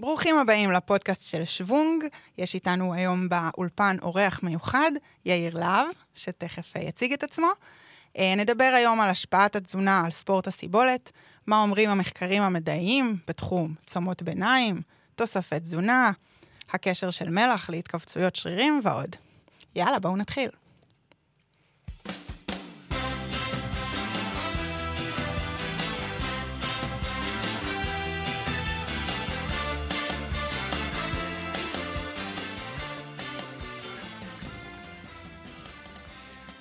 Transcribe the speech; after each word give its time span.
ברוכים 0.00 0.38
הבאים 0.38 0.72
לפודקאסט 0.72 1.22
של 1.22 1.44
שוונג. 1.44 2.04
יש 2.38 2.54
איתנו 2.54 2.94
היום 2.94 3.28
באולפן 3.28 3.96
אורח 4.02 4.42
מיוחד, 4.42 4.90
יאיר 5.24 5.58
להב, 5.58 5.86
שתכף 6.14 6.76
אה, 6.76 6.82
יציג 6.82 7.12
את 7.12 7.22
עצמו. 7.22 7.46
אה, 8.18 8.34
נדבר 8.36 8.72
היום 8.76 9.00
על 9.00 9.08
השפעת 9.08 9.56
התזונה 9.56 10.02
על 10.04 10.10
ספורט 10.10 10.46
הסיבולת, 10.46 11.12
מה 11.46 11.62
אומרים 11.62 11.90
המחקרים 11.90 12.42
המדעיים 12.42 13.16
בתחום 13.28 13.74
צומות 13.86 14.22
ביניים, 14.22 14.82
תוספי 15.14 15.60
תזונה, 15.60 16.10
הקשר 16.72 17.10
של 17.10 17.30
מלח 17.30 17.70
להתכווצויות 17.70 18.36
שרירים 18.36 18.80
ועוד. 18.84 19.16
יאללה, 19.74 19.98
בואו 19.98 20.16
נתחיל. 20.16 20.50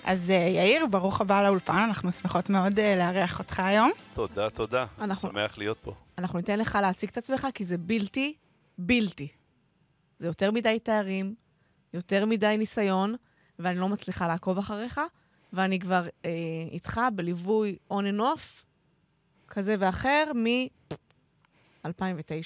אז 0.08 0.30
אה, 0.30 0.36
יאיר, 0.36 0.86
ברוך 0.86 1.22
הבא 1.22 1.44
לאולפן, 1.44 1.74
אנחנו 1.88 2.12
שמחות 2.12 2.50
מאוד 2.50 2.80
אה, 2.80 2.96
לארח 2.96 3.40
אותך 3.40 3.60
היום. 3.60 3.92
תודה, 4.14 4.50
תודה. 4.50 4.86
אנחנו- 5.00 5.30
שמח 5.30 5.58
להיות 5.58 5.78
פה. 5.78 5.94
אנחנו 6.18 6.38
ניתן 6.40 6.60
לך 6.60 6.78
להציג 6.82 7.10
את 7.10 7.18
עצמך, 7.18 7.48
כי 7.54 7.64
זה 7.64 7.78
בלתי, 7.78 8.34
בלתי. 8.78 9.28
זה 10.20 10.28
יותר 10.28 10.52
מדי 10.52 10.80
תארים, 10.80 11.36
יותר 11.94 12.26
מדי 12.26 12.56
ניסיון, 12.58 13.16
ואני 13.60 13.80
לא 13.80 13.90
מצליחה 13.90 14.28
לעקוב 14.28 14.58
אחריך, 14.58 15.02
ואני 15.54 15.80
כבר 15.80 16.04
אה, 16.26 16.30
איתך 16.72 17.02
בליווי 17.16 17.78
on 17.94 18.04
and 18.16 18.20
off, 18.22 18.64
כזה 19.48 19.76
ואחר, 19.80 20.24
מ-2009, 20.36 21.90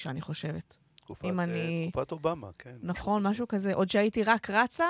אני 0.06 0.20
חושבת. 0.20 0.76
תקופת, 0.94 1.24
אם 1.24 1.40
אה, 1.40 1.44
אני- 1.44 1.88
תקופת 1.92 2.12
אובמה, 2.12 2.48
כן. 2.58 2.76
נכון, 2.82 3.26
משהו 3.26 3.48
כזה. 3.48 3.74
עוד 3.74 3.90
שהייתי 3.90 4.22
רק 4.22 4.50
רצה, 4.50 4.86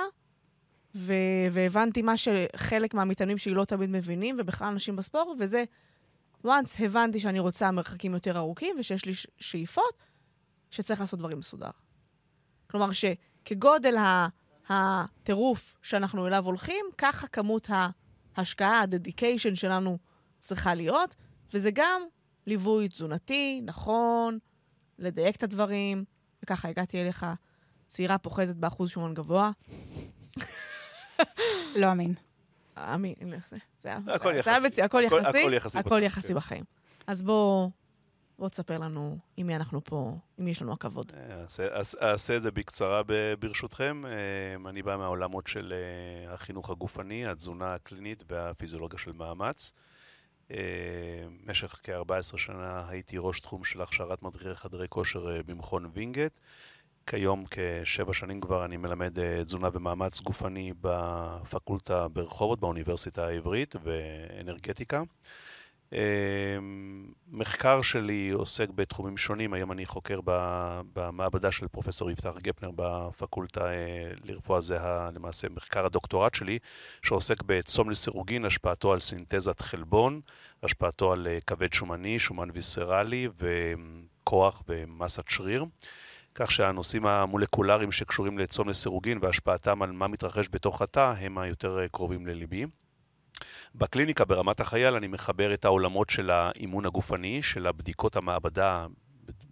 ו- 0.95 1.13
והבנתי 1.51 2.01
מה 2.01 2.13
שחלק 2.17 2.93
מהמתאמנים 2.93 3.37
שלי 3.37 3.53
לא 3.53 3.65
תמיד 3.65 3.89
מבינים, 3.89 4.35
ובכלל 4.39 4.67
אנשים 4.67 4.95
בספורט, 4.95 5.37
וזה, 5.39 5.63
once 6.47 6.49
הבנתי 6.83 7.19
שאני 7.19 7.39
רוצה 7.39 7.71
מרחקים 7.71 8.13
יותר 8.13 8.37
ארוכים, 8.37 8.75
ושיש 8.79 9.05
לי 9.05 9.13
ש- 9.13 9.27
שאיפות, 9.39 9.93
שצריך 10.71 10.99
לעשות 11.01 11.19
דברים 11.19 11.39
מסודר. 11.39 11.69
כלומר, 12.69 12.89
שכגודל 12.91 13.97
ה- 13.97 14.27
הטירוף 14.69 15.77
שאנחנו 15.81 16.27
אליו 16.27 16.45
הולכים, 16.45 16.85
ככה 16.97 17.27
כמות 17.27 17.67
ההשקעה, 18.35 18.81
ה-dedication 18.81 19.55
שלנו 19.55 19.97
צריכה 20.39 20.75
להיות, 20.75 21.15
וזה 21.53 21.69
גם 21.73 22.01
ליווי 22.47 22.87
תזונתי, 22.87 23.61
נכון, 23.65 24.37
לדייק 24.99 25.35
את 25.35 25.43
הדברים, 25.43 26.03
וככה 26.43 26.67
הגעתי 26.69 26.99
אליך, 27.01 27.25
צעירה 27.87 28.17
פוחזת 28.17 28.55
באחוז 28.55 28.89
שומן 28.89 29.13
גבוה. 29.13 29.51
לא 31.75 31.91
אמין. 31.91 32.13
אמין, 32.77 33.13
זה, 33.49 33.57
זה 33.81 33.89
היה, 33.89 33.97
הכל 34.15 34.33
זה 34.43 34.49
היה 34.51 34.57
יחסי. 34.67 34.81
הכל 34.81 35.01
יחסי, 35.05 35.17
הכל 35.39 35.53
יחסי 35.53 35.77
הכל 35.79 35.89
בחיים, 35.89 36.03
יחסי 36.03 36.27
כן. 36.27 36.33
בחיים. 36.33 36.63
אז 37.07 37.21
בוא, 37.21 37.69
בוא 38.39 38.49
תספר 38.49 38.77
לנו 38.77 39.17
עם 39.37 39.47
מי 39.47 39.55
אנחנו 39.55 39.83
פה, 39.83 40.17
עם 40.37 40.45
מי 40.45 40.51
יש 40.51 40.61
לנו 40.61 40.73
הכבוד. 40.73 41.11
אה, 41.17 41.41
אעשה- 42.01 42.35
את 42.37 42.41
זה 42.41 42.51
בקצרה 42.51 43.01
ברשותכם. 43.39 44.03
אה, 44.05 44.69
אני 44.69 44.81
בא 44.81 44.97
מהעולמות 44.97 45.47
של 45.47 45.73
אה, 46.27 46.33
החינוך 46.33 46.69
הגופני, 46.69 47.27
התזונה 47.27 47.73
הקלינית 47.73 48.23
והפיזיולוגיה 48.29 48.99
של 48.99 49.11
מאמץ. 49.11 49.73
במשך 50.49 51.79
כ-14 51.83 52.37
שנה 52.37 52.89
הייתי 52.89 53.15
ראש 53.19 53.39
תחום 53.39 53.63
של 53.63 53.81
הכשרת 53.81 54.23
מדריכי 54.23 54.55
חדרי 54.55 54.87
כושר 54.89 55.41
במכון 55.45 55.89
וינגייט. 55.93 56.33
כיום 57.07 57.45
כשבע 57.51 58.13
שנים 58.13 58.41
כבר 58.41 58.65
אני 58.65 58.77
מלמד 58.77 59.19
אה, 59.19 59.43
תזונה 59.43 59.69
ומאמץ 59.73 60.21
גופני 60.21 60.73
בפקולטה 60.81 62.07
ברחובות, 62.07 62.59
באוניברסיטה 62.59 63.27
העברית, 63.27 63.75
ואנרגטיקה. 63.83 65.03
אה, 65.93 66.57
מחקר 67.31 67.81
שלי 67.81 68.29
עוסק 68.29 68.69
בתחומים 68.69 69.17
שונים, 69.17 69.53
היום 69.53 69.71
אני 69.71 69.85
חוקר 69.85 70.19
במעבדה 70.93 71.51
של 71.51 71.67
פרופסור 71.67 72.11
יפתח 72.11 72.33
גפנר 72.37 72.71
בפקולטה 72.75 73.65
אה, 73.65 74.11
לרפואה, 74.23 74.61
זה 74.61 74.77
למעשה 75.15 75.47
מחקר 75.49 75.85
הדוקטורט 75.85 76.35
שלי, 76.35 76.59
שעוסק 77.01 77.43
בצום 77.45 77.89
לסירוגין, 77.89 78.45
השפעתו 78.45 78.93
על 78.93 78.99
סינתזת 78.99 79.61
חלבון, 79.61 80.21
השפעתו 80.63 81.11
על 81.11 81.27
אה, 81.27 81.39
כבד 81.47 81.73
שומני, 81.73 82.19
שומן 82.19 82.49
ויסרלי 82.53 83.27
וכוח 83.39 84.63
ומסת 84.67 85.29
שריר. 85.29 85.65
כך 86.35 86.51
שהנושאים 86.51 87.05
המולקולריים 87.05 87.91
שקשורים 87.91 88.37
לצום 88.37 88.69
לסירוגין 88.69 89.17
והשפעתם 89.21 89.81
על 89.81 89.91
מה 89.91 90.07
מתרחש 90.07 90.47
בתוך 90.51 90.81
התא 90.81 91.13
הם 91.19 91.37
היותר 91.37 91.79
אה, 91.79 91.87
קרובים 91.87 92.27
לליבי. 92.27 92.65
בקליניקה 93.75 94.25
ברמת 94.25 94.59
החייל 94.59 94.93
אני 94.95 95.07
מחבר 95.07 95.53
את 95.53 95.65
העולמות 95.65 96.09
של 96.09 96.29
האימון 96.29 96.85
הגופני, 96.85 97.41
של 97.41 97.67
הבדיקות 97.67 98.15
המעבדה 98.15 98.87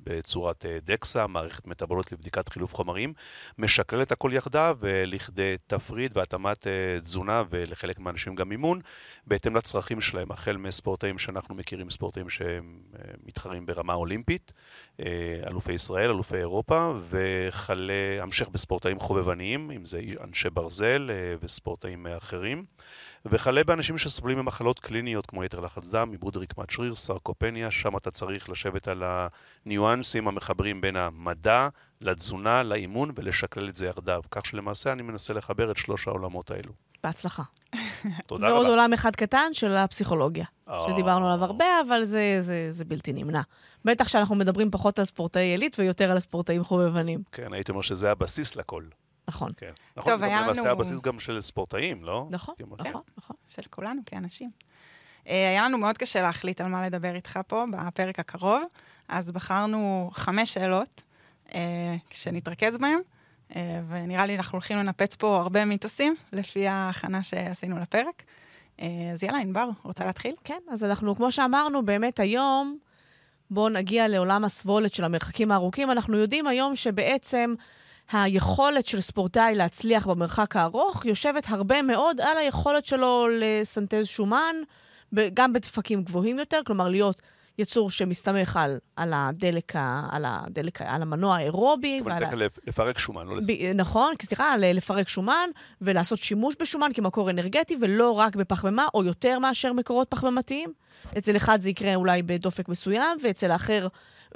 בצורת 0.03 0.65
אה, 0.65 0.77
דקסה, 0.83 1.27
מערכת 1.27 1.67
מטבולית 1.67 2.11
לבדיקת 2.11 2.49
חילוף 2.49 2.75
חומרים, 2.75 3.13
משקלל 3.57 4.01
את 4.01 4.11
הכל 4.11 4.31
יחדיו 4.33 4.77
לכדי 5.05 5.55
תפריט 5.67 6.17
והתאמת 6.17 6.67
אה, 6.67 6.99
תזונה 7.01 7.43
ולחלק 7.49 7.99
מהאנשים 7.99 8.35
גם 8.35 8.51
אימון, 8.51 8.81
בהתאם 9.27 9.55
לצרכים 9.55 10.01
שלהם, 10.01 10.31
החל 10.31 10.57
מספורטאים 10.57 11.17
שאנחנו 11.17 11.55
מכירים, 11.55 11.89
ספורטאים 11.89 12.25
שמתחרים 12.29 13.65
ברמה 13.65 13.93
אולימפית, 13.93 14.53
אה, 14.99 15.39
אלופי 15.47 15.73
ישראל, 15.73 16.09
אלופי 16.09 16.37
אירופה, 16.37 16.93
וכלה, 17.09 17.93
המשך 18.21 18.47
בספורטאים 18.47 18.99
חובבניים, 18.99 19.71
אם 19.71 19.85
זה 19.85 20.01
אנשי 20.23 20.49
ברזל 20.49 21.09
אה, 21.11 21.35
וספורטאים 21.41 22.07
אה, 22.07 22.17
אחרים. 22.17 22.65
וכלה 23.25 23.63
באנשים 23.63 23.97
שסובלים 23.97 24.37
ממחלות 24.37 24.79
קליניות 24.79 25.25
כמו 25.25 25.43
יתר 25.43 25.59
לחץ 25.59 25.87
דם, 25.87 26.11
עיבוד 26.11 26.37
רקמת 26.37 26.69
שריר, 26.69 26.95
סרקופניה, 26.95 27.71
שם 27.71 27.97
אתה 27.97 28.11
צריך 28.11 28.49
לשבת 28.49 28.87
על 28.87 29.03
הניואנסים 29.65 30.27
המחברים 30.27 30.81
בין 30.81 30.95
המדע 30.95 31.67
לתזונה, 32.01 32.63
לאימון 32.63 33.11
ולשקלל 33.15 33.69
את 33.69 33.75
זה 33.75 33.85
יחדיו. 33.85 34.21
כך 34.31 34.45
שלמעשה 34.45 34.91
אני 34.91 35.01
מנסה 35.01 35.33
לחבר 35.33 35.71
את 35.71 35.77
שלוש 35.77 36.07
העולמות 36.07 36.51
האלו. 36.51 36.73
בהצלחה. 37.03 37.43
תודה 38.27 38.47
ועוד 38.47 38.59
רבה. 38.59 38.69
עולם 38.69 38.93
אחד 38.93 39.15
קטן 39.15 39.53
של 39.53 39.75
הפסיכולוגיה, 39.75 40.45
אה. 40.69 40.85
שדיברנו 40.89 41.29
עליו 41.31 41.45
הרבה, 41.45 41.65
אבל 41.87 42.03
זה, 42.03 42.37
זה, 42.39 42.67
זה 42.69 42.85
בלתי 42.85 43.13
נמנע. 43.13 43.41
בטח 43.85 44.07
שאנחנו 44.07 44.35
מדברים 44.35 44.71
פחות 44.71 44.99
על 44.99 45.05
ספורטאי 45.05 45.41
עילית 45.41 45.79
ויותר 45.79 46.11
על 46.11 46.17
הספורטאים 46.17 46.63
חובבנים. 46.63 47.23
כן, 47.31 47.53
הייתי 47.53 47.71
אומר 47.71 47.81
שזה 47.81 48.11
הבסיס 48.11 48.55
לכל. 48.55 48.83
נכון. 49.31 49.51
כן. 49.57 49.71
נכון, 49.97 50.11
טוב, 50.11 50.19
זה 50.21 50.25
גם 50.25 50.31
היה 50.31 50.41
למעשה 50.41 50.61
לנו- 50.61 50.69
הבסיס 50.71 50.99
גם 51.01 51.19
של 51.19 51.41
ספורטאים, 51.41 52.03
לא? 52.03 52.27
נכון, 52.29 52.55
נכון, 52.69 53.01
נכון. 53.17 53.35
של 53.49 53.61
כולנו 53.69 54.01
כאנשים. 54.05 54.49
אה, 55.27 55.49
היה 55.49 55.65
לנו 55.65 55.77
מאוד 55.77 55.97
קשה 55.97 56.21
להחליט 56.21 56.61
על 56.61 56.67
מה 56.67 56.85
לדבר 56.85 57.15
איתך 57.15 57.39
פה 57.47 57.65
בפרק 57.71 58.19
הקרוב, 58.19 58.63
אז 59.09 59.31
בחרנו 59.31 60.09
חמש 60.13 60.53
שאלות 60.53 61.01
אה, 61.55 61.95
שנתרכז 62.09 62.77
בהן, 62.77 62.99
אה, 63.55 63.81
ונראה 63.89 64.25
לי 64.25 64.35
אנחנו 64.37 64.55
הולכים 64.55 64.77
לנפץ 64.77 65.15
פה 65.15 65.39
הרבה 65.41 65.65
מיתוסים 65.65 66.15
לפי 66.33 66.67
ההכנה 66.67 67.23
שעשינו 67.23 67.79
לפרק. 67.79 68.23
אז 69.13 69.23
יאללה, 69.23 69.39
ענבר, 69.39 69.69
רוצה 69.83 70.05
להתחיל? 70.05 70.35
כן, 70.43 70.59
אז 70.71 70.83
אנחנו, 70.83 71.15
כמו 71.15 71.31
שאמרנו, 71.31 71.85
באמת 71.85 72.19
היום, 72.19 72.77
בואו 73.51 73.69
נגיע 73.69 74.07
לעולם 74.07 74.45
הסבולת 74.45 74.93
של 74.93 75.03
המרחקים 75.03 75.51
הארוכים. 75.51 75.91
אנחנו 75.91 76.17
יודעים 76.17 76.47
היום 76.47 76.75
שבעצם 76.75 77.53
היכולת 78.13 78.87
של 78.87 79.01
ספורטאי 79.01 79.55
להצליח 79.55 80.07
במרחק 80.07 80.55
הארוך 80.55 81.05
יושבת 81.05 81.45
הרבה 81.49 81.81
מאוד 81.81 82.21
על 82.21 82.37
היכולת 82.37 82.85
שלו 82.85 83.27
לסנטז 83.31 84.07
שומן, 84.07 84.55
גם 85.33 85.53
בדפקים 85.53 86.03
גבוהים 86.03 86.39
יותר, 86.39 86.59
כלומר 86.65 86.89
להיות 86.89 87.21
יצור 87.57 87.91
שמסתמך 87.91 88.57
על, 88.57 88.77
על 88.95 89.11
הדלק, 89.15 89.73
על 90.11 90.23
הדלק, 90.27 90.81
על 90.81 91.01
המנוע 91.01 91.35
האירובי. 91.35 92.01
אבל 92.03 92.11
ועל 92.11 92.43
לפרק 92.67 92.97
שומן, 92.97 93.27
לא 93.27 93.37
לזה. 93.37 93.53
ב- 93.53 93.71
נכון, 93.75 94.13
סליחה, 94.21 94.57
לפרק 94.57 95.09
שומן 95.09 95.49
ולעשות 95.81 96.19
שימוש 96.19 96.55
בשומן 96.59 96.89
כמקור 96.93 97.29
אנרגטי, 97.29 97.75
ולא 97.81 98.11
רק 98.11 98.35
בפחמימה, 98.35 98.87
או 98.93 99.03
יותר 99.03 99.39
מאשר 99.39 99.73
מקורות 99.73 100.07
פחמימתיים. 100.09 100.73
אצל 101.17 101.35
אחד 101.35 101.59
זה 101.61 101.69
יקרה 101.69 101.95
אולי 101.95 102.21
בדופק 102.21 102.69
מסוים, 102.69 103.17
ואצל 103.23 103.51
האחר, 103.51 103.87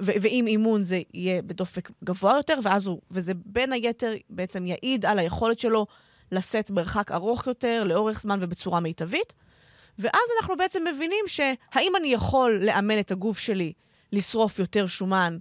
ו- 0.02 0.12
ועם 0.22 0.48
אימון 0.48 0.82
זה 0.82 1.02
יהיה 1.14 1.42
בדופק 1.42 1.92
גבוה 2.04 2.36
יותר, 2.38 2.60
ואז 2.64 2.88
הוא, 2.88 3.02
וזה 3.12 3.34
בין 3.46 3.74
היתר 3.74 4.14
בעצם 4.30 4.66
יעיד 4.66 5.06
על 5.06 5.20
היכולת 5.20 5.60
שלו 5.60 5.86
לשאת 6.32 6.72
מרחק 6.72 7.12
ארוך 7.12 7.48
יותר, 7.48 7.84
לאורך 7.86 8.22
זמן 8.22 8.40
ובצורה 8.42 8.80
מיטבית. 8.80 9.34
ואז 10.00 10.22
אנחנו 10.40 10.58
בעצם 10.58 10.84
מבינים 10.94 11.26
שהאם 11.28 11.96
אני 11.96 12.08
יכול 12.08 12.60
לאמן 12.62 13.00
את 13.00 13.12
הגוף 13.12 13.40
שלי 13.40 13.74
לשרוף 14.12 14.60
יותר 14.60 14.88
שומן 14.88 15.38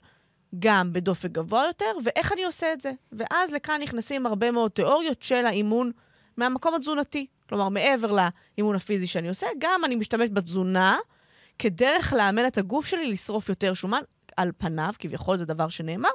גם 0.58 0.92
בדופק 0.92 1.30
גבוה 1.30 1.64
יותר, 1.66 1.92
ואיך 2.04 2.32
אני 2.32 2.44
עושה 2.44 2.72
את 2.72 2.80
זה. 2.80 2.92
ואז 3.12 3.52
לכאן 3.52 3.80
נכנסים 3.82 4.26
הרבה 4.26 4.50
מאוד 4.50 4.70
תיאוריות 4.70 5.22
של 5.22 5.46
האימון 5.46 5.90
מהמקום 6.36 6.74
התזונתי. 6.74 7.26
כלומר, 7.48 7.68
מעבר 7.68 8.12
לאימון 8.12 8.76
הפיזי 8.76 9.06
שאני 9.06 9.28
עושה, 9.28 9.46
גם 9.58 9.80
אני 9.84 9.96
משתמש 9.96 10.28
בתזונה 10.32 10.98
כדרך 11.58 12.12
לאמן 12.12 12.46
את 12.46 12.58
הגוף 12.58 12.86
שלי 12.86 13.12
לשרוף 13.12 13.48
יותר 13.48 13.74
שומן, 13.74 14.00
על 14.36 14.50
פניו, 14.58 14.92
כביכול 14.98 15.36
זה 15.36 15.44
דבר 15.44 15.68
שנאמר, 15.68 16.10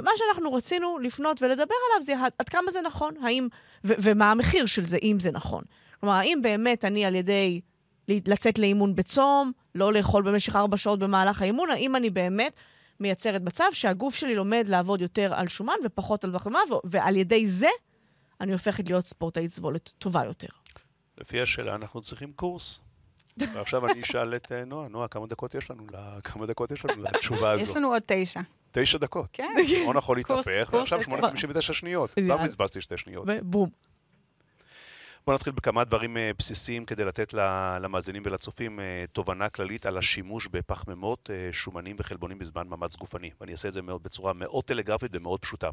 ומה 0.00 0.10
שאנחנו 0.16 0.52
רצינו 0.52 0.98
לפנות 0.98 1.42
ולדבר 1.42 1.74
עליו 1.90 2.02
זה 2.02 2.14
עד, 2.38 2.48
כמה 2.48 2.70
זה 2.70 2.80
נכון, 2.80 3.14
האם, 3.22 3.48
ו, 3.84 3.92
ומה 4.02 4.30
המחיר 4.30 4.66
של 4.66 4.82
זה, 4.82 4.98
אם 5.02 5.16
זה 5.20 5.30
נכון. 5.30 5.64
כלומר, 6.00 6.14
האם 6.14 6.38
באמת 6.42 6.84
אני 6.84 7.04
על 7.04 7.14
ידי 7.14 7.60
לצאת 8.08 8.58
לאימון 8.58 8.94
בצום, 8.94 9.52
לא 9.74 9.92
לאכול 9.92 10.22
במשך 10.22 10.56
ארבע 10.56 10.76
שעות 10.76 10.98
במהלך 10.98 11.42
האימון, 11.42 11.70
האם 11.70 11.96
אני 11.96 12.10
באמת 12.10 12.60
מייצרת 13.00 13.42
מצב 13.42 13.64
שהגוף 13.72 14.14
שלי 14.14 14.34
לומד 14.34 14.66
לעבוד 14.68 15.00
יותר 15.00 15.34
על 15.34 15.48
שומן 15.48 15.76
ופחות 15.84 16.24
על 16.24 16.30
בחמה, 16.30 16.60
ועל 16.84 17.16
ידי 17.16 17.48
זה 17.48 17.68
אני 18.40 18.52
הופכת 18.52 18.88
להיות 18.88 19.06
ספורטאית 19.06 19.50
סבולת 19.50 19.90
טובה 19.98 20.24
יותר. 20.24 20.48
לפי 21.18 21.40
השאלה, 21.40 21.74
אנחנו 21.74 22.00
צריכים 22.00 22.32
קורס. 22.32 22.80
ועכשיו 23.38 23.86
אני 23.86 24.02
אשאל 24.02 24.36
את 24.36 24.52
אה, 24.52 24.64
נועה, 24.64 24.88
נועה, 24.88 25.08
כמה 25.08 25.26
דקות 25.26 25.54
יש 25.54 25.70
לנו, 25.70 25.86
כמה 26.24 26.46
דקות 26.46 26.72
יש 26.72 26.84
לנו 26.84 27.02
לתשובה 27.02 27.50
הזו? 27.50 27.62
יש 27.62 27.76
לנו 27.76 27.88
עוד 27.88 28.02
תשע. 28.06 28.40
תשע 28.70 28.98
דקות. 28.98 29.26
כן. 29.32 29.54
שעון 29.68 29.96
יכול 29.96 30.16
להתהפך, 30.16 30.70
ועכשיו 30.72 31.00
8:59 31.00 31.60
שניות. 31.60 32.10
כבר 32.14 32.36
בזבזתי 32.36 32.80
שתי 32.80 32.96
שניות. 32.96 33.24
ובום. 33.28 33.68
בואו 35.26 35.34
נתחיל 35.34 35.52
בכמה 35.52 35.84
דברים 35.84 36.16
אה, 36.16 36.30
בסיסיים 36.38 36.84
כדי 36.84 37.04
לתת 37.04 37.32
למאזינים 37.80 38.22
ולצופים 38.26 38.80
אה, 38.80 39.04
תובנה 39.12 39.48
כללית 39.48 39.86
על 39.86 39.98
השימוש 39.98 40.46
בפחמימות, 40.46 41.30
שומנים 41.52 41.96
וחלבונים 41.98 42.38
בזמן 42.38 42.68
מאמץ 42.68 42.96
גופני. 42.96 43.30
ואני 43.40 43.52
אעשה 43.52 43.68
את 43.68 43.72
זה 43.72 43.82
מאוד, 43.82 44.02
בצורה 44.02 44.32
מאוד 44.32 44.64
טלגרפית 44.64 45.10
ומאוד 45.14 45.40
פשוטה. 45.40 45.70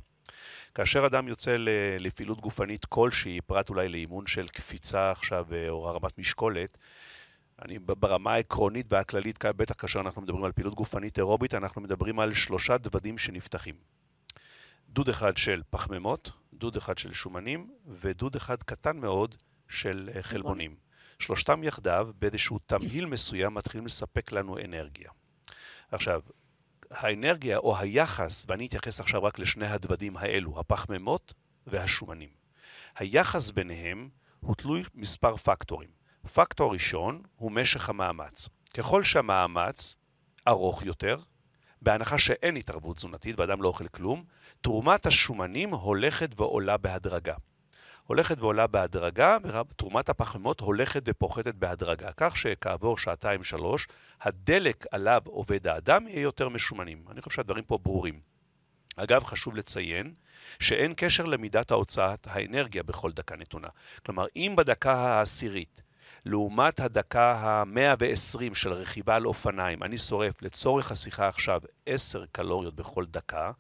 כאשר 0.76 1.06
אדם 1.06 1.28
יוצא 1.28 1.56
לפעילות 2.00 2.42
גופנית 2.42 2.86
כלשהי, 2.86 3.42
פרט 3.42 3.70
אולי 3.70 3.90
לאימון 3.90 4.28
של 4.28 4.48
קפיצה 4.48 5.12
עכשיו 5.12 5.46
או 5.70 5.90
הרמת 5.90 6.18
משקולת, 6.18 6.78
אני 7.62 7.80
ברמה 7.80 8.34
העקרונית 8.34 8.86
והכללית, 8.90 9.46
בטח 9.46 9.76
כאשר 9.78 10.00
אנחנו 10.00 10.22
מדברים 10.22 10.44
על 10.44 10.52
פעילות 10.52 10.74
גופנית 10.74 11.18
אירובית, 11.18 11.54
אנחנו 11.54 11.82
מדברים 11.82 12.20
על 12.20 12.34
שלושה 12.34 12.78
דוודים 12.78 13.18
שנפתחים. 13.18 13.76
דוד 14.90 15.10
אחד 15.10 15.38
של 15.38 15.62
פחמימות, 15.70 16.32
דוד 16.54 16.78
אחד 16.78 16.98
של 16.98 17.14
שומנים 17.14 17.74
ודוד 17.88 18.36
אחד 18.36 18.64
קטן 18.64 18.98
מאוד 18.98 19.36
של 19.70 20.10
אה, 20.16 20.24
חלבונים. 20.24 20.76
שלושתם 21.20 21.64
יחדיו, 21.64 22.10
באיזשהו 22.20 22.60
תמהיל 22.60 23.06
מסוים, 23.14 23.54
מתחילים 23.54 23.86
לספק 23.86 24.32
לנו 24.32 24.58
אנרגיה. 24.58 25.10
עכשיו, 25.92 26.22
האנרגיה 26.92 27.58
או 27.58 27.78
היחס, 27.78 28.46
ואני 28.48 28.66
אתייחס 28.66 29.00
עכשיו 29.00 29.24
רק 29.24 29.40
לשני 29.40 29.68
הדוודים 29.68 30.18
האלו, 30.18 30.60
הפחמימות 30.60 31.34
והשומנים. 31.68 32.30
היחס 32.96 33.52
ביניהם 33.52 34.10
הוא 34.40 34.56
תלוי 34.56 34.84
מספר 34.96 35.38
פקטורים. 35.38 36.01
פקטור 36.34 36.74
ראשון 36.74 37.22
הוא 37.36 37.52
משך 37.52 37.90
המאמץ. 37.90 38.50
ככל 38.74 39.04
שהמאמץ 39.04 39.96
ארוך 40.48 40.86
יותר, 40.86 41.18
בהנחה 41.82 42.18
שאין 42.18 42.56
התערבות 42.56 42.96
תזונתית 42.96 43.40
ואדם 43.40 43.62
לא 43.62 43.68
אוכל 43.68 43.88
כלום, 43.88 44.24
תרומת 44.62 45.06
השומנים 45.06 45.74
הולכת 45.74 46.40
ועולה 46.40 46.78
בהדרגה. 46.78 47.36
הולכת 48.04 48.40
ועולה 48.40 48.68
בהדרגה, 48.68 49.38
ותרומת 49.44 50.10
הפחמימות 50.10 50.60
הולכת 50.60 51.04
ופוחתת 51.06 51.56
בהדרגה, 51.56 52.10
כך 52.18 52.38
שכעבור 52.38 52.98
שעתיים-שלוש, 52.98 53.88
הדלק 54.22 54.86
עליו 54.92 55.22
עובד 55.26 55.68
האדם 55.68 56.08
יהיה 56.08 56.22
יותר 56.22 56.50
משומנים. 56.50 57.06
אני 57.12 57.22
חושב 57.22 57.36
שהדברים 57.36 57.64
פה 57.64 57.78
ברורים. 57.78 58.20
אגב, 58.96 59.24
חשוב 59.24 59.56
לציין 59.56 60.14
שאין 60.60 60.94
קשר 60.98 61.24
למידת 61.24 61.72
ההוצאת 61.72 62.28
האנרגיה 62.30 62.84
בכל 62.84 63.12
דקה 63.12 63.36
נתונה. 63.36 63.68
כלומר, 64.06 64.26
אם 64.36 64.54
בדקה 64.58 64.94
העשירית 64.94 65.82
לעומת 66.26 66.80
הדקה 66.80 67.32
ה-120 67.32 68.56
של 68.56 68.74
רכיבה 68.74 69.16
על 69.16 69.26
אופניים, 69.26 69.84
אני 69.84 69.98
שורף 69.98 70.42
לצורך 70.42 70.92
השיחה 70.92 71.28
עכשיו 71.28 71.62
10 71.86 72.26
קלוריות 72.32 72.76
בכל 72.76 73.06
דקה, 73.06 73.52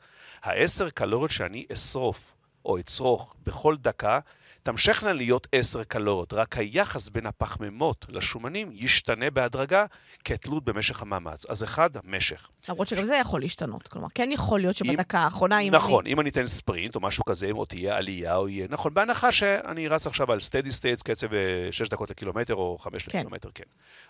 ה-10 0.43 0.89
קלוריות 0.93 1.31
שאני 1.31 1.65
אשרוף 1.73 2.35
או 2.65 2.79
אצרוך 2.79 3.35
בכל 3.45 3.77
דקה, 3.77 4.19
תמשכנה 4.63 5.13
להיות 5.13 5.47
10 5.51 5.83
קלוריות, 5.83 6.33
רק 6.33 6.57
היחס 6.57 7.09
בין 7.09 7.25
הפחמימות 7.25 8.05
לשומנים 8.09 8.69
ישתנה 8.73 9.29
בהדרגה 9.29 9.85
כתלות 10.25 10.63
במשך 10.63 11.01
המאמץ. 11.01 11.45
אז 11.45 11.63
אחד, 11.63 11.89
המשך. 11.97 12.49
למרות 12.69 12.87
שגם 12.87 13.03
זה 13.03 13.15
יכול 13.15 13.41
להשתנות. 13.41 13.87
כלומר, 13.87 14.07
כן 14.15 14.29
יכול 14.31 14.59
להיות 14.59 14.75
שבדקה 14.75 15.19
האחרונה, 15.19 15.59
אם 15.59 15.73
נכון, 15.75 16.03
אני... 16.03 16.13
אם 16.13 16.19
אני 16.19 16.29
אתן 16.29 16.47
ספרינט 16.47 16.95
או 16.95 17.01
משהו 17.01 17.25
כזה, 17.25 17.51
או 17.51 17.65
תהיה 17.65 17.97
עלייה 17.97 18.35
או 18.35 18.49
יהיה... 18.49 18.67
נכון, 18.69 18.93
בהנחה 18.93 19.31
שאני 19.31 19.87
רץ 19.87 20.07
עכשיו 20.07 20.31
על 20.31 20.39
steady 20.39 20.71
state, 20.71 21.01
קצב 21.01 21.27
6 21.71 21.81
אה, 21.81 21.87
דקות 21.89 22.09
לקילומטר 22.09 22.55
או 22.55 22.77
5 22.77 23.03
כן. 23.03 23.17
לקילומטר, 23.19 23.49
כן. 23.55 23.63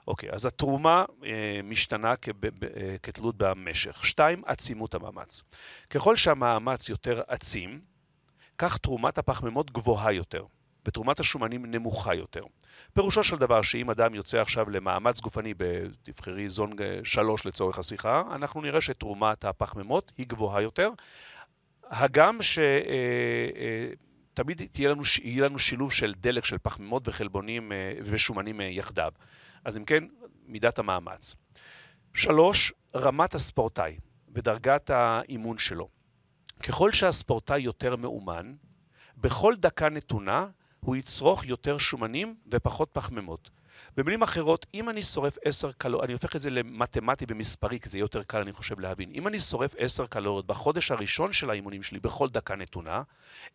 אוקיי, 0.07 0.30
אז 0.31 0.45
התרומה 0.45 1.06
אה, 1.25 1.59
משתנה 1.63 2.13
כ- 2.21 2.30
ב- 2.39 2.63
אה, 2.63 2.95
כתלות 3.04 3.36
במשך. 3.38 4.06
שתיים, 4.06 4.42
עצימות 4.45 4.95
המאמץ. 4.95 5.44
ככל 5.89 6.15
שהמאמץ 6.15 6.89
יותר 6.89 7.21
עצים, 7.27 7.91
כך 8.62 8.78
תרומת 8.78 9.18
הפחמימות 9.18 9.72
גבוהה 9.72 10.13
יותר, 10.13 10.46
ותרומת 10.86 11.19
השומנים 11.19 11.66
נמוכה 11.66 12.16
יותר. 12.16 12.44
פירושו 12.94 13.24
של 13.24 13.36
דבר 13.36 13.62
שאם 13.62 13.90
אדם 13.90 14.16
יוצא 14.16 14.42
עכשיו 14.42 14.69
למאמץ 14.69 15.19
גופני, 15.19 15.54
תבחרי 16.04 16.50
זון 16.50 16.72
3 17.04 17.46
לצורך 17.46 17.80
השיחה, 17.80 18.24
אנחנו 18.36 18.62
נראה 18.62 18.81
שתרומת 18.81 19.46
הפחמימות 19.46 20.12
היא 20.18 20.28
גבוהה 20.28 20.62
יותר. 20.62 20.90
הגם 21.90 22.38
שתמיד 22.42 24.62
אה, 24.62 24.66
אה, 24.66 24.72
תהיה 24.72 24.90
לנו, 24.90 25.04
יהיה 25.22 25.46
לנו 25.46 25.60
שילוב 25.60 25.92
של 25.92 26.14
דלק 26.18 26.46
של 26.46 26.57
פחמימות 26.57 27.07
וחלבונים 27.07 27.72
אה, 27.72 27.94
ושומנים 28.04 28.62
יחדיו. 28.64 29.12
אז 29.66 29.78
אם 29.78 29.86
כן, 29.86 30.04
מידת 30.46 30.80
המאמץ. 30.80 31.36
שלוש, 32.14 32.74
רמת 32.96 33.36
הספורטאי 33.36 33.98
ודרגת 34.34 34.90
האימון 34.90 35.57
שלו. 35.57 36.00
ככל 36.62 36.92
שהספורטאי 36.92 37.60
יותר 37.60 37.96
מאומן, 37.96 38.54
בכל 39.18 39.56
דקה 39.56 39.90
נתונה 39.90 40.48
הוא 40.80 40.96
יצרוך 40.96 41.46
יותר 41.46 41.78
שומנים 41.78 42.36
ופחות 42.52 42.90
פחמימות. 42.94 43.50
במילים 43.98 44.22
אחרות, 44.22 44.66
אם 44.74 44.90
אני 44.90 45.04
שורף 45.04 45.38
10 45.46 45.72
קלוריות, 45.72 46.04
אני 46.04 46.13
הופך 46.13 46.36
את 46.36 46.42
זה 46.42 46.50
למתמטי 46.50 47.25
ומספרי, 47.28 47.80
כי 47.80 47.90
זה 47.90 47.98
יהיה 47.98 48.04
יותר 48.04 48.24
קל, 48.24 48.42
אני 48.42 48.54
חושב, 48.54 48.80
להבין. 48.80 49.12
אם 49.13 49.28
אני 49.28 49.40
שורף 49.40 49.75
10 49.78 50.06
קלוריות 50.06 50.48
בחודש 50.48 50.92
הראשון 50.92 51.34
של 51.34 51.50
האימונים 51.50 51.84
שלי, 51.84 52.00
בכל 52.00 52.30
דקה 52.30 52.56
נתונה, 52.56 53.02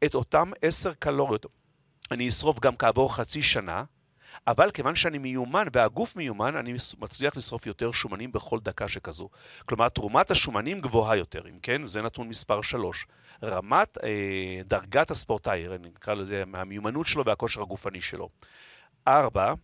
את 0.05 0.15
אותם 0.15 0.51
10 0.63 0.95
קלוריות 0.95 1.47
אני 2.11 2.29
אשרוף 2.29 2.61
גם 2.61 2.77
כעבור 2.77 3.15
חצי 3.15 3.43
שנה, 3.43 3.85
אבל 4.47 4.71
כיוון 4.71 4.97
שאני 4.97 5.19
מיומן 5.19 5.67
והגוף 5.73 6.17
מיומן, 6.17 6.57
אני 6.57 6.75
מצליח 6.99 7.37
לשרוף 7.37 7.67
יותר 7.67 7.93
שומנים 7.93 8.33
בכל 8.33 8.59
דקה 8.63 8.89
שכזו. 8.89 9.29
כלומר, 9.67 9.89
תרומת 9.89 10.31
השומנים 10.31 10.81
גבוהה 10.81 11.17
יותר, 11.17 11.49
אם 11.49 11.59
כן, 11.63 11.87
זה 11.87 12.03
נתון 12.03 12.29
מספר 12.29 12.63
3. 12.63 13.07
רמת 13.43 13.99
אה, 14.03 14.61
דרגת 14.65 15.11
הספורטאי, 15.11 15.65
נקרא 15.81 16.15
לזה, 16.15 16.45
מהמיומנות 16.47 17.07
שלו 17.07 17.25
והכושר 17.25 17.63
הגופני 17.63 18.01
שלו. 18.01 18.29
4. 19.09 19.55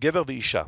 גבר 0.00 0.22
ואישה. 0.26 0.62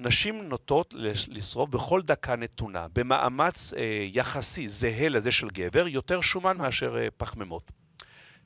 נשים 0.00 0.48
נוטות 0.48 0.94
לשרוף 1.28 1.70
בכל 1.70 2.02
דקה 2.02 2.36
נתונה, 2.36 2.86
במאמץ 2.92 3.72
אה, 3.76 4.06
יחסי 4.12 4.68
זהה 4.68 5.08
לזה 5.08 5.32
של 5.32 5.48
גבר, 5.50 5.88
יותר 5.88 6.20
שומן 6.20 6.56
מאשר 6.56 6.98
אה, 6.98 7.08
פחמימות. 7.16 7.72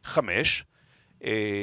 חמש, 0.05 0.65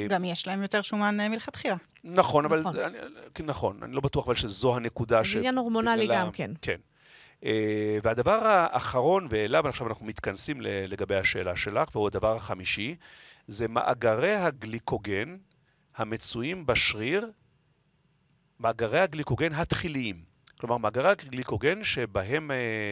גם 0.08 0.24
יש 0.24 0.46
להם 0.46 0.62
יותר 0.62 0.82
שומן 0.82 1.20
אה, 1.20 1.28
מלכתחילה. 1.28 1.76
נכון, 2.04 2.44
אבל... 2.44 2.60
נכון. 2.60 2.76
אני, 2.76 2.98
נכון, 3.44 3.82
אני 3.82 3.92
לא 3.92 4.00
בטוח 4.00 4.26
אבל 4.26 4.34
שזו 4.34 4.76
הנקודה 4.76 5.24
ש... 5.24 5.32
זה 5.32 5.38
עניין 5.38 5.58
הורמונלי 5.58 6.06
גם, 6.06 6.30
כן. 6.32 6.50
כן. 6.62 6.80
אה, 7.44 7.98
והדבר 8.02 8.46
האחרון, 8.46 9.26
ואליו 9.30 9.68
עכשיו 9.68 9.86
אנחנו 9.86 10.06
מתכנסים 10.06 10.60
לגבי 10.60 11.16
השאלה 11.16 11.56
שלך, 11.56 11.88
והוא 11.94 12.06
הדבר 12.06 12.36
החמישי, 12.36 12.96
זה 13.48 13.68
מאגרי 13.68 14.34
הגליקוגן 14.34 15.36
המצויים 15.96 16.66
בשריר, 16.66 17.30
מאגרי 18.60 19.00
הגליקוגן 19.00 19.52
התחיליים. 19.52 20.30
כלומר, 20.60 20.76
מאגרי 20.76 21.08
הגליקוגן 21.08 21.84
שבהם, 21.84 22.50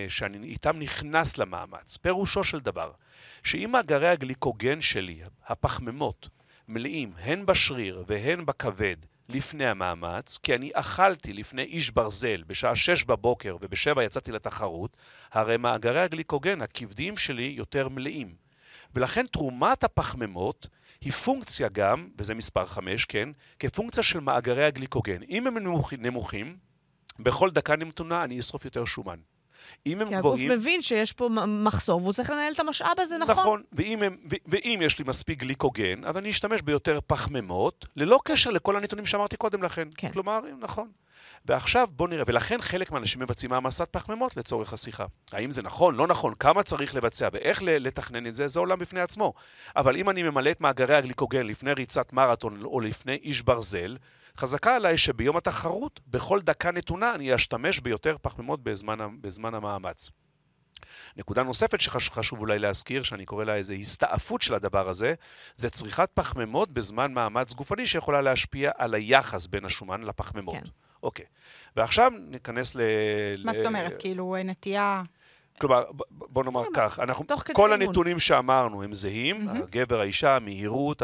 שאני 0.08 0.48
איתם 0.48 0.78
נכנס 0.78 1.38
למאמץ. 1.38 1.96
פירושו 1.96 2.44
של 2.44 2.60
דבר, 2.60 2.92
שאם 3.44 3.70
מאגרי 3.72 4.08
הגליקוגן 4.08 4.80
שלי, 4.80 5.20
הפחמימות, 5.46 6.28
מלאים 6.68 7.12
הן 7.18 7.46
בשריר 7.46 8.04
והן 8.06 8.46
בכבד 8.46 8.96
לפני 9.28 9.66
המאמץ, 9.66 10.38
כי 10.42 10.54
אני 10.54 10.70
אכלתי 10.74 11.32
לפני 11.32 11.62
איש 11.62 11.90
ברזל 11.90 12.42
בשעה 12.46 12.76
שש 12.76 13.04
בבוקר 13.04 13.56
ובשבע 13.60 14.04
יצאתי 14.04 14.32
לתחרות, 14.32 14.96
הרי 15.32 15.56
מאגרי 15.56 16.00
הגליקוגן 16.00 16.62
הכבדיים 16.62 17.16
שלי 17.16 17.54
יותר 17.56 17.88
מלאים. 17.88 18.34
ולכן 18.94 19.26
תרומת 19.26 19.84
הפחמימות 19.84 20.68
היא 21.00 21.12
פונקציה 21.12 21.68
גם, 21.68 22.08
וזה 22.18 22.34
מספר 22.34 22.66
חמש, 22.66 23.04
כן, 23.04 23.28
כפונקציה 23.58 24.02
של 24.02 24.20
מאגרי 24.20 24.64
הגליקוגן. 24.64 25.22
אם 25.28 25.46
הם 25.46 25.56
נמוכים, 25.98 26.56
בכל 27.18 27.50
דקה 27.50 27.76
נמתונה 27.76 28.24
אני 28.24 28.40
אשרוף 28.40 28.64
יותר 28.64 28.84
שומן. 28.84 29.18
אם 29.86 30.00
הם 30.00 30.08
גבוהים... 30.08 30.48
כי 30.48 30.52
הגוף 30.52 30.58
מבין 30.58 30.82
שיש 30.82 31.12
פה 31.12 31.28
מחסור 31.46 32.02
והוא 32.02 32.12
צריך 32.12 32.30
לנהל 32.30 32.52
את 32.52 32.60
המשאב 32.60 32.96
הזה, 32.98 33.18
נכון? 33.18 33.34
נכון, 33.34 33.62
ואם, 33.72 34.02
הם, 34.02 34.16
ואם 34.46 34.80
יש 34.82 34.98
לי 34.98 35.04
מספיק 35.08 35.38
גליקוגן, 35.38 36.04
אז 36.04 36.16
אני 36.16 36.30
אשתמש 36.30 36.62
ביותר 36.62 36.98
פחמימות, 37.06 37.86
ללא 37.96 38.20
קשר 38.24 38.50
לכל 38.50 38.76
הנתונים 38.76 39.06
שאמרתי 39.06 39.36
קודם 39.36 39.62
לכן. 39.62 39.88
כן. 39.96 40.12
כלומר, 40.12 40.40
נכון. 40.60 40.88
ועכשיו 41.46 41.88
בואו 41.92 42.08
נראה, 42.08 42.24
ולכן 42.26 42.60
חלק 42.60 42.90
מהאנשים 42.90 43.20
מבצעים 43.20 43.52
העמסת 43.52 43.88
פחמימות 43.90 44.36
לצורך 44.36 44.72
השיחה. 44.72 45.04
האם 45.32 45.50
זה 45.50 45.62
נכון, 45.62 45.94
לא 45.94 46.06
נכון, 46.06 46.34
כמה 46.34 46.62
צריך 46.62 46.94
לבצע 46.94 47.28
ואיך 47.32 47.62
לתכנן 47.62 48.26
את 48.26 48.34
זה, 48.34 48.48
זה 48.48 48.60
עולם 48.60 48.78
בפני 48.78 49.00
עצמו. 49.00 49.32
אבל 49.76 49.96
אם 49.96 50.10
אני 50.10 50.22
ממלא 50.22 50.50
את 50.50 50.60
מאגרי 50.60 50.94
הגליקוגן 50.94 51.46
לפני 51.46 51.72
ריצת 51.72 52.12
מרתון 52.12 52.62
או 52.64 52.80
לפני 52.80 53.14
איש 53.14 53.42
ברזל, 53.42 53.96
חזקה 54.38 54.76
עליי 54.76 54.98
שביום 54.98 55.36
התחרות, 55.36 56.00
בכל 56.06 56.40
דקה 56.40 56.70
נתונה, 56.70 57.14
אני 57.14 57.34
אשתמש 57.34 57.80
ביותר 57.80 58.16
פחמימות 58.22 58.62
בזמן, 58.62 58.98
בזמן 59.20 59.54
המאמץ. 59.54 60.10
נקודה 61.16 61.42
נוספת 61.42 61.80
שחשוב 61.80 62.40
אולי 62.40 62.58
להזכיר, 62.58 63.02
שאני 63.02 63.24
קורא 63.24 63.44
לה 63.44 63.54
איזו 63.54 63.72
הסתעפות 63.72 64.42
של 64.42 64.54
הדבר 64.54 64.88
הזה, 64.88 65.14
זה 65.56 65.70
צריכת 65.70 66.10
פחמימות 66.14 66.72
בזמן 66.72 67.12
מאמץ 67.12 67.54
גופני 67.54 67.86
שיכולה 67.86 68.20
להשפיע 68.20 68.70
על 68.76 68.94
היחס 68.94 69.46
בין 69.46 69.64
השומן 69.64 70.02
לפחמימות. 70.02 70.54
כן. 70.54 70.68
אוקיי. 71.02 71.24
ועכשיו 71.76 72.12
ניכנס 72.28 72.74
ל... 72.74 72.80
מה 73.44 73.52
זאת 73.52 73.66
אומרת? 73.66 73.92
כאילו 73.98 74.36
נטייה... 74.44 75.02
כלומר, 75.60 75.84
בוא 76.10 76.44
נאמר 76.44 76.64
כן, 76.64 76.70
כך, 76.74 77.00
אנחנו, 77.00 77.24
כל 77.52 77.72
הנתונים 77.72 78.18
שאמרנו 78.18 78.82
הם 78.82 78.94
זהים, 78.94 79.48
הגבר, 79.48 80.00
האישה, 80.00 80.36
המהירות, 80.36 81.02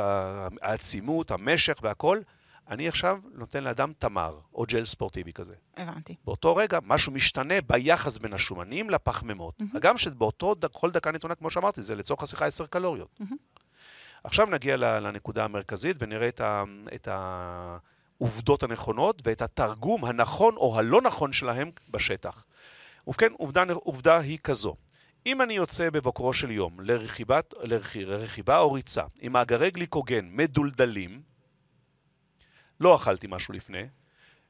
העצימות, 0.63 1.31
המשך 1.31 1.79
והכל. 1.83 2.21
אני 2.69 2.89
עכשיו 2.89 3.19
נותן 3.35 3.65
לאדם 3.65 3.93
תמר, 3.99 4.39
או 4.55 4.65
ג'ל 4.69 4.85
ספורטיבי 4.85 5.33
כזה. 5.33 5.55
הבנתי. 5.77 6.15
באותו 6.25 6.57
רגע, 6.57 6.79
משהו 6.83 7.13
משתנה 7.13 7.55
ביחס 7.67 8.19
בין 8.19 8.33
השומנים 8.33 8.91
לפחמימות. 8.91 9.61
Mm-hmm. 9.61 9.77
הגם 9.77 9.99
שבאותו, 9.99 10.55
כל 10.73 10.91
דקה 10.91 11.11
נתונה, 11.11 11.35
כמו 11.35 11.51
שאמרתי, 11.51 11.83
זה 11.83 11.95
לצורך 11.95 12.23
השיחה 12.23 12.47
10 12.47 12.67
קלוריות. 12.67 13.09
Mm-hmm. 13.21 13.61
עכשיו 14.25 14.47
נגיע 14.47 14.77
לנקודה 14.77 15.45
המרכזית 15.45 15.97
ונראה 16.01 16.29
את, 16.29 16.41
ה, 16.41 16.65
את 16.95 17.09
העובדות 17.11 18.63
הנכונות 18.63 19.23
ואת 19.25 19.43
התרגום 19.43 20.05
הנכון 20.05 20.57
או 20.57 20.79
הלא 20.79 21.01
נכון 21.03 21.33
שלהם 21.33 21.71
בשטח. 21.91 22.45
ובכן, 23.07 23.33
עובדה, 23.33 23.65
עובדה 23.73 24.19
היא 24.19 24.39
כזו. 24.43 24.77
אם 25.27 25.43
אני 25.43 25.55
יוצא 25.55 25.91
בבוקרו 25.91 26.33
של 26.33 26.51
יום 26.51 26.81
לרכיבת, 26.81 27.55
לרכיבה 27.63 28.59
או 28.59 28.73
ריצה 28.73 29.03
עם 29.21 29.33
מאגרי 29.33 29.71
גליקוגן 29.71 30.29
מדולדלים, 30.31 31.34
לא 32.85 32.95
אכלתי 32.95 33.27
משהו 33.31 33.55
לפני, 33.55 33.87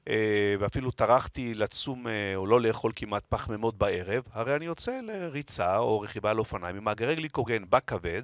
אה, 0.09 0.55
ואפילו 0.59 0.91
טרחתי 0.91 1.55
לצום 1.55 2.09
אה, 2.09 2.37
או 2.37 2.47
לא 2.47 2.61
לאכול 2.61 2.93
כמעט 2.97 3.25
פחמימות 3.29 3.79
בערב, 3.79 4.23
הרי 4.33 4.57
אני 4.57 4.65
יוצא 4.65 5.01
לריצה 5.01 5.79
או 5.79 6.01
רכיבה 6.01 6.31
על 6.31 6.39
אופניים 6.39 6.77
עם 6.77 6.85
מאגרי 6.85 7.17
גליקוגן 7.17 7.63
בכבד 7.71 8.23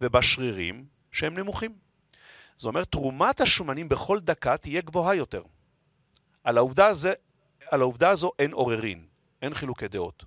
ובשרירים 0.00 0.84
שהם 1.12 1.38
נמוכים. 1.38 1.74
זאת 2.56 2.68
אומרת, 2.68 2.88
תרומת 2.88 3.40
השומנים 3.40 3.88
בכל 3.88 4.20
דקה 4.20 4.56
תהיה 4.56 4.80
גבוהה 4.80 5.14
יותר. 5.14 5.42
על 6.44 6.56
העובדה, 6.56 6.86
הזה, 6.86 7.12
על 7.70 7.80
העובדה 7.80 8.08
הזו 8.08 8.30
אין 8.38 8.52
עוררין, 8.52 9.04
אין 9.42 9.54
חילוקי 9.54 9.88
דעות. 9.88 10.24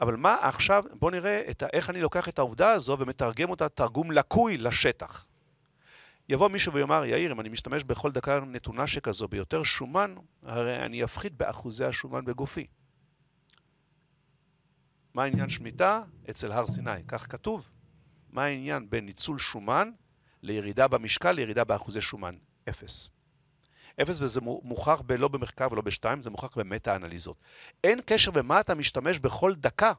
אבל 0.00 0.16
מה 0.16 0.36
עכשיו, 0.40 0.84
בואו 0.92 1.10
נראה 1.10 1.42
את, 1.50 1.62
איך 1.72 1.90
אני 1.90 2.00
לוקח 2.00 2.28
את 2.28 2.38
העובדה 2.38 2.70
הזו 2.70 2.96
ומתרגם 2.98 3.50
אותה 3.50 3.68
תרגום 3.68 4.10
לקוי 4.10 4.56
לשטח. 4.58 5.26
יבוא 6.32 6.48
מישהו 6.48 6.72
ויאמר, 6.72 7.04
יאיר, 7.04 7.32
אם 7.32 7.40
אני 7.40 7.48
משתמש 7.48 7.84
בכל 7.84 8.12
דקה 8.12 8.40
נתונה 8.40 8.86
שכזו 8.86 9.28
ביותר 9.28 9.62
שומן, 9.62 10.14
הרי 10.42 10.78
אני 10.78 11.04
אפחית 11.04 11.32
באחוזי 11.32 11.84
השומן 11.84 12.24
בגופי. 12.24 12.66
מה 15.14 15.22
העניין 15.22 15.50
שמיטה? 15.50 16.02
אצל 16.30 16.52
הר 16.52 16.66
סיני, 16.66 17.04
כך 17.08 17.32
כתוב. 17.32 17.68
מה 18.30 18.44
העניין 18.44 18.90
בין 18.90 19.06
ניצול 19.06 19.38
שומן 19.38 19.90
לירידה 20.42 20.88
במשקל, 20.88 21.32
לירידה 21.32 21.64
באחוזי 21.64 22.00
שומן? 22.00 22.34
אפס. 22.68 23.08
אפס 24.02 24.20
וזה 24.20 24.40
מוכח 24.40 25.02
לא 25.18 25.28
במחקר 25.28 25.68
ולא 25.72 25.82
בשתיים, 25.82 26.22
זה 26.22 26.30
מוכח 26.30 26.58
במטה-אנליזות. 26.58 27.36
אין 27.84 28.00
קשר 28.06 28.30
במה 28.30 28.60
אתה 28.60 28.74
משתמש 28.74 29.18
בכל 29.18 29.54
דקה 29.54 29.92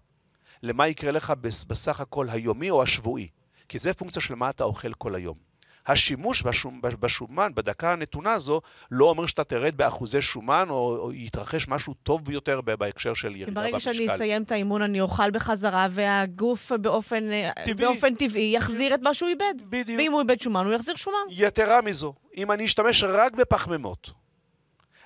למה 0.64 0.88
יקרה 0.88 1.12
לך 1.12 1.34
בסך 1.68 2.00
הכל 2.00 2.30
היומי 2.30 2.70
או 2.70 2.84
השבועי, 2.84 3.28
כי 3.70 3.80
זה 3.80 3.94
פונקציה 3.94 4.22
של 4.22 4.36
מה 4.36 4.50
אתה 4.50 4.64
אוכל 4.64 4.94
כל 4.94 5.16
היום. 5.16 5.53
השימוש 5.88 6.44
בשומ, 6.44 6.82
בשומן 6.82 7.52
בדקה 7.56 7.92
הנתונה 7.92 8.34
הזו 8.34 8.62
לא 8.92 9.06
אומר 9.06 9.26
שאתה 9.26 9.44
תרד 9.44 9.78
באחוזי 9.78 10.22
שומן 10.22 10.68
או, 10.70 10.98
או 10.98 11.14
יתרחש 11.14 11.68
משהו 11.68 11.94
טוב 11.94 12.26
ביותר 12.26 12.62
בהקשר 12.62 13.14
של 13.14 13.36
ירידה 13.36 13.46
במשקל. 13.46 13.62
ברגע 13.62 13.80
שאני 13.80 14.16
אסיים 14.16 14.44
את 14.44 14.52
האימון 14.52 14.82
אני 14.82 15.02
אוכל 15.02 15.32
בחזרה 15.32 15.88
והגוף 15.92 16.72
באופן 16.72 17.24
טבעי, 17.66 17.74
באופן 17.74 18.16
טבעי 18.16 18.56
יחזיר 18.56 18.96
את 18.96 19.00
מה 19.02 19.14
שהוא 19.14 19.30
איבד. 19.30 19.54
בדיוק. 19.70 20.00
ואם 20.00 20.12
הוא 20.12 20.22
איבד 20.22 20.40
שומן 20.40 20.66
הוא 20.66 20.74
יחזיר 20.74 20.96
שומן. 20.96 21.18
יתרה 21.30 21.82
מזו, 21.82 22.14
אם 22.38 22.52
אני 22.52 22.66
אשתמש 22.66 23.04
רק 23.04 23.34
בפחמימות 23.34 24.23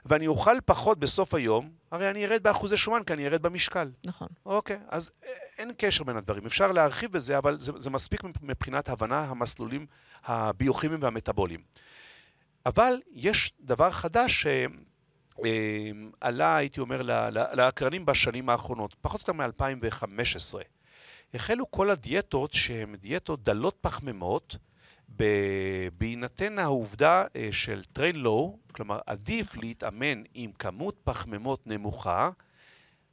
ואני 0.09 0.27
אוכל 0.27 0.57
פחות 0.65 0.99
בסוף 0.99 1.33
היום, 1.33 1.69
הרי 1.91 2.09
אני 2.09 2.25
ארד 2.25 2.43
באחוזי 2.43 2.77
שומן 2.77 3.03
כי 3.03 3.13
אני 3.13 3.27
ארד 3.27 3.41
במשקל. 3.41 3.91
נכון. 4.05 4.27
אוקיי, 4.45 4.79
אז 4.89 5.11
אין 5.57 5.71
קשר 5.77 6.03
בין 6.03 6.17
הדברים. 6.17 6.45
אפשר 6.45 6.71
להרחיב 6.71 7.11
בזה, 7.11 7.37
אבל 7.37 7.59
זה, 7.59 7.71
זה 7.77 7.89
מספיק 7.89 8.21
מבחינת 8.41 8.89
הבנה 8.89 9.23
המסלולים 9.23 9.85
הביוכימיים 10.25 11.03
והמטאבוליים. 11.03 11.61
אבל 12.65 13.01
יש 13.11 13.53
דבר 13.61 13.91
חדש 13.91 14.47
שעלה, 15.41 16.55
הייתי 16.57 16.79
אומר, 16.79 17.01
לאקרנים 17.53 18.05
בשנים 18.05 18.49
האחרונות, 18.49 18.95
פחות 19.01 19.29
או 19.29 19.33
יותר 19.33 19.63
מ-2015. 19.63 20.57
החלו 21.33 21.71
כל 21.71 21.91
הדיאטות 21.91 22.53
שהן 22.53 22.95
דיאטות 22.95 23.43
דלות 23.43 23.77
פחמימות, 23.81 24.57
בהינתן 25.97 26.59
העובדה 26.59 27.23
אה, 27.35 27.49
של 27.51 27.81
train 27.97 28.15
low, 28.15 28.73
כלומר 28.73 28.99
עדיף 29.05 29.55
להתאמן 29.55 30.23
עם 30.33 30.51
כמות 30.51 30.99
פחמימות 31.03 31.67
נמוכה 31.67 32.29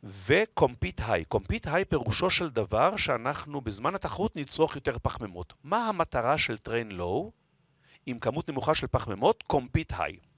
ו-compete 0.05 1.01
high. 1.01 1.35
compete 1.35 1.67
high 1.67 1.85
פירושו 1.89 2.31
של 2.31 2.49
דבר 2.49 2.97
שאנחנו 2.97 3.61
בזמן 3.61 3.95
התחרות 3.95 4.37
נצרוך 4.37 4.75
יותר 4.75 4.97
פחמימות. 5.03 5.55
מה 5.65 5.89
המטרה 5.89 6.39
של 6.39 6.57
train 6.69 6.93
low 6.93 7.31
עם 8.07 8.19
כמות 8.19 8.51
נמוכה 8.51 8.75
של 8.75 8.87
פחמימות? 8.87 9.45
compete 9.53 9.93
high. 9.93 10.34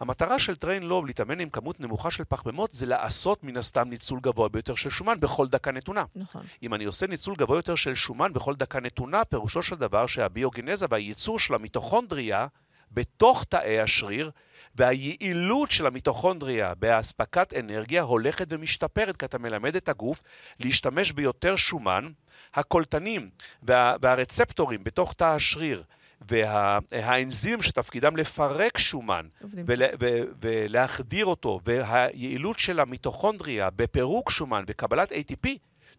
המטרה 0.00 0.38
של 0.38 0.56
טריין 0.56 0.82
לוב 0.82 1.06
להתאמן 1.06 1.40
עם 1.40 1.50
כמות 1.50 1.80
נמוכה 1.80 2.10
של 2.10 2.24
פחמימות 2.28 2.72
זה 2.72 2.86
לעשות 2.86 3.44
מן 3.44 3.56
הסתם 3.56 3.88
ניצול 3.88 4.20
גבוה 4.20 4.48
ביותר 4.48 4.74
של 4.74 4.90
שומן 4.90 5.20
בכל 5.20 5.48
דקה 5.48 5.72
נתונה. 5.72 6.04
נכון. 6.16 6.42
אם 6.62 6.74
אני 6.74 6.84
עושה 6.84 7.06
ניצול 7.06 7.34
גבוה 7.34 7.58
יותר 7.58 7.74
של 7.74 7.94
שומן 7.94 8.32
בכל 8.32 8.54
דקה 8.54 8.80
נתונה, 8.80 9.24
פירושו 9.24 9.62
של 9.62 9.76
דבר 9.76 10.06
שהביוגנזה 10.06 10.86
והייצור 10.90 11.38
של 11.38 11.54
המיטוכונדריה 11.54 12.46
בתוך 12.90 13.44
תאי 13.44 13.80
השריר 13.80 14.30
והיעילות 14.74 15.70
של 15.70 15.86
המיטוכונדריה 15.86 16.74
באספקת 16.74 17.54
אנרגיה 17.58 18.02
הולכת 18.02 18.46
ומשתפרת, 18.50 19.16
כי 19.16 19.24
אתה 19.24 19.38
מלמד 19.38 19.76
את 19.76 19.88
הגוף 19.88 20.22
להשתמש 20.60 21.12
ביותר 21.12 21.56
שומן. 21.56 22.08
הקולטנים 22.54 23.30
וה, 23.62 23.96
והרצפטורים 24.02 24.84
בתוך 24.84 25.12
תא 25.12 25.24
השריר 25.24 25.82
והאנזימים 26.28 27.62
שתפקידם 27.62 28.16
לפרק 28.16 28.78
שומן 28.78 29.26
ול, 29.66 29.82
ו, 30.00 30.20
ולהחדיר 30.40 31.26
אותו, 31.26 31.60
והיעילות 31.64 32.58
של 32.58 32.80
המיטוכונדריה 32.80 33.70
בפירוק 33.70 34.30
שומן 34.30 34.64
וקבלת 34.66 35.12
ATP 35.12 35.48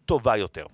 טובה 0.04 0.36
יותר. 0.36 0.66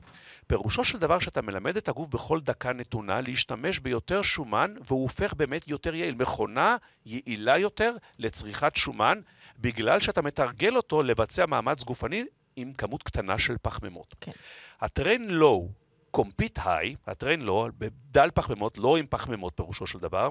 פירושו 0.46 0.84
של 0.84 0.98
דבר 0.98 1.18
שאתה 1.18 1.42
מלמד 1.42 1.76
את 1.76 1.88
הגוף 1.88 2.08
בכל 2.08 2.40
דקה 2.40 2.72
נתונה 2.72 3.20
להשתמש 3.20 3.78
ביותר 3.78 4.22
שומן 4.22 4.74
והוא 4.86 5.02
הופך 5.02 5.34
באמת 5.34 5.68
יותר 5.68 5.94
יעיל. 5.94 6.14
מכונה 6.14 6.76
יעילה 7.06 7.58
יותר 7.58 7.96
לצריכת 8.18 8.76
שומן 8.76 9.20
בגלל 9.58 10.00
שאתה 10.00 10.22
מתרגל 10.22 10.76
אותו 10.76 11.02
לבצע 11.02 11.46
מאמץ 11.46 11.84
גופני 11.84 12.24
עם 12.56 12.72
כמות 12.72 13.02
קטנה 13.02 13.38
של 13.38 13.56
פחמימות. 13.62 14.14
כן. 14.20 14.32
הטרן 14.80 15.22
לואו 15.22 15.68
compete 16.16 16.58
high, 16.58 16.96
הטרן 17.06 17.40
לא, 17.40 17.68
בדל 17.78 18.30
פחמימות, 18.34 18.78
לא 18.78 18.96
עם 18.96 19.06
פחמימות 19.10 19.52
פירושו 19.56 19.86
של 19.86 19.98
דבר, 19.98 20.28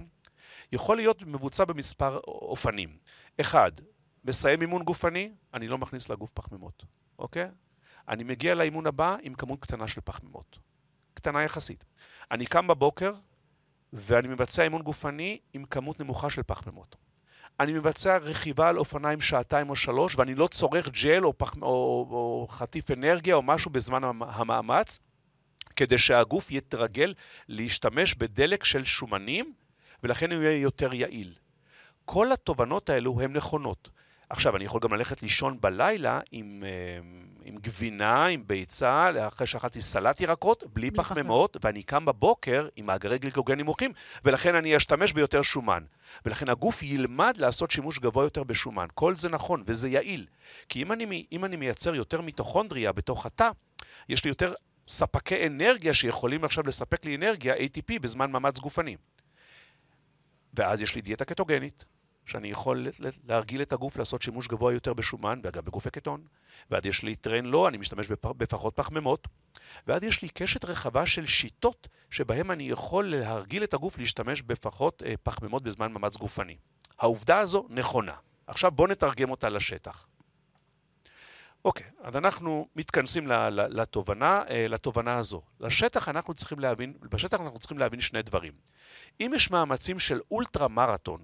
יכול 0.71 0.97
להיות 0.97 1.23
מבוצע 1.23 1.65
במספר 1.65 2.19
אופנים. 2.27 2.97
אחד, 3.41 3.71
מסיים 4.25 4.61
אימון 4.61 4.83
גופני, 4.83 5.31
אני 5.53 5.67
לא 5.67 5.77
מכניס 5.77 6.09
לגוף 6.09 6.31
פחמימות, 6.31 6.85
אוקיי? 7.19 7.47
אני 8.09 8.23
מגיע 8.23 8.55
לאימון 8.55 8.87
הבא 8.87 9.15
עם 9.21 9.33
כמות 9.33 9.61
קטנה 9.61 9.87
של 9.87 10.01
פחמימות. 10.01 10.59
קטנה 11.13 11.43
יחסית. 11.43 11.83
אני 12.31 12.45
קם 12.45 12.67
בבוקר 12.67 13.11
ואני 13.93 14.27
מבצע 14.27 14.63
אימון 14.63 14.81
גופני 14.81 15.39
עם 15.53 15.65
כמות 15.65 15.99
נמוכה 15.99 16.29
של 16.29 16.43
פחמימות. 16.43 16.95
אני 17.59 17.73
מבצע 17.73 18.17
רכיבה 18.17 18.69
על 18.69 18.77
אופניים 18.77 19.21
שעתיים 19.21 19.69
או 19.69 19.75
שלוש 19.75 20.15
ואני 20.17 20.35
לא 20.35 20.47
צורך 20.47 20.89
ג'ל 20.89 21.25
או, 21.25 21.37
פח... 21.37 21.55
או, 21.61 22.07
או 22.11 22.47
חטיף 22.49 22.91
אנרגיה 22.91 23.35
או 23.35 23.41
משהו 23.41 23.71
בזמן 23.71 24.01
המאמץ, 24.21 24.99
כדי 25.81 25.97
שהגוף 25.97 26.51
יתרגל 26.51 27.13
להשתמש 27.47 28.13
בדלק 28.13 28.63
של 28.63 28.85
שומנים, 28.85 29.53
ולכן 30.03 30.31
הוא 30.31 30.41
יהיה 30.43 30.61
יותר 30.61 30.93
יעיל. 30.93 31.33
כל 32.05 32.31
התובנות 32.31 32.89
האלו 32.89 33.21
הן 33.21 33.33
נכונות. 33.33 33.89
עכשיו, 34.29 34.55
אני 34.55 34.65
יכול 34.65 34.81
גם 34.83 34.93
ללכת 34.93 35.21
לישון 35.21 35.61
בלילה 35.61 36.19
עם, 36.31 36.63
אה, 36.65 36.99
עם 37.43 37.55
גבינה, 37.55 38.25
עם 38.25 38.43
ביצה, 38.47 39.27
אחרי 39.27 39.47
שאכלתי 39.47 39.81
סלט 39.81 40.21
ירקות, 40.21 40.63
בלי 40.73 40.91
פחמימות, 40.91 41.57
ואני 41.63 41.83
קם 41.83 42.05
בבוקר 42.05 42.67
עם 42.75 42.85
מאגרי 42.85 43.17
גליקוגן 43.17 43.57
נמוכים, 43.57 43.91
ולכן 44.25 44.55
אני 44.55 44.77
אשתמש 44.77 45.13
ביותר 45.13 45.41
שומן. 45.41 45.83
ולכן 46.25 46.49
הגוף 46.49 46.83
ילמד 46.83 47.37
לעשות 47.37 47.71
שימוש 47.71 47.99
גבוה 47.99 48.23
יותר 48.23 48.43
בשומן. 48.43 48.87
כל 48.93 49.15
זה 49.15 49.29
נכון, 49.29 49.63
וזה 49.65 49.89
יעיל. 49.89 50.25
כי 50.69 50.81
אם 50.81 50.91
אני, 50.91 51.25
אם 51.31 51.45
אני 51.45 51.55
מייצר 51.55 51.95
יותר 51.95 52.21
מיטוכונדריה 52.21 52.91
בתוך 52.91 53.25
התא, 53.25 53.49
יש 54.09 54.23
לי 54.23 54.29
יותר 54.29 54.53
ספקי 54.91 55.47
אנרגיה 55.47 55.93
שיכולים 55.93 56.43
עכשיו 56.43 56.63
לספק 56.67 57.05
לי 57.05 57.15
אנרגיה, 57.15 57.55
ATP, 57.55 57.99
בזמן 58.01 58.31
מאמץ 58.31 58.59
גופני. 58.59 58.95
ואז 60.53 60.81
יש 60.81 60.95
לי 60.95 61.01
דיאטה 61.01 61.25
קטוגנית, 61.25 61.85
שאני 62.25 62.51
יכול 62.51 62.87
להרגיל 63.27 63.61
את 63.61 63.73
הגוף 63.73 63.97
לעשות 63.97 64.21
שימוש 64.21 64.47
גבוה 64.47 64.73
יותר 64.73 64.93
בשומן, 64.93 65.39
וגם 65.43 65.65
בגופי 65.65 65.89
קטון. 65.89 66.21
ואז 66.71 66.85
יש 66.85 67.03
לי 67.03 67.15
טרן 67.15 67.45
לא, 67.45 67.67
אני 67.67 67.77
משתמש 67.77 68.07
בפ... 68.07 68.25
בפחות 68.25 68.75
פחמימות. 68.75 69.27
ואז 69.87 70.03
יש 70.03 70.21
לי 70.21 70.29
קשת 70.29 70.65
רחבה 70.65 71.05
של 71.05 71.27
שיטות 71.27 71.87
שבהן 72.09 72.51
אני 72.51 72.63
יכול 72.63 73.05
להרגיל 73.05 73.63
את 73.63 73.73
הגוף 73.73 73.97
להשתמש 73.97 74.41
בפחות 74.41 75.03
אה, 75.05 75.13
פחמימות 75.23 75.63
בזמן 75.63 75.91
מאמץ 75.91 76.17
גופני. 76.17 76.57
העובדה 76.99 77.39
הזו 77.39 77.67
נכונה. 77.69 78.15
עכשיו 78.47 78.71
בואו 78.71 78.87
נתרגם 78.87 79.31
אותה 79.31 79.49
לשטח. 79.49 80.07
אוקיי, 81.65 81.87
אז 82.01 82.17
אנחנו 82.17 82.67
מתכנסים 82.75 83.27
לתובנה, 83.51 84.43
אה, 84.49 84.67
לתובנה 84.67 85.15
הזו. 85.15 85.41
לשטח 85.59 86.09
אנחנו 86.09 86.33
צריכים 86.33 86.59
להבין, 86.59 86.93
בשטח 87.01 87.39
אנחנו 87.39 87.59
צריכים 87.59 87.77
להבין 87.77 88.01
שני 88.01 88.21
דברים. 88.21 88.53
אם 89.21 89.31
יש 89.35 89.51
מאמצים 89.51 89.99
של 89.99 90.19
אולטרה 90.31 90.67
מרתון, 90.67 91.21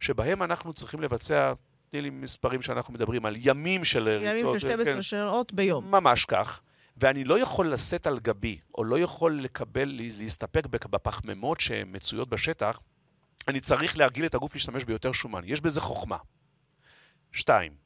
שבהם 0.00 0.42
אנחנו 0.42 0.72
צריכים 0.72 1.00
לבצע, 1.00 1.52
תני 1.90 2.02
לי 2.02 2.10
מספרים 2.10 2.62
שאנחנו 2.62 2.94
מדברים 2.94 3.26
על 3.26 3.34
ימים 3.38 3.84
של 3.84 4.08
ימים 4.08 4.28
ריצות, 4.28 4.60
של 4.60 4.68
12 4.68 4.94
כן, 4.94 5.02
שעות 5.02 5.52
ביום. 5.52 5.90
ממש 5.90 6.24
כך, 6.24 6.60
ואני 6.96 7.24
לא 7.24 7.38
יכול 7.38 7.72
לשאת 7.72 8.06
על 8.06 8.18
גבי, 8.18 8.58
או 8.78 8.84
לא 8.84 8.98
יכול 8.98 9.40
לקבל, 9.40 9.88
להסתפק 9.96 10.66
בפחמימות 10.66 11.60
שמצויות 11.60 12.28
בשטח, 12.28 12.80
אני 13.48 13.60
צריך 13.60 13.98
להרגיל 13.98 14.26
את 14.26 14.34
הגוף 14.34 14.54
להשתמש 14.54 14.84
ביותר 14.84 15.12
שומן. 15.12 15.42
יש 15.44 15.60
בזה 15.60 15.80
חוכמה. 15.80 16.16
שתיים, 17.32 17.83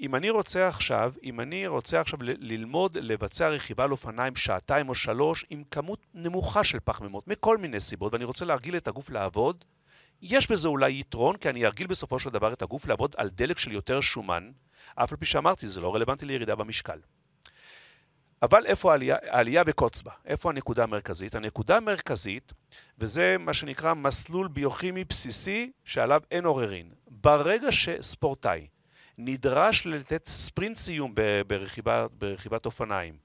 אם 0.00 0.14
אני 0.14 0.30
רוצה 0.30 0.68
עכשיו, 0.68 1.12
אם 1.22 1.40
אני 1.40 1.66
רוצה 1.66 2.00
עכשיו 2.00 2.18
ללמוד 2.22 2.98
לבצע 2.98 3.48
רכיבה 3.48 3.84
על 3.84 3.92
אופניים 3.92 4.36
שעתיים 4.36 4.88
או 4.88 4.94
שלוש 4.94 5.44
עם 5.50 5.62
כמות 5.70 6.06
נמוכה 6.14 6.64
של 6.64 6.78
פחמימות, 6.84 7.28
מכל 7.28 7.58
מיני 7.58 7.80
סיבות, 7.80 8.12
ואני 8.12 8.24
רוצה 8.24 8.44
להרגיל 8.44 8.76
את 8.76 8.88
הגוף 8.88 9.10
לעבוד, 9.10 9.64
יש 10.22 10.50
בזה 10.50 10.68
אולי 10.68 11.00
יתרון, 11.00 11.36
כי 11.36 11.48
אני 11.48 11.66
ארגיל 11.66 11.86
בסופו 11.86 12.18
של 12.18 12.30
דבר 12.30 12.52
את 12.52 12.62
הגוף 12.62 12.86
לעבוד 12.86 13.14
על 13.18 13.30
דלק 13.30 13.58
של 13.58 13.72
יותר 13.72 14.00
שומן, 14.00 14.50
אף 14.94 15.12
על 15.12 15.18
פי 15.18 15.26
שאמרתי, 15.26 15.66
זה 15.66 15.80
לא 15.80 15.94
רלוונטי 15.94 16.26
לירידה 16.26 16.54
במשקל. 16.54 16.98
אבל 18.42 18.66
איפה 18.66 18.90
העלייה, 18.92 19.16
העלייה 19.22 19.64
בקוץ 19.64 20.02
בה? 20.02 20.12
איפה 20.24 20.50
הנקודה 20.50 20.82
המרכזית? 20.82 21.34
הנקודה 21.34 21.76
המרכזית, 21.76 22.52
וזה 22.98 23.36
מה 23.38 23.54
שנקרא 23.54 23.94
מסלול 23.94 24.48
ביוכימי 24.48 25.04
בסיסי 25.04 25.72
שעליו 25.84 26.22
אין 26.30 26.44
עוררין. 26.44 26.90
ברגע 27.06 27.72
שספורטאי 27.72 28.66
נדרש 29.18 29.86
לתת 29.86 30.28
ספרינט 30.28 30.76
סיום 30.76 31.14
ברכיבה, 31.46 32.06
ברכיבת 32.18 32.66
אופניים, 32.66 33.16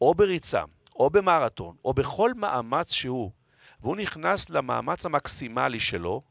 או 0.00 0.14
בריצה, 0.14 0.62
או 0.96 1.10
במרתון, 1.10 1.76
או 1.84 1.94
בכל 1.94 2.34
מאמץ 2.34 2.92
שהוא, 2.92 3.30
והוא 3.80 3.96
נכנס 3.96 4.50
למאמץ 4.50 5.06
המקסימלי 5.06 5.80
שלו, 5.80 6.22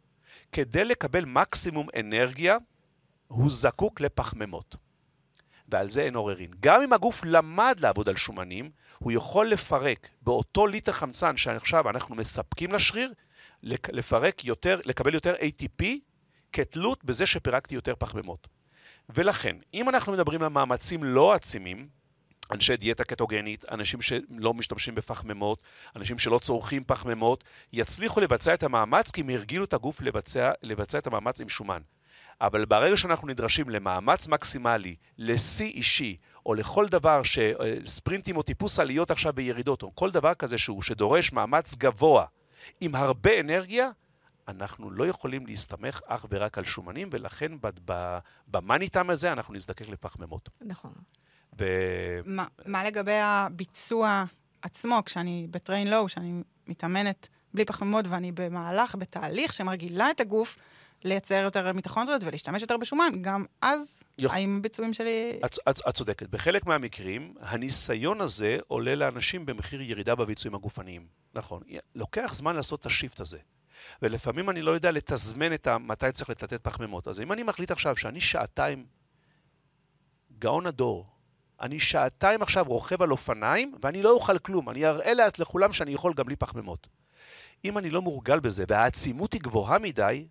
כדי 0.51 0.83
לקבל 0.83 1.25
מקסימום 1.25 1.87
אנרגיה, 1.99 2.57
הוא 3.27 3.51
זקוק 3.51 4.01
לפחמימות. 4.01 4.75
ועל 5.67 5.89
זה 5.89 6.01
אין 6.01 6.15
עוררין. 6.15 6.51
גם 6.59 6.81
אם 6.81 6.93
הגוף 6.93 7.21
למד 7.25 7.77
לעבוד 7.79 8.09
על 8.09 8.17
שומנים, 8.17 8.71
הוא 8.99 9.11
יכול 9.11 9.49
לפרק 9.49 10.09
באותו 10.21 10.67
ליטר 10.67 10.91
חמצן 10.91 11.37
שעכשיו 11.37 11.89
אנחנו 11.89 12.15
מספקים 12.15 12.71
לשריר, 12.71 13.13
לפרק 13.63 14.45
יותר, 14.45 14.79
לקבל 14.85 15.13
יותר 15.13 15.35
ATP 15.35 15.85
כתלות 16.53 17.03
בזה 17.03 17.25
שפירקתי 17.25 17.75
יותר 17.75 17.93
פחמימות. 17.99 18.47
ולכן, 19.09 19.55
אם 19.73 19.89
אנחנו 19.89 20.13
מדברים 20.13 20.41
על 20.41 20.49
מאמצים 20.49 21.03
לא 21.03 21.33
עצימים, 21.33 21.87
אנשי 22.51 22.77
דיאטה 22.77 23.03
קטוגנית, 23.03 23.65
אנשים 23.71 24.01
שלא 24.01 24.53
משתמשים 24.53 24.95
בפחמימות, 24.95 25.61
אנשים 25.95 26.19
שלא 26.19 26.39
צורכים 26.39 26.83
פחמימות, 26.87 27.43
יצליחו 27.73 28.19
לבצע 28.19 28.53
את 28.53 28.63
המאמץ 28.63 29.11
כי 29.11 29.21
הם 29.21 29.29
הרגילו 29.29 29.63
את 29.63 29.73
הגוף 29.73 30.01
לבצע, 30.01 30.51
לבצע 30.63 30.97
את 30.97 31.07
המאמץ 31.07 31.41
עם 31.41 31.49
שומן. 31.49 31.81
אבל 32.41 32.65
ברגע 32.65 32.97
שאנחנו 32.97 33.27
נדרשים 33.27 33.69
למאמץ 33.69 34.27
מקסימלי, 34.27 34.95
לשיא 35.17 35.65
אישי, 35.69 36.17
או 36.45 36.53
לכל 36.53 36.87
דבר, 36.87 37.23
ש- 37.23 37.37
אה, 37.37 37.75
ספרינטים 37.85 38.37
או 38.37 38.43
טיפוס 38.43 38.79
עליות 38.79 39.11
עכשיו 39.11 39.33
בירידות, 39.33 39.83
או 39.83 39.95
כל 39.95 40.11
דבר 40.11 40.33
כזה 40.33 40.57
שהוא, 40.57 40.81
שדורש 40.81 41.33
מאמץ 41.33 41.75
גבוה 41.75 42.25
עם 42.81 42.95
הרבה 42.95 43.39
אנרגיה, 43.39 43.89
אנחנו 44.49 44.91
לא 44.91 45.07
יכולים 45.07 45.47
להסתמך 45.47 46.01
אך 46.05 46.25
ורק 46.29 46.57
על 46.57 46.65
שומנים, 46.65 47.09
ולכן 47.11 47.51
ב- 47.61 47.69
ב- 47.91 48.17
במאני 48.47 48.89
טיים 48.89 49.09
הזה 49.09 49.31
אנחנו 49.31 49.53
נזדקק 49.53 49.89
לפחמימות. 49.89 50.49
נכון. 50.61 50.93
ו... 51.59 51.65
מה, 52.25 52.45
מה 52.65 52.83
לגבי 52.83 53.19
הביצוע 53.21 54.23
עצמו, 54.61 55.01
כשאני 55.05 55.47
בטריין 55.51 55.87
לואו, 55.87 56.05
כשאני 56.05 56.43
מתאמנת 56.67 57.27
בלי 57.53 57.65
פחמימות 57.65 58.05
ואני 58.09 58.31
במהלך, 58.31 58.95
בתהליך 58.95 59.53
שמרגילה 59.53 60.11
את 60.11 60.19
הגוף 60.19 60.57
לייצר 61.03 61.35
יותר 61.35 61.73
מיטוכונדריות 61.73 62.23
ולהשתמש 62.23 62.61
יותר 62.61 62.77
בשומן, 62.77 63.09
גם 63.21 63.45
אז, 63.61 63.97
יוכ- 64.21 64.33
האם 64.33 64.57
הביצועים 64.59 64.93
שלי... 64.93 65.39
את, 65.45 65.57
את, 65.69 65.81
את 65.89 65.95
צודקת. 65.95 66.29
בחלק 66.29 66.65
מהמקרים, 66.65 67.33
הניסיון 67.39 68.21
הזה 68.21 68.57
עולה 68.67 68.95
לאנשים 68.95 69.45
במחיר 69.45 69.81
ירידה 69.81 70.15
בביצועים 70.15 70.55
הגופניים. 70.55 71.07
נכון. 71.33 71.61
לוקח 71.95 72.33
זמן 72.33 72.55
לעשות 72.55 72.81
את 72.81 72.85
השיפט 72.85 73.19
הזה. 73.19 73.37
ולפעמים 74.01 74.49
אני 74.49 74.61
לא 74.61 74.71
יודע 74.71 74.91
לתזמן 74.91 75.53
את 75.53 75.67
ה- 75.67 75.77
מתי 75.77 76.11
צריך 76.11 76.29
לצטט 76.29 76.63
פחמימות. 76.63 77.07
אז 77.07 77.21
אם 77.21 77.31
אני 77.31 77.43
מחליט 77.43 77.71
עכשיו 77.71 77.97
שאני 77.97 78.21
שעתיים 78.21 78.85
גאון 80.39 80.67
הדור, 80.67 81.05
אני 81.61 81.79
שעתיים 81.79 82.41
עכשיו 82.41 82.65
רוכב 82.65 83.01
על 83.01 83.11
אופניים, 83.11 83.75
ואני 83.83 84.01
לא 84.01 84.11
אוכל 84.11 84.37
כלום. 84.39 84.69
אני 84.69 84.85
אראה 84.85 85.13
לאט 85.13 85.39
לכולם 85.39 85.73
שאני 85.73 85.91
יכול 85.91 86.13
גם 86.13 86.25
בלי 86.25 86.35
פחמימות. 86.35 86.87
אם 87.65 87.77
אני 87.77 87.89
לא 87.89 88.01
מורגל 88.01 88.39
בזה, 88.39 88.63
והעצימות 88.67 89.33
היא 89.33 89.41
גבוהה 89.41 89.79
מדי, 89.79 90.27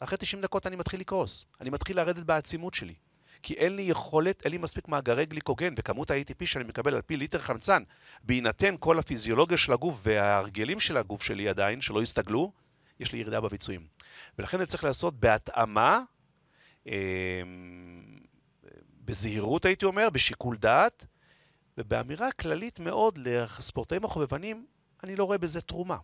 אחרי 0.00 0.18
90 0.18 0.42
דקות 0.42 0.66
אני 0.66 0.76
מתחיל 0.76 1.00
לקרוס. 1.00 1.44
אני 1.60 1.70
מתחיל 1.70 1.96
לרדת 1.96 2.24
בעצימות 2.24 2.74
שלי. 2.74 2.94
כי 3.42 3.54
אין 3.54 3.76
לי 3.76 3.82
יכולת, 3.82 4.44
אין 4.44 4.52
לי 4.52 4.58
מספיק 4.58 4.88
מאגרי 4.88 5.26
גליקוגן, 5.26 5.74
וכמות 5.78 6.10
ה-ATP 6.10 6.46
שאני 6.46 6.64
מקבל 6.64 6.94
על 6.94 7.02
פי 7.02 7.16
ליטר 7.16 7.38
חמצן, 7.38 7.82
בהינתן 8.22 8.74
כל 8.80 8.98
הפיזיולוגיה 8.98 9.58
של 9.58 9.72
הגוף 9.72 10.00
וההרגלים 10.02 10.80
של 10.80 10.96
הגוף 10.96 11.22
שלי 11.22 11.48
עדיין, 11.48 11.80
שלא 11.80 12.02
הסתגלו, 12.02 12.52
יש 13.00 13.12
לי 13.12 13.18
ירידה 13.18 13.40
בביצועים. 13.40 13.86
ולכן 14.38 14.58
זה 14.58 14.66
צריך 14.66 14.84
לעשות 14.84 15.20
בהתאמה, 15.20 16.00
אה, 16.88 17.42
בזהירות 19.04 19.64
הייתי 19.64 19.84
אומר, 19.84 20.10
בשיקול 20.10 20.56
דעת, 20.56 21.06
ובאמירה 21.78 22.32
כללית 22.32 22.78
מאוד 22.78 23.18
לספורטאים 23.18 24.04
החובבנים, 24.04 24.66
אני 25.04 25.16
לא 25.16 25.24
רואה 25.24 25.38
בזה 25.38 25.60
תרומה. 25.62 25.96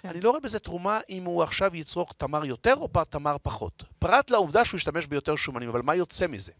כן. 0.00 0.08
אני 0.08 0.20
לא 0.20 0.30
רואה 0.30 0.40
בזה 0.40 0.58
תרומה 0.58 1.00
אם 1.08 1.24
הוא 1.24 1.42
עכשיו 1.42 1.76
יצרוך 1.76 2.12
תמר 2.16 2.44
יותר 2.44 2.74
או 2.76 2.88
תמר 3.10 3.36
פחות. 3.42 3.84
פרט 3.98 4.30
לעובדה 4.30 4.64
שהוא 4.64 4.78
ישתמש 4.78 5.06
ביותר 5.06 5.36
שומנים, 5.36 5.68
אבל 5.68 5.82
מה 5.82 5.94
יוצא 5.94 6.26
מזה? 6.26 6.52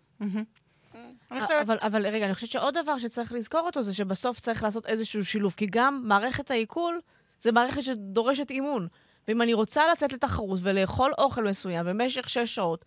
חושבת- 1.29 1.51
אבל, 1.63 1.79
אבל 1.81 2.07
רגע, 2.07 2.27
אני 2.27 2.35
חושבת 2.35 2.51
שעוד 2.51 2.75
דבר 2.83 2.99
שצריך 2.99 3.33
לזכור 3.33 3.61
אותו 3.61 3.83
זה 3.83 3.95
שבסוף 3.95 4.41
צריך 4.41 4.63
לעשות 4.63 4.87
איזשהו 4.87 5.25
שילוב, 5.25 5.55
כי 5.57 5.67
גם 5.71 6.03
מערכת 6.05 6.51
העיכול 6.51 7.01
זה 7.41 7.53
מערכת 7.53 7.83
שדורשת 7.83 8.51
אימון. 8.51 8.89
ואם 9.29 9.43
אני 9.43 9.55
רוצה 9.55 9.83
לצאת 9.93 10.13
לתחרות 10.13 10.59
ולאכול 10.63 11.13
אוכל 11.19 11.45
מסוים 11.45 11.87
במשך 11.87 12.29
שש 12.29 12.55
שעות, 12.55 12.85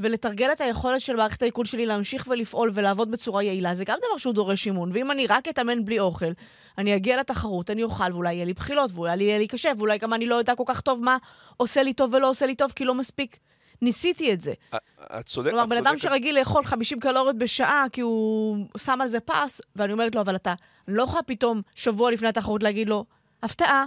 ולתרגל 0.00 0.52
את 0.52 0.60
היכולת 0.60 1.00
של 1.00 1.16
מערכת 1.16 1.42
העיכול 1.42 1.64
שלי 1.64 1.86
להמשיך 1.86 2.26
ולפעול 2.30 2.70
ולעבוד 2.74 3.10
בצורה 3.10 3.42
יעילה, 3.42 3.74
זה 3.74 3.84
גם 3.84 3.98
דבר 3.98 4.18
שהוא 4.18 4.34
דורש 4.34 4.66
אימון. 4.66 4.90
ואם 4.92 5.10
אני 5.10 5.26
רק 5.26 5.48
אתאמן 5.48 5.84
בלי 5.84 6.00
אוכל, 6.00 6.30
אני 6.78 6.96
אגיע 6.96 7.20
לתחרות, 7.20 7.70
אני 7.70 7.82
אוכל, 7.82 8.12
ואולי 8.12 8.34
יהיה 8.34 8.44
לי 8.44 8.52
בחילות, 8.52 8.90
ואולי 8.94 9.24
יהיה 9.24 9.38
לי 9.38 9.46
קשה, 9.46 9.72
ואולי 9.76 9.98
גם 9.98 10.14
אני 10.14 10.26
לא 10.26 10.34
יודע 10.34 10.54
כל 10.54 10.64
כך 10.66 10.80
טוב 10.80 11.02
מה 11.02 11.16
עושה 11.56 11.82
לי 11.82 11.92
טוב 11.92 12.14
ולא 12.14 12.28
עושה 12.28 12.46
לי 12.46 12.54
טוב, 12.54 12.72
כי 12.76 12.84
לא 12.84 12.94
מספיק 12.94 13.36
ניסיתי 13.82 14.32
את 14.32 14.40
זה. 14.40 14.52
את 14.74 15.26
צודקת. 15.26 15.50
כלומר, 15.50 15.66
בן 15.66 15.76
אדם. 15.76 15.98
שרגיל 15.98 16.38
לאכול 16.38 16.64
50 16.64 17.00
קלוריות 17.00 17.38
בשעה 17.38 17.84
כי 17.92 18.00
הוא 18.00 18.56
שם 18.76 19.00
על 19.00 19.08
זה 19.08 19.20
פס, 19.20 19.60
ואני 19.76 19.92
אומרת 19.92 20.14
לו, 20.14 20.20
אבל 20.20 20.36
אתה, 20.36 20.54
אני 20.88 20.96
לא 20.96 21.02
יכולה 21.02 21.22
פתאום 21.22 21.62
שבוע 21.74 22.10
לפני 22.10 22.28
התחרות 22.28 22.62
להגיד 22.62 22.88
לו, 22.88 23.04
הפתעה, 23.42 23.84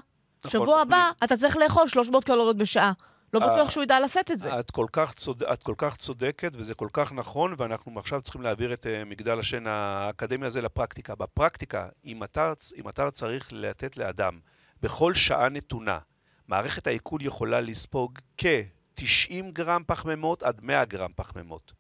שבוע 0.47 0.81
אבל- 0.81 0.81
הבא 0.81 1.09
אתה 1.23 1.37
צריך 1.37 1.57
לאכול 1.57 1.87
300 1.87 2.23
קלוריות 2.23 2.57
בשעה. 2.57 2.91
לא 3.33 3.39
אה, 3.41 3.53
בטוח 3.53 3.69
שהוא 3.69 3.83
ידע 3.83 3.99
לשאת 3.99 4.31
את 4.31 4.39
זה. 4.39 4.59
את 4.59 4.71
כל, 4.71 4.85
כך 4.91 5.13
צוד... 5.13 5.43
את 5.43 5.63
כל 5.63 5.73
כך 5.77 5.95
צודקת, 5.97 6.51
וזה 6.55 6.75
כל 6.75 6.87
כך 6.93 7.11
נכון, 7.11 7.55
ואנחנו 7.57 7.99
עכשיו 7.99 8.21
צריכים 8.21 8.41
להעביר 8.41 8.73
את 8.73 8.85
uh, 8.85 9.05
מגדל 9.05 9.39
השן 9.39 9.67
האקדמי 9.67 10.45
הזה 10.45 10.61
לפרקטיקה. 10.61 11.15
בפרקטיקה, 11.15 11.87
אם 12.05 12.23
אתה, 12.23 12.53
אם 12.77 12.89
אתה 12.89 13.11
צריך 13.11 13.47
לתת 13.51 13.97
לאדם 13.97 14.39
בכל 14.81 15.13
שעה 15.13 15.49
נתונה, 15.49 15.99
מערכת 16.47 16.87
העיכול 16.87 17.21
יכולה 17.21 17.61
לספוג 17.61 18.19
כ-90 18.37 19.33
גרם 19.53 19.83
פחמימות 19.87 20.43
עד 20.43 20.59
100 20.61 20.85
גרם 20.85 21.11
פחמימות. 21.15 21.73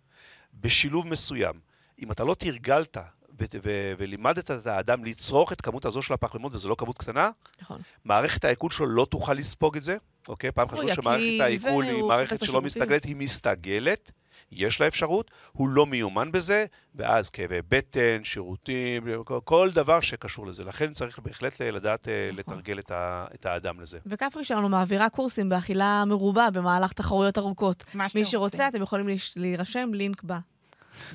בשילוב 0.53 1.07
מסוים. 1.07 1.59
אם 1.99 2.11
אתה 2.11 2.23
לא 2.23 2.33
תרגלת 2.33 2.97
ו- 3.41 3.45
ו- 3.63 3.93
ולימדת 3.97 4.51
את 4.51 4.67
האדם 4.67 5.05
לצרוך 5.05 5.53
את 5.53 5.61
כמות 5.61 5.85
הזו 5.85 6.01
של 6.01 6.13
הפחמימות, 6.13 6.53
וזו 6.53 6.69
לא 6.69 6.75
כמות 6.77 6.97
קטנה, 6.97 7.29
נכון. 7.61 7.81
מערכת 8.05 8.45
העיכול 8.45 8.71
שלו 8.71 8.85
לא 8.87 9.05
תוכל 9.09 9.33
לספוג 9.33 9.77
את 9.77 9.83
זה, 9.83 9.97
אוקיי? 10.27 10.51
פעם 10.51 10.67
חשבו 10.69 10.93
שמערכת 10.95 11.39
העיכול 11.41 11.85
היא 11.85 12.03
מערכת 12.03 12.43
שלא. 12.45 12.61
מסתגלת, 12.61 13.05
היא 13.05 13.15
מסתגלת, 13.15 14.11
יש 14.51 14.81
לה 14.81 14.87
אפשרות, 14.87 15.31
הוא 15.51 15.69
לא 15.69 15.85
מיומן 15.85 16.31
בזה, 16.31 16.65
ואז 16.95 17.29
כאבי 17.29 17.59
בטן, 17.69 18.23
שירותים, 18.23 19.03
כל- 19.25 19.39
כל 19.43 19.69
דבר 19.73 20.01
שקשור 20.01 20.47
לזה. 20.47 20.63
לכן 20.63 20.93
צריך 20.93 21.19
בהחלט 21.19 21.61
לדעת 21.61 22.07
אה, 22.07 22.29
נכון. 22.37 22.53
לתרגל 22.57 22.79
את 22.79 22.91
ה- 22.91 23.25
את 23.35 23.45
האדם 23.45 23.79
לזה. 23.81 23.97
וכפרי 24.05 24.43
שלנו 24.43 24.69
מעבירה 24.69 25.09
קורסים 25.09 25.49
באכילה 25.49 26.03
מרובה 26.05 26.47
במהלך 26.53 26.93
תחרויות 26.93 27.37
ארוכות. 27.37 27.83
מה 27.93 28.09
שאתם 28.09 28.19
מי 28.19 28.25
שרוצה, 28.25 28.57
רוצים. 28.57 28.69
אתם 28.69 28.81
יכולים 28.81 29.07
להירשם, 29.35 29.89
לינק 29.93 30.21
ב... 30.25 30.33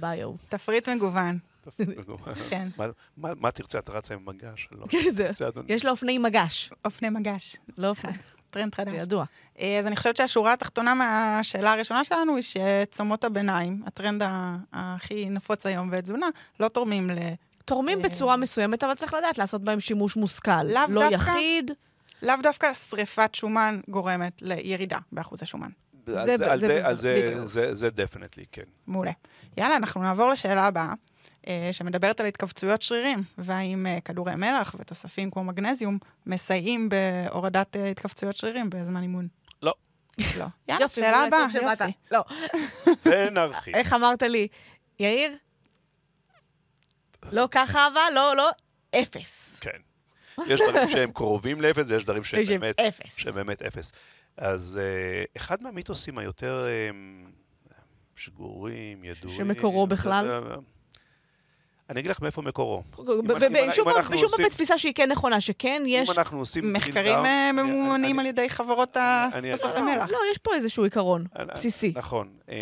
ביו. 0.01 0.33
תפריט 0.49 0.89
מגוון. 0.89 1.39
מה- 3.17 3.35
מה 3.37 3.51
תרצה? 3.51 3.79
אתה 3.79 3.93
רצה 3.93 4.15
עם 4.15 4.21
מגש? 4.27 4.69
לא. 4.73 4.87
כן, 4.89 4.99
זה-? 5.11 5.31
יש 5.69 5.85
לו 5.85 5.91
אופני 5.91 6.19
מגש, 6.19 6.71
אופני 6.85 7.09
מגש, 7.09 7.57
לא 7.79 7.89
אופני, 7.89 8.13
טרנד 8.51 8.75
חדש. 8.75 8.91
זה 8.91 8.97
ידוע. 8.97 9.25
אה, 9.61 9.79
אז 9.79 9.87
אני 9.87 9.97
חושבת 9.97 10.17
שהשורה 10.17 10.53
התחתונה 10.53 10.95
מהשאלה 10.95 11.73
הראשונה 11.73 12.05
שלנו 12.05 12.37
היא 12.37 12.43
שצומות 12.45 13.25
הביניים, 13.25 13.83
הטרנד 13.87 14.23
הכי 14.73 15.29
נפוץ 15.31 15.67
היום 15.67 15.91
בתזונה, 15.91 16.27
לא 16.61 16.69
תורמים 16.69 17.11
ל... 17.11 17.15
תורמים 17.65 17.99
אה, 17.99 18.05
בצורה 18.05 18.37
מסוימת, 18.37 18.85
אבל 18.85 18.95
צריך 18.95 19.15
לדעת 19.15 19.39
לעשות 19.39 19.63
בהם 19.65 19.81
שימוש 19.81 20.17
מושכל. 20.17 20.63
לא. 20.89 21.03
יחיד, 21.11 21.71
לאו 22.23 22.35
דווקא 22.43 22.73
שריפת 22.73 23.35
שומן 23.35 23.81
גורמת 23.89 24.33
לירידה 24.43 24.99
באחוז 25.13 25.43
השומן. 25.43 25.69
זה- 26.07 26.37
זה- 26.37 26.53
על 26.53 26.59
זה- 26.61 26.67
זה- 26.67 26.87
על 26.87 26.99
זה- 26.99 27.23
בדיוק. 27.31 27.47
זה- 27.47 27.75
זה 27.75 27.91
דפנטלי, 27.91 28.45
כן. 28.53 28.63
מעולה. 28.87 29.11
יאללה, 29.57 29.77
אנחנו 29.77 30.03
נעבור 30.03 30.29
לשאלה 30.31 30.67
הבאה, 30.67 30.89
אה, 30.89 30.93
שמדברת 31.73 32.21
על 32.21 32.27
התכווצויות 32.27 32.83
שרירים, 32.83 33.19
והאם 33.39 33.87
אה, 33.87 33.99
כדורי 34.05 34.35
מלח 34.35 34.75
ותוספים 34.79 35.31
כמו 35.31 35.45
מגנזיום 35.45 35.99
מסייעים 36.27 36.89
בהורדת 36.89 37.77
אה, 37.77 37.91
התכווצויות 37.91 38.37
שרירים 38.37 38.71
בזמן 38.71 39.03
אימון. 39.03 39.29
לא. 39.63 39.73
לא. 40.39 40.45
יאללה, 40.69 40.83
יופי, 40.83 40.95
שאלה 40.95 41.25
הבאה. 41.25 41.47
יופי. 41.55 41.93
לא, 42.11 42.25
ונרחיב. 43.07 43.75
איך 43.75 43.93
אמרת 43.93 44.23
לי, 44.23 44.49
יאיר? 45.01 45.37
לא 47.33 47.49
ככה 47.51 47.87
אבל, 47.87 48.15
לא, 48.15 48.37
לא, 48.37 48.51
אפס. 48.95 49.59
כן. 49.61 49.79
יש 50.47 50.61
דברים 50.61 50.89
שהם 50.89 51.13
קרובים 51.13 51.61
לאפס 51.61 51.89
ויש 51.89 52.05
דברים 52.05 52.25
שהם 52.25 52.45
באמת, 52.49 52.81
אפס. 52.81 53.17
שהם 53.17 53.35
באמת 53.35 53.63
אפס. 53.63 53.93
אז 54.37 54.81
אה, 54.83 55.25
אחד 55.37 55.63
מהמיתוסים 55.63 56.19
היותר 56.19 56.67
אה, 56.67 56.91
שגורים, 58.17 59.05
ידועים... 59.05 59.37
שמקורו 59.37 59.87
בכלל? 59.87 60.43
אני 61.91 62.01
אגיד 62.01 62.11
לך 62.11 62.23
מאיפה 62.23 62.43
מקורו. 62.43 62.83
שוב 63.73 63.87
פעם, 64.37 64.45
בתפיסה 64.47 64.79
שהיא 64.79 64.93
כן 64.95 65.11
נכונה, 65.11 65.41
שכן 65.41 65.83
יש... 65.87 66.11
אם 66.11 66.19
אנחנו 66.19 66.39
עושים... 66.39 66.73
מחקרים 66.73 67.15
אה, 67.25 67.51
אני- 67.51 67.63
ממומנים 67.63 68.21
אני- 68.21 68.29
על 68.29 68.35
ידי 68.35 68.51
חברות 68.51 68.97
אני- 68.97 69.49
התוספי 69.53 69.69
לא, 69.81 69.95
מלח. 69.95 70.11
לא, 70.11 70.19
יש 70.33 70.39
פה 70.39 70.55
איזשהו 70.55 70.85
עיקרון 70.85 71.27
בסיסי. 71.53 71.93
נכון. 71.97 72.29
אה, 72.49 72.55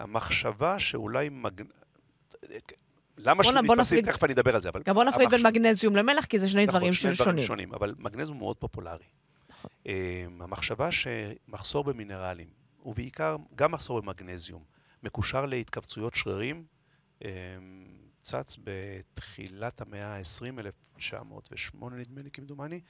המחשבה 0.00 0.78
שאולי... 0.78 1.28
מג... 1.28 1.62
למה 3.18 3.42
בוא 3.42 3.52
נתפסים? 3.76 3.98
נפריד- 3.98 4.04
תכף 4.12 4.24
אני 4.24 4.32
אדבר 4.32 4.54
על 4.54 4.60
זה, 4.62 4.68
אבל... 4.68 4.82
גם 4.84 4.94
בוא 4.94 5.04
נפריד 5.04 5.30
בין 5.30 5.46
מגנזיום 5.46 5.96
למלח, 5.96 6.24
כי 6.24 6.38
זה 6.38 6.48
שני 6.48 6.66
נכון, 6.66 6.78
דברים 6.78 6.92
שני 6.92 7.14
שונים. 7.14 7.44
שונים, 7.44 7.74
אבל 7.74 7.94
מגנזיום 7.98 8.38
מאוד 8.38 8.56
פופולרי. 8.56 9.04
נכון. 9.50 9.70
אה, 9.86 9.92
המחשבה 10.40 10.88
שמחסור 10.92 11.84
במינרלים, 11.84 12.46
ובעיקר 12.86 13.36
גם 13.54 13.72
מחסור 13.72 14.00
במגנזיום, 14.02 14.62
מקושר 15.02 15.46
להתכווצויות 15.46 16.14
שרירים, 16.14 16.64
צץ 18.22 18.56
בתחילת 18.64 19.80
המאה 19.80 20.16
ה-20, 20.16 20.60
1908 20.96 21.96
נדמה 21.96 22.22
לי 22.22 22.30
כמדומני, 22.30 22.80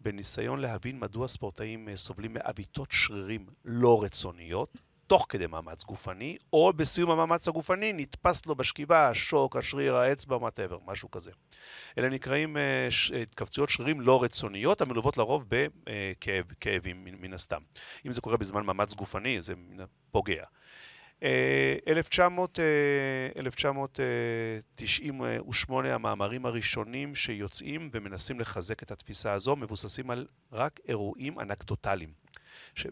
בניסיון 0.00 0.60
להבין 0.60 0.98
מדוע 1.00 1.28
ספורטאים 1.28 1.88
אה, 1.88 1.96
סובלים 1.96 2.32
מעוויתות 2.34 2.88
שרירים 2.90 3.46
לא 3.64 4.02
רצוניות, 4.02 4.78
תוך 5.06 5.26
כדי 5.28 5.46
מאמץ 5.46 5.84
גופני, 5.84 6.36
או 6.52 6.72
בסיום 6.76 7.10
המאמץ 7.10 7.48
הגופני 7.48 7.92
נתפס 7.92 8.46
לו 8.46 8.54
בשכיבה 8.54 9.08
השוק, 9.08 9.56
השריר, 9.56 9.94
האצבע, 9.96 10.36
וואטאבר, 10.36 10.78
משהו 10.86 11.10
כזה. 11.10 11.30
אלה 11.98 12.08
נקראים 12.08 12.56
אה, 12.56 12.86
ש- 12.90 13.10
התכווצויות 13.10 13.70
שרירים 13.70 14.00
לא 14.00 14.22
רצוניות, 14.22 14.80
המלוות 14.80 15.16
לרוב 15.16 15.44
בכאבים 15.48 17.04
מן, 17.04 17.14
מן 17.14 17.32
הסתם. 17.32 17.60
אם 18.06 18.12
זה 18.12 18.20
קורה 18.20 18.36
בזמן 18.36 18.62
מאמץ 18.66 18.94
גופני, 18.94 19.42
זה 19.42 19.54
פוגע. 20.10 20.44
אה, 21.22 21.76
1900, 21.88 22.58
אה, 22.58 22.64
1998 23.40 25.94
המאמרים 25.94 26.46
הראשונים 26.46 27.14
שיוצאים 27.14 27.88
ומנסים 27.92 28.40
לחזק 28.40 28.82
את 28.82 28.90
התפיסה 28.90 29.32
הזו 29.32 29.56
מבוססים 29.56 30.10
על 30.10 30.26
רק 30.52 30.80
אירועים 30.88 31.40
אנקדוטליים. 31.40 32.10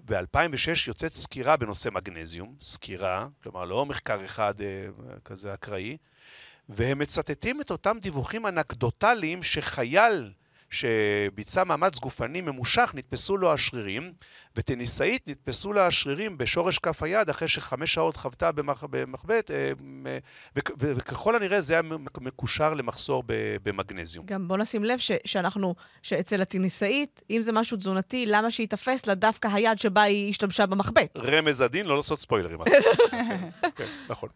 ב-2006 0.05 0.87
יוצאת 0.87 1.15
סקירה 1.15 1.57
בנושא 1.57 1.89
מגנזיום, 1.93 2.55
סקירה, 2.63 3.29
כלומר 3.43 3.65
לא 3.65 3.87
מחקר 3.87 4.25
אחד 4.25 4.55
אה, 4.61 4.87
כזה 5.25 5.55
אקראי, 5.55 5.97
והם 6.69 6.99
מצטטים 6.99 7.61
את 7.61 7.71
אותם 7.71 7.97
דיווחים 8.01 8.47
אנקדוטליים 8.47 9.43
שחייל 9.43 10.33
שביצע 10.71 11.65
מאמץ 11.65 11.99
גופני 11.99 12.41
ממושך, 12.41 12.91
נתפסו 12.95 13.37
לו 13.37 13.53
השרירים, 13.53 14.13
וטניסאית 14.57 15.29
נתפסו 15.29 15.73
לה 15.73 15.87
השרירים 15.87 16.39
בשורש 16.39 16.79
כף 16.79 17.03
היד 17.03 17.29
אחרי 17.31 17.49
שחמש 17.49 17.95
שעות 17.95 18.17
חוותה 18.17 18.53
במח... 18.53 18.85
במחבט, 18.85 19.51
אה, 19.51 19.73
אה, 20.07 20.19
וככל 20.81 21.37
הנראה 21.37 21.61
זה 21.61 21.75
היה 21.75 21.83
מקושר 22.21 22.75
למחסור 22.75 23.25
במגנזיום. 23.63 24.27
גם 24.27 24.49
בוא 24.49 24.57
נשים 24.57 24.85
לב 24.85 24.99
ש, 24.99 25.11
שאנחנו, 25.25 25.75
שאצל 26.03 26.43
הטניסאית, 26.43 27.23
אם 27.31 27.43
זה 27.43 27.53
משהו 27.53 27.77
תזונתי, 27.77 28.27
למה 28.27 28.51
שייתפס 28.51 29.07
לה 29.07 29.15
דווקא 29.15 29.49
היד 29.53 29.79
שבה 29.79 30.03
היא 30.03 30.31
השתמשה 30.31 30.67
במחבט? 30.67 31.17
רמז 31.19 31.61
עדין, 31.61 31.87
לא 31.87 31.97
לעשות 31.97 32.21
ספוילרים. 32.21 32.65
כן, 32.65 32.81
כן, 33.77 33.87
נכון. 34.09 34.29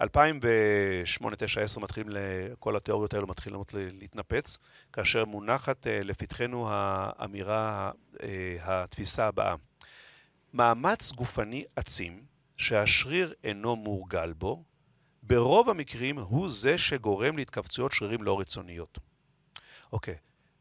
אה, 0.00 0.04
2008, 0.04 1.36
9, 1.36 1.60
10 1.60 1.80
מתחילים, 1.80 2.12
כל 2.58 2.76
התיאוריות 2.76 3.14
האלו 3.14 3.26
מתחילות 3.26 3.74
להתנפץ, 3.74 4.58
כאשר 4.92 5.24
מונחת 5.24 5.86
אה, 5.86 6.00
לפתחנו 6.02 6.66
האמירה, 6.70 7.90
אה, 8.22 8.56
התפיסה 8.62 9.26
הבאה. 9.26 9.54
מאמץ 10.54 11.12
גופני 11.12 11.64
עצים, 11.76 12.22
שהשריר 12.56 13.34
אינו 13.44 13.76
מורגל 13.76 14.32
בו, 14.32 14.64
ברוב 15.22 15.70
המקרים 15.70 16.18
הוא 16.18 16.50
זה 16.50 16.78
שגורם 16.78 17.36
להתכווצויות 17.36 17.92
שרירים 17.92 18.22
לא 18.22 18.40
רצוניות. 18.40 18.98
אוקיי. 19.92 20.14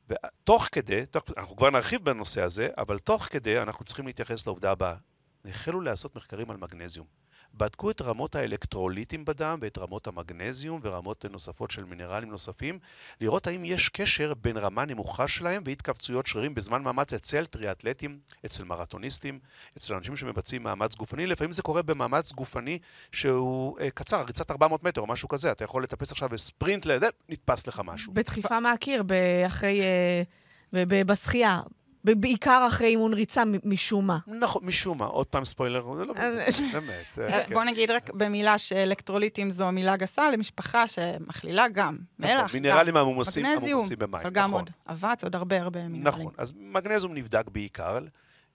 ותוך 0.09 0.67
כדי, 0.71 1.05
תוך, 1.05 1.23
אנחנו 1.37 1.55
כבר 1.55 1.69
נרחיב 1.69 2.03
בנושא 2.03 2.41
הזה, 2.41 2.69
אבל 2.77 2.99
תוך 2.99 3.23
כדי 3.23 3.61
אנחנו 3.61 3.85
צריכים 3.85 4.07
להתייחס 4.07 4.45
לעובדה 4.45 4.71
הבאה. 4.71 4.95
החלו 5.45 5.81
לעשות 5.81 6.15
מחקרים 6.15 6.51
על 6.51 6.57
מגנזיום. 6.57 7.07
בדקו 7.53 7.91
את 7.91 8.01
רמות 8.01 8.35
האלקטרוליטים 8.35 9.25
בדם 9.25 9.59
ואת 9.61 9.77
רמות 9.77 10.07
המגנזיום 10.07 10.79
ורמות 10.83 11.25
נוספות 11.25 11.71
של 11.71 11.83
מינרלים 11.83 12.29
נוספים, 12.29 12.79
לראות 13.21 13.47
האם 13.47 13.65
יש 13.65 13.89
קשר 13.89 14.33
בין 14.33 14.57
רמה 14.57 14.85
נמוכה 14.85 15.27
שלהם 15.27 15.63
והתכווצויות 15.65 16.27
שרירים 16.27 16.55
בזמן 16.55 16.81
מאמץ 16.81 17.13
אצל 17.13 17.45
טריאטלטים, 17.45 18.19
אצל 18.45 18.63
מרתוניסטים, 18.63 19.39
אצל 19.77 19.93
אנשים 19.93 20.17
שמבצעים 20.17 20.63
מאמץ 20.63 20.95
גופני. 20.95 21.25
לפעמים 21.25 21.51
זה 21.51 21.61
קורה 21.61 21.81
במאמץ 21.81 22.31
גופני 22.31 22.79
שהוא 23.11 23.79
אה, 23.79 23.89
קצר, 23.89 24.23
ריצת 24.23 24.51
400 24.51 24.83
מטר 24.83 25.01
או 25.01 25.07
משהו 25.07 25.27
כזה. 25.27 25.51
אתה 25.51 25.63
יכול 25.63 25.83
לטפס 25.83 26.11
עכשיו 26.11 26.29
בספרינט, 26.29 26.85
לד... 26.85 27.03
נתפס 27.29 27.67
לך 27.67 27.81
משהו. 27.85 28.13
בדחיפה 28.13 28.59
מהקיר, 28.59 29.03
אחרי... 29.45 29.81
אה, 29.81 30.23
בשחייה. 31.05 31.61
בעיקר 32.03 32.65
אחרי 32.67 32.87
אימון 32.87 33.13
ריצה, 33.13 33.43
משום 33.63 34.07
מה. 34.07 34.17
נכון, 34.27 34.65
משום 34.65 34.97
מה, 34.97 35.05
עוד 35.05 35.27
פעם 35.27 35.45
ספוילר, 35.45 35.97
זה 35.97 36.05
לא 36.05 36.13
באמת. 36.13 37.19
אה, 37.19 37.27
אה, 37.27 37.45
כן. 37.45 37.53
בוא 37.53 37.63
נגיד 37.63 37.91
רק 37.91 38.09
במילה 38.13 38.57
שאלקטרוליטים 38.57 39.51
זו 39.51 39.71
מילה 39.71 39.97
גסה 39.97 40.29
למשפחה 40.29 40.87
שמכלילה 40.87 41.67
גם 41.67 41.97
מלח, 42.19 42.31
נכון, 42.31 42.59
מינרלים 42.61 42.97
המומוסים 42.97 43.45
במים. 43.99 44.21
אבל 44.21 44.29
גם 44.29 44.49
נכון. 44.49 44.59
עוד 44.59 44.69
אבץ, 44.87 45.23
עוד 45.23 45.35
הרבה 45.35 45.61
הרבה 45.61 45.87
מינרלים. 45.87 46.21
נכון, 46.21 46.33
אז 46.37 46.53
מגנזיום 46.57 47.13
נבדק 47.13 47.49
בעיקר, 47.49 47.99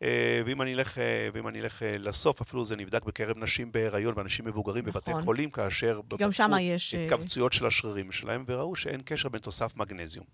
אה, 0.03 0.43
ואם 0.47 0.63
אני 0.63 0.75
אלך, 0.75 0.99
ואם 1.33 1.49
אני 1.49 1.61
אלך 1.61 1.83
לסוף, 1.99 2.41
אפילו 2.41 2.65
זה 2.65 2.77
נבדק 2.77 3.05
בקרב 3.05 3.39
נשים 3.39 3.73
בהיריון 3.73 4.15
ואנשים 4.17 4.45
מבוגרים 4.45 4.85
בבתי 4.85 5.11
נכון. 5.11 5.23
חולים, 5.23 5.51
כאשר 5.51 6.01
גם 6.19 6.33
שם 6.33 6.51
יש... 6.61 6.95
התכווצויות 6.95 7.53
של 7.53 7.67
השרירים 7.67 8.13
שלהם, 8.13 8.45
וראו 8.47 8.77
שאין 8.77 9.01
קשר 9.05 9.29
בין 9.29 9.41
תוסף 9.41 9.77
מגנזיום. 9.77 10.25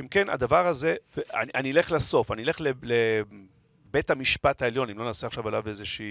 אם 0.00 0.08
כן, 0.08 0.28
הדבר 0.28 0.66
הזה, 0.66 0.96
אני, 1.34 1.50
אני 1.54 1.72
אלך 1.72 1.92
לסוף, 1.92 2.30
אני 2.30 2.42
אלך 2.42 2.60
לבית 2.82 4.10
המשפט 4.10 4.62
העליון, 4.62 4.90
אם 4.90 4.98
לא 4.98 5.04
נעשה 5.04 5.26
עכשיו 5.26 5.48
עליו 5.48 5.68
איזושהי, 5.68 6.06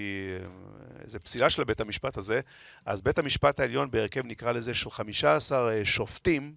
איזו 1.03 1.19
פסילה 1.23 1.49
של 1.49 1.63
בית 1.63 1.81
המשפט 1.81 2.17
הזה, 2.17 2.41
אז 2.85 3.01
בית 3.01 3.19
המשפט 3.19 3.59
העליון 3.59 3.91
בהרכב 3.91 4.25
נקרא 4.25 4.51
לזה 4.51 4.73
של 4.73 4.89
15 4.89 5.71
אה, 5.71 5.85
שופטים, 5.85 6.53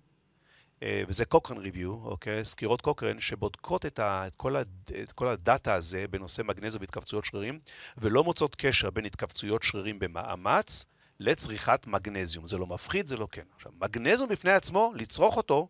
אה, 0.82 1.02
וזה 1.08 1.24
קוקרן 1.24 1.58
ריוויו, 1.58 1.92
אוקיי? 2.04 2.44
סקירות 2.44 2.80
קוקרן, 2.80 3.20
שבודקות 3.20 3.86
את, 3.86 3.98
ה, 3.98 4.26
את, 4.26 4.32
כל 4.36 4.56
ה, 4.56 4.62
את 5.02 5.12
כל 5.12 5.28
הדאטה 5.28 5.74
הזה 5.74 6.04
בנושא 6.10 6.42
מגנזיום 6.42 6.80
והתכווצויות 6.80 7.24
שרירים, 7.24 7.58
ולא 7.98 8.24
מוצאות 8.24 8.54
קשר 8.54 8.90
בין 8.90 9.04
התכווצויות 9.04 9.62
שרירים 9.62 9.98
במאמץ 9.98 10.84
לצריכת 11.20 11.86
מגנזיום. 11.86 12.46
זה 12.46 12.58
לא 12.58 12.66
מפחיד, 12.66 13.08
זה 13.08 13.16
לא 13.16 13.28
כן. 13.30 13.42
עכשיו, 13.56 13.72
מגנזיום 13.80 14.28
בפני 14.28 14.52
עצמו, 14.52 14.92
לצרוך 14.96 15.36
אותו, 15.36 15.68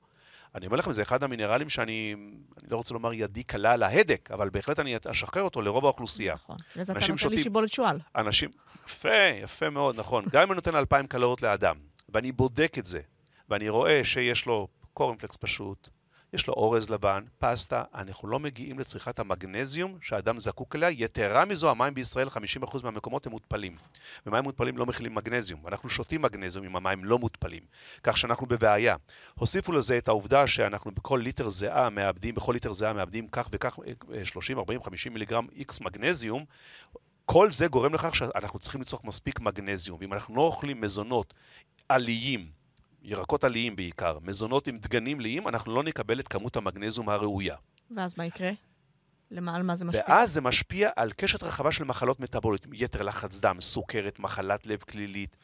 אני 0.55 0.67
אומר 0.67 0.77
לכם, 0.77 0.93
זה 0.93 1.03
אחד 1.03 1.23
המינרלים 1.23 1.69
שאני, 1.69 2.15
אני 2.63 2.71
לא 2.71 2.77
רוצה 2.77 2.95
לומר 2.95 3.13
ידי 3.13 3.43
קלה 3.43 3.73
על 3.73 3.83
ההדק, 3.83 4.31
אבל 4.31 4.51
בהחלט 4.51 4.79
אני 4.81 4.97
אשחרר 5.11 5.43
אותו 5.43 5.63
לרוב 5.63 5.85
האוכלוסייה. 5.85 6.35
נכון. 6.35 6.57
לזה 6.77 6.93
אתה 6.93 7.01
נותן 7.01 7.29
לי 7.29 7.43
שיבולת 7.43 7.73
שועל. 7.73 7.99
אנשים, 8.17 8.51
יפה, 8.87 9.29
יפה 9.43 9.71
מאוד, 9.71 10.01
נכון. 10.01 10.25
גם 10.33 10.43
אם 10.43 10.49
אני 10.49 10.55
נותן 10.55 10.75
2,000 10.75 11.07
קלוריות 11.07 11.43
לאדם, 11.43 11.77
ואני 12.09 12.33
בודק 12.33 12.75
את 12.79 12.87
זה, 12.87 13.01
ואני 13.49 13.69
רואה 13.69 14.05
שיש 14.05 14.47
לו 14.47 14.69
קורנפלקס 14.95 15.37
פשוט, 15.37 15.89
יש 16.33 16.47
לו 16.47 16.55
אורז 16.55 16.91
לבן, 16.91 17.25
פסטה, 17.39 17.83
אנחנו 17.95 18.29
לא 18.29 18.39
מגיעים 18.39 18.79
לצריכת 18.79 19.19
המגנזיום 19.19 19.99
שהאדם 20.03 20.41
זקוק 20.41 20.77
אליה. 20.77 20.91
יתרה 20.91 21.45
מזו, 21.45 21.71
המים 21.71 21.95
בישראל, 21.95 22.29
50% 22.29 22.83
מהמקומות 22.85 23.27
הם 23.27 23.33
מותפלים. 23.33 23.77
ומים 24.27 24.45
מותפלים 24.45 24.79
לא 24.79 24.87
מכילים 24.87 25.15
מגנזיום. 25.15 25.67
אנחנו 25.67 25.89
שותים 25.89 26.23
מגנזיום 26.23 26.65
אם 26.65 26.77
המים 26.77 27.05
לא 27.05 27.19
מותפלים. 27.19 27.63
כך 28.03 28.19
שאנחנו 28.19 28.47
בבעיה. 28.47 28.97
הוסיפו 29.35 29.73
לזה 29.73 29.99
את 29.99 30.09
העובדה 30.09 30.47
שאנחנו 30.47 30.91
בכל 30.91 31.21
ליטר 31.25 31.49
זיעה 31.49 31.91
מאבדים, 31.91 32.35
בכל 32.35 32.53
ליטר 32.53 32.73
זיעה 32.73 32.93
מאבדים 32.93 33.29
כך 33.33 33.49
וכך 33.53 33.79
30, 34.25 34.59
40, 34.59 34.83
50 34.83 35.13
מיליגרם 35.13 35.47
איקס 35.57 35.81
מגנזיום. 35.81 36.45
כל 37.25 37.51
זה 37.51 37.69
גורם 37.69 37.95
לכך 37.95 38.17
שאנחנו 38.17 38.59
צריכים 38.59 38.81
לצרוך 38.81 39.05
מספיק 39.05 39.41
מגנזיום. 39.41 39.99
ואם 40.01 40.13
אנחנו 40.13 40.37
לא 40.37 40.43
אוכלים 40.43 40.81
מזונות 40.81 41.35
עליים, 41.89 42.60
ירקות 43.03 43.45
עליים 43.45 43.77
בעיקר, 43.77 44.19
מזונות 44.23 44.67
עם 44.67 44.79
דגנים 44.79 45.21
ליים, 45.21 45.49
אנחנו 45.49 45.75
לא 45.75 45.83
נקבל 45.83 46.21
את 46.21 46.29
כמות 46.29 46.57
המגנזיום 46.57 47.09
הראויה. 47.09 47.57
ואז 47.97 48.15
מה 48.19 48.27
יקרה? 48.27 48.51
למה, 49.31 49.57
על 49.57 49.63
מה 49.63 49.77
זה 49.77 49.85
משפיע? 49.85 50.05
ואז 50.09 50.33
זה 50.33 50.41
משפיע 50.41 50.91
על 50.97 51.13
קשת 51.13 51.43
רחבה 51.43 51.73
של 51.73 51.85
מחלות 51.85 52.21
מטאבוליות, 52.21 52.67
יתר 52.73 53.03
לחץ 53.03 53.41
דם, 53.41 53.57
סוכרת, 53.61 54.19
מחלת 54.19 54.67
לב 54.67 54.83
כלילית, 54.83 55.37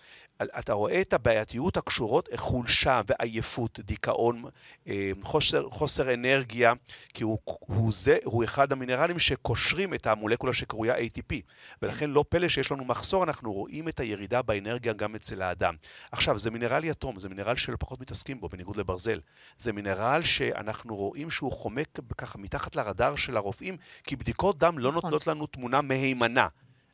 אתה 0.42 0.72
רואה 0.72 1.01
את 1.01 1.12
הבעייתיות 1.12 1.77
הקשורות, 1.77 2.29
חולשה 2.37 3.01
ועייפות, 3.07 3.81
דיכאון, 3.81 4.44
אה, 4.88 5.11
חוסר, 5.22 5.70
חוסר 5.70 6.14
אנרגיה, 6.14 6.72
כי 7.14 7.25
הוא, 7.25 7.38
הוא, 7.44 7.92
זה, 7.92 8.18
הוא 8.25 8.44
אחד 8.44 8.72
המינרלים 8.72 9.18
שקושרים 9.18 9.94
את 9.94 10.07
המולקולה 10.07 10.53
שקרויה 10.53 10.99
ATP, 10.99 11.35
ולכן 11.83 12.11
לא 12.11 12.25
פלא 12.29 12.49
שיש 12.49 12.72
לנו 12.72 12.85
מחסור, 12.85 13.25
אנחנו 13.25 13.53
רואים 13.53 13.88
את 13.88 14.01
הירידה 14.01 14.42
באנרגיה 14.42 14.92
גם 14.92 15.14
אצל 15.14 15.42
האדם. 15.42 15.75
עכשיו, 16.12 16.38
זה 16.38 16.51
מינרל 16.51 16.85
יתום, 16.85 17.18
זה 17.18 17.29
מינרל 17.29 17.57
שלא 17.57 17.77
פחות 17.81 18.01
מתעסקים 18.01 18.40
בו, 18.40 18.49
בניגוד 18.49 18.77
לברזל. 18.77 19.20
זה 19.59 19.72
מינרל 19.72 20.22
שאנחנו 20.25 20.96
רואים 20.96 21.31
שהוא 21.31 21.53
חומק 21.53 21.99
ככה 22.18 22.38
מתחת 22.38 22.77
לרדאר 22.77 23.16
של 23.16 23.37
הרופאים, 23.37 23.77
כי 24.05 24.16
בדיקות 24.16 24.59
דם 24.59 24.79
לא 24.79 24.92
נכון. 24.92 25.11
נותנות 25.11 25.27
לנו 25.27 25.46
תמונה 25.46 25.83
מהימנה. 25.83 26.49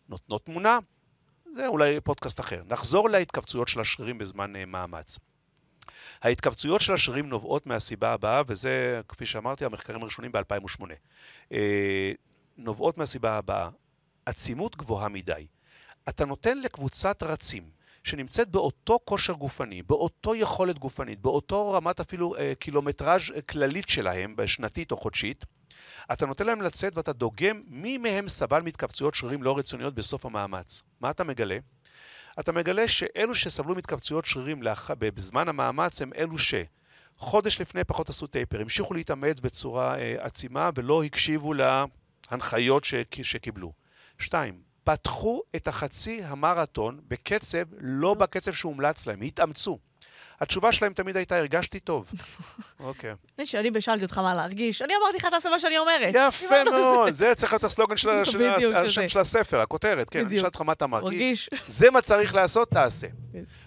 נותנות 0.08 0.44
תמונה, 0.44 0.78
זה 1.54 1.66
אולי 1.66 2.00
פודקאסט 2.00 2.40
אחר. 2.40 2.62
נחזור 2.68 3.10
להתכווצויות 3.10 3.68
של 3.68 3.80
השרירים 3.80 4.18
בזמן 4.18 4.56
uh, 4.56 4.66
מאמץ. 4.66 5.18
ההתכווצויות 6.22 6.80
של 6.80 6.92
השרירים 6.92 7.28
נובעות 7.28 7.66
מהסיבה 7.66 8.12
הבאה, 8.12 8.42
וזה, 8.46 9.00
כפי 9.08 9.26
שאמרתי, 9.26 9.64
המחקרים 9.64 10.02
הראשונים 10.02 10.32
ב-2008. 10.32 10.82
Uh, 10.82 10.86
אה, 11.52 12.12
נובעות 12.58 12.98
מהסיבה 12.98 13.36
הבאה, 13.38 13.68
עצימות 14.26 14.76
גבוהה 14.76 15.08
מדי. 15.08 15.46
אתה 16.08 16.24
נותן 16.24 16.58
לקבוצת 16.58 17.22
רצים 17.22 17.70
שנמצאת 18.04 18.48
באותו 18.48 18.98
כושר 19.04 19.32
גופני, 19.32 19.82
באותו 19.82 20.34
יכולת 20.34 20.78
גופנית, 20.78 21.20
באותו 21.20 21.72
רמת 21.72 22.00
אפילו 22.00 22.36
uh, 22.36 22.38
קילומטראז' 22.58 23.22
כללית 23.48 23.88
שלהם, 23.88 24.36
בשנתית 24.36 24.92
או 24.92 24.96
חודשית, 24.96 25.44
אתה 26.12 26.26
נותן 26.26 26.46
להם 26.46 26.62
לצאת 26.62 26.96
ואתה 26.96 27.12
דוגם 27.12 27.62
מי 27.66 27.98
מהם 27.98 28.28
סבל 28.28 28.62
מהתכווצויות 28.62 29.14
שרירים 29.14 29.42
לא 29.42 29.58
רצוניות 29.58 29.94
בסוף 29.94 30.26
המאמץ. 30.26 30.82
מה 31.00 31.10
אתה 31.10 31.24
מגלה? 31.24 31.58
אתה 32.40 32.52
מגלה 32.52 32.88
שאלו 32.88 33.34
שסבלו 33.34 33.74
מהתכווצויות 33.74 34.24
שרירים 34.24 34.62
לאח... 34.62 34.90
בזמן 34.98 35.48
המאמץ 35.48 36.02
הם 36.02 36.10
אלו 36.16 36.36
שחודש 36.38 37.60
לפני 37.60 37.84
פחות 37.84 38.08
עשו 38.08 38.26
טייפר, 38.26 38.60
המשיכו 38.60 38.94
להתאמץ 38.94 39.40
בצורה 39.40 39.98
אה, 39.98 40.14
עצימה 40.18 40.70
ולא 40.74 41.02
הקשיבו 41.02 41.52
להנחיות 41.54 42.84
ש... 42.84 42.94
שקיבלו. 43.22 43.72
שתיים, 44.18 44.62
פתחו 44.84 45.42
את 45.56 45.68
החצי 45.68 46.24
המרתון 46.24 47.00
בקצב, 47.08 47.64
לא 47.80 48.14
בקצב 48.14 48.52
שהומלץ 48.52 49.06
להם, 49.06 49.20
התאמצו. 49.20 49.78
התשובה 50.42 50.72
שלהם 50.72 50.92
תמיד 50.92 51.16
הייתה, 51.16 51.36
הרגשתי 51.36 51.80
טוב. 51.80 52.10
אוקיי. 52.80 53.14
כשאני 53.42 53.80
שאלתי 53.80 54.04
אותך 54.04 54.18
מה 54.18 54.34
להרגיש, 54.34 54.82
אני 54.82 54.92
אמרתי 55.02 55.16
לך, 55.16 55.26
תעשה 55.26 55.50
מה 55.50 55.58
שאני 55.58 55.78
אומרת. 55.78 56.14
יפה 56.28 56.64
מאוד, 56.64 57.10
זה 57.12 57.32
צריך 57.36 57.52
להיות 57.52 57.64
הסלוגן 57.64 57.96
של 59.08 59.18
הספר, 59.20 59.60
הכותרת, 59.60 60.10
כן. 60.10 60.26
אני 60.26 60.36
אשאל 60.36 60.46
אותך 60.46 60.60
מה 60.60 60.72
אתה 60.72 60.86
מרגיש. 60.86 61.48
זה 61.66 61.90
מה 61.90 62.00
צריך 62.00 62.34
לעשות, 62.34 62.70
תעשה. 62.70 63.06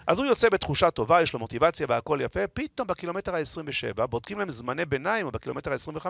אז 0.06 0.18
הוא 0.18 0.26
יוצא 0.26 0.48
בתחושה 0.48 0.90
טובה, 0.90 1.22
יש 1.22 1.32
לו 1.32 1.38
מוטיבציה 1.38 1.86
והכל 1.88 2.18
יפה, 2.22 2.46
פתאום 2.46 2.88
בקילומטר 2.88 3.34
ה-27, 3.34 4.06
בודקים 4.06 4.38
להם 4.38 4.50
זמני 4.50 4.84
ביניים, 4.84 5.26
או 5.26 5.30
בקילומטר 5.30 5.72
ה-25, 5.72 6.06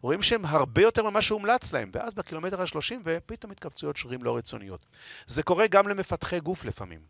רואים 0.00 0.22
שהם 0.22 0.44
הרבה 0.44 0.82
יותר 0.82 1.10
ממה 1.10 1.22
שהומלץ 1.22 1.72
להם, 1.72 1.90
ואז 1.94 2.14
בקילומטר 2.14 2.60
ה-30, 2.62 2.94
ופתאום 3.04 3.52
התכווצויות 3.52 3.96
שרירים 3.96 4.22
לא 4.22 4.36
רצוניות. 4.36 4.86
זה 5.26 5.42
קורה 5.42 5.66
גם 5.66 5.88
למפתחי 5.88 6.40
גוף 6.40 6.64
לפעמים. 6.64 7.00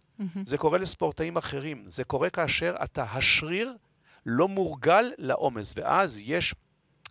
זה 0.47 0.59
קורה 0.59 0.79
לספורטאים 0.79 1.37
אחרים. 1.37 1.85
זה 1.89 2.05
קורה 2.05 2.31
כאשר 2.31 2.75
אתה, 2.85 3.03
השריר 3.03 3.75
לא 4.27 4.49
מורגל 4.49 5.13
לעומס, 5.19 5.75
ואז 5.77 6.19
יש 6.21 6.55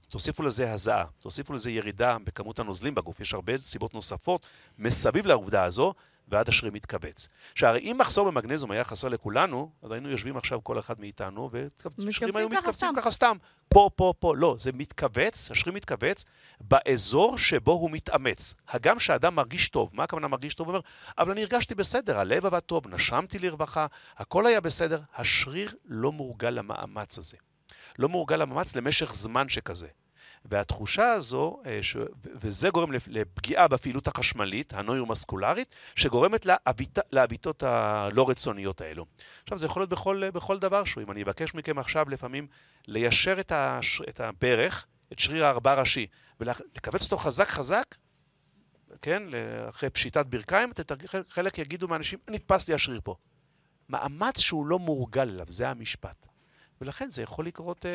תוסיפו 0.09 0.43
לזה 0.43 0.73
הזעה, 0.73 1.05
תוסיפו 1.19 1.53
לזה 1.53 1.71
ירידה 1.71 2.17
בכמות 2.23 2.59
הנוזלים 2.59 2.95
בגוף, 2.95 3.19
יש 3.19 3.33
הרבה 3.33 3.57
סיבות 3.57 3.93
נוספות 3.93 4.45
מסביב 4.77 5.25
לעובדה 5.25 5.63
הזו, 5.63 5.93
ועד 6.27 6.49
השריר 6.49 6.71
מתכווץ. 6.71 7.27
שהרי 7.55 7.79
אם 7.79 7.95
מחסור 7.99 8.31
במגנזיום 8.31 8.71
היה 8.71 8.83
חסר 8.83 9.07
לכולנו, 9.07 9.71
אז 9.83 9.91
היינו 9.91 10.09
יושבים 10.09 10.37
עכשיו 10.37 10.63
כל 10.63 10.79
אחד 10.79 10.99
מאיתנו, 10.99 11.49
והשרירים 11.51 12.35
היו 12.35 12.49
מתכווצים 12.49 12.89
ככה 12.97 13.11
סתם. 13.11 13.37
פה, 13.69 13.89
פה, 13.95 14.13
פה. 14.19 14.35
לא, 14.37 14.55
זה 14.59 14.71
מתכווץ, 14.73 15.51
השריר 15.51 15.75
מתכווץ 15.75 16.23
באזור 16.61 17.37
שבו 17.37 17.71
הוא 17.71 17.91
מתאמץ. 17.91 18.53
הגם 18.67 18.99
שהאדם 18.99 19.35
מרגיש 19.35 19.69
טוב, 19.69 19.89
מה 19.93 20.03
הכוונה 20.03 20.27
מרגיש 20.27 20.53
טוב? 20.53 20.67
הוא 20.67 20.73
אומר, 20.75 20.85
אבל 21.17 21.31
אני 21.31 21.41
הרגשתי 21.41 21.75
בסדר, 21.75 22.19
הלב 22.19 22.45
עבד 22.45 22.59
טוב, 22.59 22.87
נשמתי 22.87 23.39
לרווחה, 23.39 23.87
הכל 24.17 24.45
היה 24.45 24.61
בסדר. 24.61 25.01
השריר 25.15 25.75
לא 25.85 26.11
מורגל 26.11 26.49
למאמץ 26.49 27.17
הזה. 27.17 27.37
לא 27.99 28.09
מורגל 28.09 28.35
למאמץ 28.35 28.75
למשך 28.75 29.15
זמן 29.15 29.49
שכזה. 29.49 29.87
והתחושה 30.45 31.11
הזו, 31.11 31.61
אה, 31.65 31.79
ש... 31.81 31.97
וזה 32.23 32.69
גורם 32.69 32.91
לפגיעה 33.07 33.67
בפעילות 33.67 34.07
החשמלית, 34.07 34.73
הנוירומסקולרית, 34.73 35.75
שגורמת 35.95 36.45
להביט... 36.45 36.99
להביטות 37.11 37.63
הלא 37.63 38.29
רצוניות 38.29 38.81
האלו. 38.81 39.05
עכשיו, 39.43 39.57
זה 39.57 39.65
יכול 39.65 39.81
להיות 39.81 39.89
בכל, 39.89 40.29
בכל 40.33 40.59
דבר 40.59 40.83
שהוא. 40.83 41.03
אם 41.03 41.11
אני 41.11 41.23
אבקש 41.23 41.53
מכם 41.53 41.79
עכשיו 41.79 42.09
לפעמים 42.09 42.47
ליישר 42.87 43.39
את, 43.39 43.51
הש... 43.51 44.01
את 44.09 44.19
הברך, 44.19 44.85
את 45.13 45.19
שריר 45.19 45.45
הארבע 45.45 45.73
ראשי, 45.73 46.07
ולכווץ 46.39 47.03
אותו 47.03 47.17
חזק 47.17 47.47
חזק, 47.47 47.95
כן, 49.01 49.23
אחרי 49.69 49.89
פשיטת 49.89 50.25
ברכיים, 50.25 50.71
חלק 51.29 51.57
יגידו 51.57 51.87
מהאנשים, 51.87 52.19
נתפס 52.29 52.67
לי 52.67 52.73
השריר 52.73 53.01
פה. 53.03 53.15
מאמץ 53.89 54.39
שהוא 54.39 54.67
לא 54.67 54.79
מורגל 54.79 55.29
אליו, 55.29 55.45
זה 55.49 55.69
המשפט. 55.69 56.32
ולכן 56.81 57.11
זה 57.11 57.21
יכול 57.21 57.47
לקרות 57.47 57.85
אה, 57.85 57.91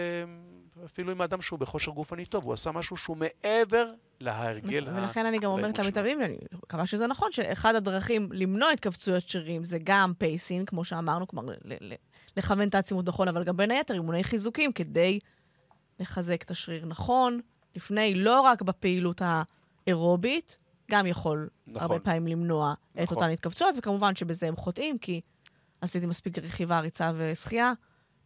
אפילו 0.84 1.12
עם 1.12 1.22
אדם 1.22 1.42
שהוא 1.42 1.58
בכושר 1.58 1.90
גופני 1.90 2.26
טוב, 2.26 2.44
הוא 2.44 2.52
עשה 2.52 2.72
משהו 2.72 2.96
שהוא 2.96 3.16
מעבר 3.16 3.88
להרגל 4.20 4.88
ה... 4.88 4.94
ולכן 4.96 5.26
אני 5.26 5.38
גם 5.38 5.50
אומרת 5.50 5.78
למתאמנים, 5.78 6.20
ואני 6.20 6.36
מקווה 6.52 6.86
שזה 6.86 7.06
נכון, 7.06 7.32
שאחד 7.32 7.74
הדרכים 7.74 8.28
למנוע 8.32 8.70
התכווצויות 8.70 9.28
שרירים 9.28 9.64
זה 9.64 9.78
גם 9.84 10.12
pacing, 10.18 10.68
כמו 10.68 10.84
שאמרנו, 10.84 11.26
כלומר, 11.26 11.54
לכוון 12.36 12.68
את 12.68 12.74
העצימות 12.74 13.08
נכון, 13.08 13.28
אבל 13.28 13.44
גם 13.44 13.56
בין 13.56 13.70
היתר 13.70 13.94
אימוני 13.94 14.24
חיזוקים 14.24 14.72
כדי 14.72 15.18
לחזק 16.00 16.42
את 16.42 16.50
השריר 16.50 16.86
נכון, 16.86 17.40
לפני, 17.76 18.14
לא 18.14 18.40
רק 18.40 18.62
בפעילות 18.62 19.22
האירובית, 19.86 20.56
גם 20.90 21.06
יכול 21.06 21.48
נכון. 21.66 21.82
הרבה 21.82 21.98
פעמים 21.98 22.26
למנוע 22.26 22.74
נכון. 22.94 23.04
את 23.04 23.10
אותן 23.10 23.30
התכווצויות, 23.30 23.74
וכמובן 23.78 24.14
שבזה 24.14 24.48
הם 24.48 24.56
חוטאים, 24.56 24.98
כי 24.98 25.20
עשיתי 25.80 26.06
מספיק 26.06 26.38
רכיבה, 26.38 26.80
ריצה 26.80 27.12
ושחייה. 27.16 27.72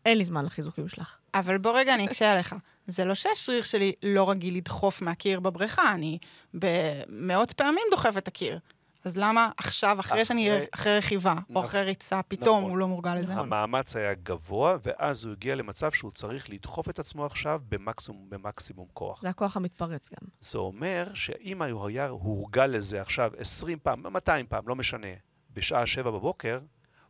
אין 0.07 0.19
לי 0.19 0.25
זמן 0.25 0.45
לחיזוקים 0.45 0.88
שלך. 0.88 1.17
אבל 1.35 1.59
בוא 1.59 1.79
רגע 1.79 1.95
אני 1.95 2.07
אקשה 2.07 2.33
עליך. 2.33 2.55
זה 2.87 3.05
לא 3.05 3.15
שהשריר 3.15 3.62
שלי 3.62 3.93
לא 4.03 4.31
רגיל 4.31 4.57
לדחוף 4.57 5.03
מהקיר 5.03 5.41
בבריכה, 5.41 5.93
אני 5.93 6.19
במאות 6.55 7.53
פעמים 7.53 7.85
דוחף 7.91 8.17
את 8.19 8.29
הקיר. 8.29 8.59
אז 9.05 9.17
למה 9.17 9.51
עכשיו, 9.57 10.01
אחרי 10.01 10.12
אחרי 10.12 10.25
שאני, 10.25 10.51
אחרי 10.75 10.99
רכיבה, 10.99 11.35
נכון, 11.35 11.57
או 11.57 11.65
אחרי 11.65 11.83
ריצה, 11.83 12.21
פתאום 12.29 12.59
נכון, 12.59 12.71
הוא 12.71 12.79
לא 12.79 12.88
מורגל 12.88 13.15
לזה? 13.15 13.33
המאמץ 13.35 13.97
היה 13.97 14.15
גבוה, 14.15 14.77
ואז 14.83 15.25
הוא 15.25 15.33
הגיע 15.33 15.55
למצב 15.55 15.93
שהוא 15.93 16.11
צריך 16.11 16.51
לדחוף 16.51 16.88
את 16.88 16.99
עצמו 16.99 17.27
עכשיו 17.27 17.61
במקסימום, 17.69 18.31
במקסימום 18.31 18.87
כוח. 18.93 19.23
זה 19.23 19.29
הכוח 19.29 19.57
המתפרץ 19.57 20.11
גם. 20.11 20.29
זה 20.41 20.59
אומר 20.59 21.09
שאם 21.15 21.62
הוא 21.62 21.87
היה 21.87 22.09
הורגל 22.09 22.67
לזה 22.67 23.01
עכשיו 23.01 23.33
20 23.38 23.79
פעם, 23.83 24.03
200 24.12 24.47
פעם, 24.47 24.69
לא 24.69 24.77
משנה, 24.77 25.09
בשעה 25.51 25.87
7 25.87 26.11
בבוקר, 26.11 26.59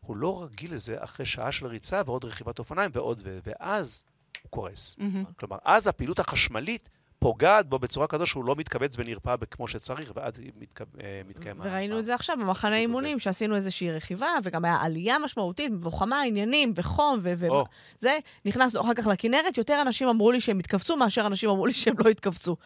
הוא 0.07 0.17
לא 0.17 0.43
רגיל 0.43 0.75
לזה 0.75 0.97
אחרי 0.99 1.27
שעה 1.27 1.53
של 1.53 1.67
ריצה 1.67 2.03
ועוד 2.07 2.25
רכיבת 2.25 2.59
אופניים 2.59 2.91
ועוד 2.95 3.23
ו... 3.25 3.39
ואז 3.47 4.05
הוא 4.43 4.51
קורס. 4.51 4.97
מהמם. 4.99 5.25
כלומר, 5.37 5.57
אז 5.65 5.87
הפעילות 5.87 6.19
החשמלית 6.19 6.89
פוגעת 7.19 7.69
בו 7.69 7.79
בצורה 7.79 8.07
כזו 8.07 8.27
שהוא 8.27 8.45
לא 8.45 8.57
מתכווץ 8.57 8.95
ונרפא 8.99 9.35
כמו 9.51 9.69
שצריך, 9.69 10.13
ואז 10.17 10.33
מתק... 10.57 10.81
אה, 10.81 11.23
מתקיים... 11.29 11.57
וראינו 11.61 11.97
ה- 11.97 11.99
את 12.01 12.05
זה 12.05 12.15
עכשיו 12.15 12.37
במחנה. 12.41 12.77
אימונים, 12.77 13.19
שעשינו 13.19 13.57
איזושהי 13.57 13.93
רכיבה, 13.93 14.29
וגם 14.43 14.65
היה 14.65 14.77
עלייה 14.81 15.19
משמעותית, 15.19 15.73
מבוכמה, 15.73 16.23
עניינים, 16.23 16.73
וחום, 16.77 17.19
ו... 17.23 17.49
או. 17.49 17.65
זה, 17.99 18.19
נכנסנו 18.45 18.81
אחר 18.81 18.95
כך 18.95 19.07
לכנרת, 19.07 19.59
יותר 19.59 19.83
אנשים 19.83 20.09
אמרו 20.09 20.33
לי 20.33 20.41
שהם 20.41 20.59
התכווצו, 20.59 20.97
מאשר 20.97 21.27
אנשים 21.27 21.51
אמרו 21.51 21.67
לי 21.67 21.73
שהם 21.73 21.95
לא 21.99 22.11
התכווצו. 22.11 22.57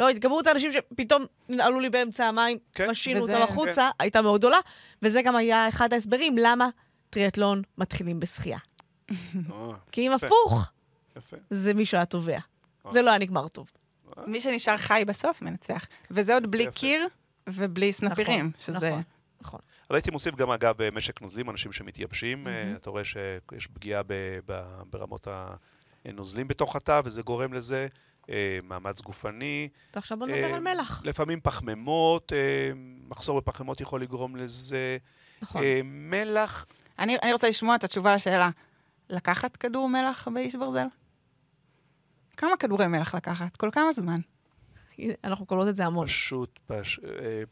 לא, 0.00 0.08
כמות 0.20 0.46
האנשים 0.46 0.70
שפתאום 0.72 1.24
ננעלו 1.48 1.80
לי 1.80 1.90
באמצע 1.90 2.24
המים, 2.26 2.58
כן. 2.74 2.90
משינו 2.90 3.22
וזה- 3.24 3.32
אותם 3.32 3.52
החוצה, 3.52 3.90
הייתה 3.98 4.22
מאוד 4.22 4.40
גדולה, 4.40 4.58
וזה 5.02 5.22
גם 5.22 5.36
היה 5.36 5.68
אחד 5.68 5.92
ההסברים 5.92 6.36
למה 6.38 6.68
טריאטלון 7.10 7.62
מתחילים 7.78 8.20
בשחייה. 8.20 8.58
אה, 9.10 9.14
כי 9.92 10.06
אם. 10.06 10.12
הפוך. 10.12 10.70
זה 11.50 11.74
מישהו 11.74 11.96
היה 11.96 12.04
טובע. 12.04 12.38
אה. 12.86 12.90
זה 12.92 13.02
לא 13.02 13.10
היה 13.10 13.18
נגמר 13.18 13.48
טוב. 13.48 13.70
מי 14.26 14.40
שנשאר 14.40 14.76
חי 14.76 15.02
בסוף 15.06 15.42
מנצח. 15.42 15.86
וזה 16.10 16.34
עוד 16.34 16.50
בלי. 16.50 16.66
קיר 16.74 17.08
ובלי 17.46 17.92
סנפירים, 17.92 18.38
נכון, 18.46 18.52
שזה... 18.58 18.88
נכון, 18.88 19.02
נכון. 19.40 19.60
אז 19.88 19.94
הייתי 19.94 20.10
מוסיף 20.10 20.34
גם, 20.34 20.50
אגב, 20.50 20.90
משק 20.92 21.22
נוזלים, 21.22 21.50
אנשים 21.50 21.72
שמתייבשים. 21.72 22.48
אה. 22.48 22.72
אתה 22.76 22.90
רואה 22.90 23.04
שיש 23.04 23.66
פגיעה 23.66 24.02
ברמות 24.90 25.28
הנוזלים 26.04 26.48
בתוך 26.48 26.76
התא, 26.76 27.00
וזה 27.04 27.22
גורם 27.22 27.52
לזה. 27.52 27.86
אה, 28.30 28.58
מאמץ 28.64 29.00
גופני. 29.00 29.68
ועכשיו 29.94 30.18
בוא 30.18 30.26
נדבר 30.26 30.50
אה, 30.50 30.54
על 30.54 30.60
מלח. 30.60 31.02
לפעמים 31.04 31.40
פחמימות, 31.42 32.32
אה, 32.32 32.70
מחסור 33.08 33.40
בפחמימות 33.40 33.80
יכול 33.80 34.02
לגרום 34.02 34.36
לזה. 34.36 34.98
נכון. 35.42 35.62
אה, 35.62 35.80
מלח, 35.84 36.66
אני, 36.98 37.16
אני 37.22 37.32
רוצה 37.32 37.48
לשמוע 37.48 37.74
את 37.74 37.84
התשובה 37.84 38.14
לשאלה. 38.14 38.50
לקחת 39.10 39.56
כדור 39.56 39.88
מלח 39.88 40.28
באיש 40.28 40.54
ברזל? 40.54 40.86
כמה 42.36 42.56
כדורי 42.56 42.86
מלח 42.86 43.14
לקחת? 43.14 43.56
כל 43.56 43.68
כמה 43.72 43.92
זמן? 43.92 44.20
אנחנו 45.24 45.46
קוראות 45.46 45.68
את 45.68 45.76
זה 45.76 45.86
המון. 45.86 46.06
פשוט, 46.06 46.58
פש, 46.66 46.98
אה, 46.98 47.42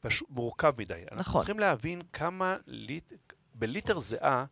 פשוט 0.00 0.28
מורכב 0.30 0.72
מדי. 0.78 0.94
אנחנו 0.94 1.20
נכון. 1.20 1.40
צריכים 1.40 1.58
להבין 1.58 2.02
כמה, 2.12 2.56
ליט, 2.66 3.12
בליטר 3.54 3.98
זיעה, 3.98 4.44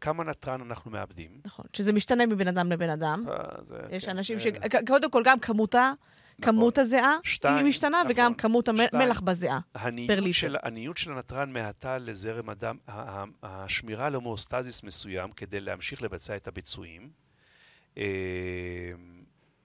כמה 0.00 0.24
נתרן 0.24 0.60
אנחנו 0.60 0.90
מאבדים. 0.90 1.40
נכון. 1.44 1.64
שזה 1.72 1.92
משתנה 1.92 2.26
מבן 2.26 2.48
אדם 2.48 2.72
לבן 2.72 2.90
אדם. 2.90 3.24
אה, 3.28 3.34
זה- 3.66 3.76
יש 3.90 4.04
כן, 4.04 4.10
אנשים 4.10 4.36
אה, 4.36 4.42
ש... 4.42 4.46
קודם 4.86 5.10
כל, 5.10 5.22
גם 5.24 5.40
כמותה, 5.40 5.92
כמות 6.42 6.78
הזיעה, 6.78 7.16
שתיים, 7.24 7.56
היא 7.56 7.64
משתנה, 7.64 7.98
נכון. 8.00 8.10
וגם 8.10 8.34
כמות 8.34 8.68
המלח. 8.68 9.20
בזיעה. 9.20 9.60
פר 9.72 9.88
ליטר. 9.90 10.32
של, 10.32 10.56
הניוד 10.62 10.96
של 10.96 11.12
הנתרן 11.12 11.52
מהתא 11.52 11.98
לזרם 12.00 12.48
הדם, 12.50 12.76
השמירה 13.42 14.06
על 14.06 14.14
הומאוסטזיס 14.14 14.82
מסוים 14.82 15.32
כדי 15.32 15.60
להמשיך 15.60 16.02
לבצע 16.02 16.36
את 16.36 16.48
הביצועים. 16.48 17.10
אה, 17.98 18.04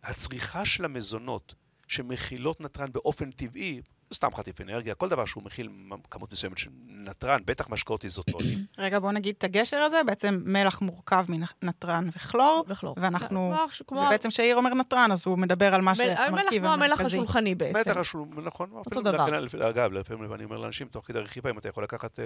הצריכה 0.03 0.65
של 0.65 0.85
המזונות 0.85 1.55
שמכילות 1.87 2.61
נתרן 2.61 2.91
באופן 2.91 3.31
טבעי, 3.31 3.81
סתם 4.15 4.35
חטיף 4.35 4.61
אנרגיה, 4.61 4.95
כל 4.95 5.09
דבר 5.09 5.25
שהוא 5.25 5.43
מכיל 5.43 5.69
כמות 6.11 6.31
מסוימת 6.31 6.57
של 6.57 6.69
נתרן, 6.87 7.39
בטח 7.45 7.69
משקאות 7.69 8.03
איזוטונים. 8.03 8.57
רגע, 8.77 8.99
בואו 8.99 9.11
נגיד 9.11 9.35
את 9.37 9.43
הגשר 9.43 9.77
הזה. 9.77 10.01
בעצם 10.05 10.41
מלח 10.45 10.81
מורכב 10.81 11.25
מנתרן 11.29 12.07
וכלור, 12.15 12.65
וכלור. 12.67 12.95
ואנחנו... 13.01 13.53
ובעצם 13.91 14.29
כשאיר 14.29 14.55
אומר 14.57 14.73
נתרן, 14.73 15.11
אז 15.11 15.23
הוא 15.25 15.37
מדבר 15.37 15.73
על 15.73 15.81
מה 15.81 15.93
מל- 15.97 16.01
המלח 16.01 16.17
שהמרכיב 16.25 16.63
כמו 16.63 16.73
המלח 16.73 16.99
המרכזי. 16.99 17.15
השולחני 17.17 17.55
בעצם. 17.55 17.79
בטח, 17.79 17.97
השול- 17.97 18.27
נכון. 18.43 18.69
אפילו 18.87 19.01
דבר. 19.01 19.39
אגב, 19.69 19.91
לפעמים 19.93 20.33
אני 20.33 20.43
אומר 20.43 20.57
לאנשים, 20.57 20.87
תוך 20.87 21.05
כדי 21.07 21.19
רכיבה, 21.19 21.49
אם 21.49 21.57
אתה 21.57 21.69
יכול 21.69 21.83
לקחת 21.83 22.19
אה, 22.19 22.25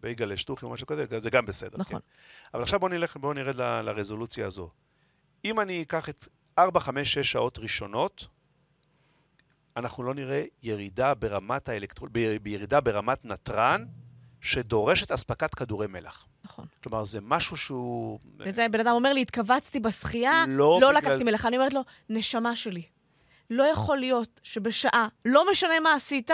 בייגלה, 0.00 0.36
שטוחי 0.36 0.66
או 0.66 0.70
משהו 0.70 0.86
כזה, 0.86 1.04
זה 1.20 1.30
גם 1.30 1.46
בסדר. 1.46 1.78
נכון. 1.78 1.98
כן. 2.00 2.06
אבל 2.54 2.62
עכשיו 2.62 2.80
בואו 3.20 3.32
נרד 3.32 3.56
ל- 3.60 3.80
לרזולוציה 3.80 4.46
הזו. 4.46 4.68
אם 5.44 5.60
אני 5.60 5.82
אקח 5.82 6.08
את 6.08 6.28
4, 6.58 6.80
5, 6.80 7.12
6 7.14 7.32
שעות 7.32 7.58
ראשונות, 7.58 8.26
אנחנו 9.76 10.02
לא 10.02 10.14
נראה 10.14 10.44
ירידה 10.62 11.14
ברמת 11.14 11.68
האלקטרול... 11.68 12.08
בירידה 12.42 12.80
ברמת 12.80 13.24
נתרן 13.24 13.84
שדורשת 14.40 15.12
אספקת 15.12 15.54
כדורי 15.54 15.86
מלח. 15.86 16.26
נכון. 16.44 16.66
כלומר, 16.82 17.04
זה 17.04 17.18
משהו 17.22 17.56
שהוא... 17.56 18.18
וזה, 18.38 18.66
בן 18.68 18.80
אדם 18.80 18.92
אומר 18.94 19.12
לי, 19.12 19.22
התכווצתי 19.22 19.80
בשחייה, 19.80 20.44
לא 20.48 20.78
לא 20.80 20.88
בגלל- 20.88 20.96
לקחתי 21.02 21.24
מלח. 21.24 21.46
אני 21.46 21.56
אומרת 21.56 21.74
לו, 21.74 21.80
נשמה 22.08 22.56
שלי, 22.56 22.82
לא 23.50 23.62
יכול 23.62 23.98
להיות 23.98 24.40
שבשעה, 24.42 25.08
לא 25.24 25.50
משנה 25.50 25.80
מה 25.80 25.94
עשית, 25.94 26.30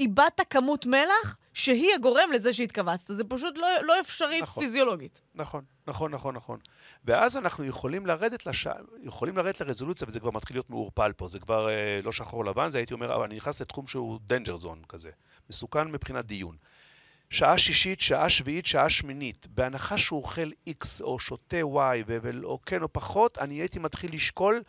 איבדת 0.00 0.40
כמות 0.50 0.86
מלח 0.86 1.36
שהיא 1.54 1.94
הגורם 1.94 2.32
לזה 2.34 2.52
שהתכווצת. 2.52 3.04
זה 3.08 3.24
פשוט 3.24 3.58
לא, 3.58 3.66
לא 3.82 4.00
אפשרי 4.00 4.40
נכון. 4.40 4.64
פיזיולוגית. 4.64 5.20
נכון, 5.34 5.64
נכון, 5.86 6.10
נכון, 6.10 6.34
נכון. 6.34 6.58
ואז 7.04 7.36
אנחנו 7.36 7.64
יכולים 7.64 8.06
לרדת, 8.06 8.46
לש... 8.46 8.66
יכולים 9.02 9.36
לרדת 9.36 9.60
לרזולוציה, 9.60 10.08
וזה 10.08 10.20
כבר 10.20 10.30
מתחיל 10.30 10.56
להיות 10.56 10.70
מעורפל 10.70 11.12
פה. 11.12 11.28
זה 11.28 11.38
כבר 11.40 11.68
אה, 11.68 12.00
לא 12.04 12.12
שחור 12.12 12.44
לבן, 12.44 12.70
זה 12.70 12.78
הייתי 12.78 12.94
אומר, 12.94 13.14
אבל 13.14 13.24
אני 13.24 13.36
נכנס 13.36 13.60
לתחום 13.60 13.86
שהוא 13.86 14.18
danger 14.32 14.64
zone 14.64 14.86
כזה. 14.88 15.10
מסוכן 15.50 15.88
מבחינת 15.88 16.26
דיון. 16.26 16.56
שעה 17.30 17.58
שישית, 17.58 18.00
שעה 18.00 18.30
שביעית, 18.30 18.66
שעה 18.66 18.90
שמינית, 18.90 19.46
בהנחה 19.46 19.98
שהוא 19.98 20.22
אוכל 20.22 20.50
X 20.68 20.86
או 21.00 21.18
שותה 21.18 21.56
Y, 21.56 22.04
ו- 22.06 22.30
או 22.44 22.58
כן 22.66 22.82
או 22.82 22.92
פחות, 22.92 23.38
אני 23.38 23.54
הייתי 23.54 23.78
מתחיל 23.78 24.14
לשקול 24.14 24.62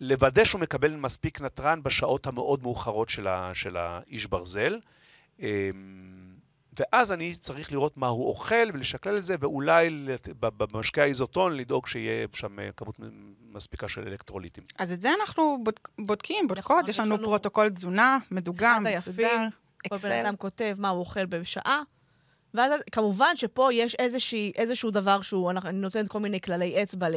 לוודא 0.00 0.44
שהוא 0.44 0.60
מקבל 0.60 0.96
מספיק 0.96 1.40
נתרן 1.40 1.82
בשעות 1.82 2.26
המאוד 2.26 2.62
מאוחרות 2.62 3.08
של, 3.08 3.28
ה- 3.28 3.50
של 3.54 3.76
האיש 3.76 4.26
ברזל. 4.26 4.78
אמ, 5.40 5.46
ואז 6.78 7.12
אני 7.12 7.34
צריך 7.36 7.72
לראות 7.72 7.96
מה 7.96 8.06
הוא 8.06 8.28
אוכל 8.28 8.68
ולשקלל 8.74 9.16
את 9.16 9.24
זה, 9.24 9.36
ואולי 9.40 10.08
במשקה 10.40 11.02
האיזוטוני 11.02 11.56
לדאוג 11.56 11.86
שיהיה 11.86 12.26
שם 12.34 12.58
אה, 12.60 12.70
כמות 12.76 12.96
מספיקה 13.52 13.88
של 13.88 14.08
אלקטרוליטים. 14.08 14.64
אז 14.78 14.92
את 14.92 15.00
זה 15.00 15.08
אנחנו 15.20 15.58
בודק, 15.64 15.88
בודקים, 15.98 16.48
בודקות, 16.48 16.64
נכון, 16.64 16.82
יש 16.84 16.88
יש 16.88 16.98
לנו 16.98 17.18
פרוטוקול 17.18 17.68
תזונה, 17.68 18.18
מדוגם, 18.30 18.84
מסודר, 18.98 19.26
היפים, 19.26 19.50
כל 19.88 19.96
בן 19.96 20.08
אקסל. 20.08 20.12
אדם 20.12 20.36
כותב 20.36 20.76
מה 20.78 20.88
הוא 20.88 21.00
אוכל 21.00 21.26
בשעה, 21.26 21.82
ואז 22.54 22.72
כמובן 22.92 23.36
שפה 23.36 23.72
יש 23.72 23.94
איזושהי, 23.94 24.52
איזשהו 24.56 24.90
דבר 24.90 25.22
שהוא, 25.22 25.50
אנחנו- 25.50 25.68
אני 25.68 25.78
נותנת 25.78 26.08
כל 26.08 26.20
מיני 26.20 26.40
כללי 26.40 26.82
אצבע 26.82 27.08
ל... 27.08 27.14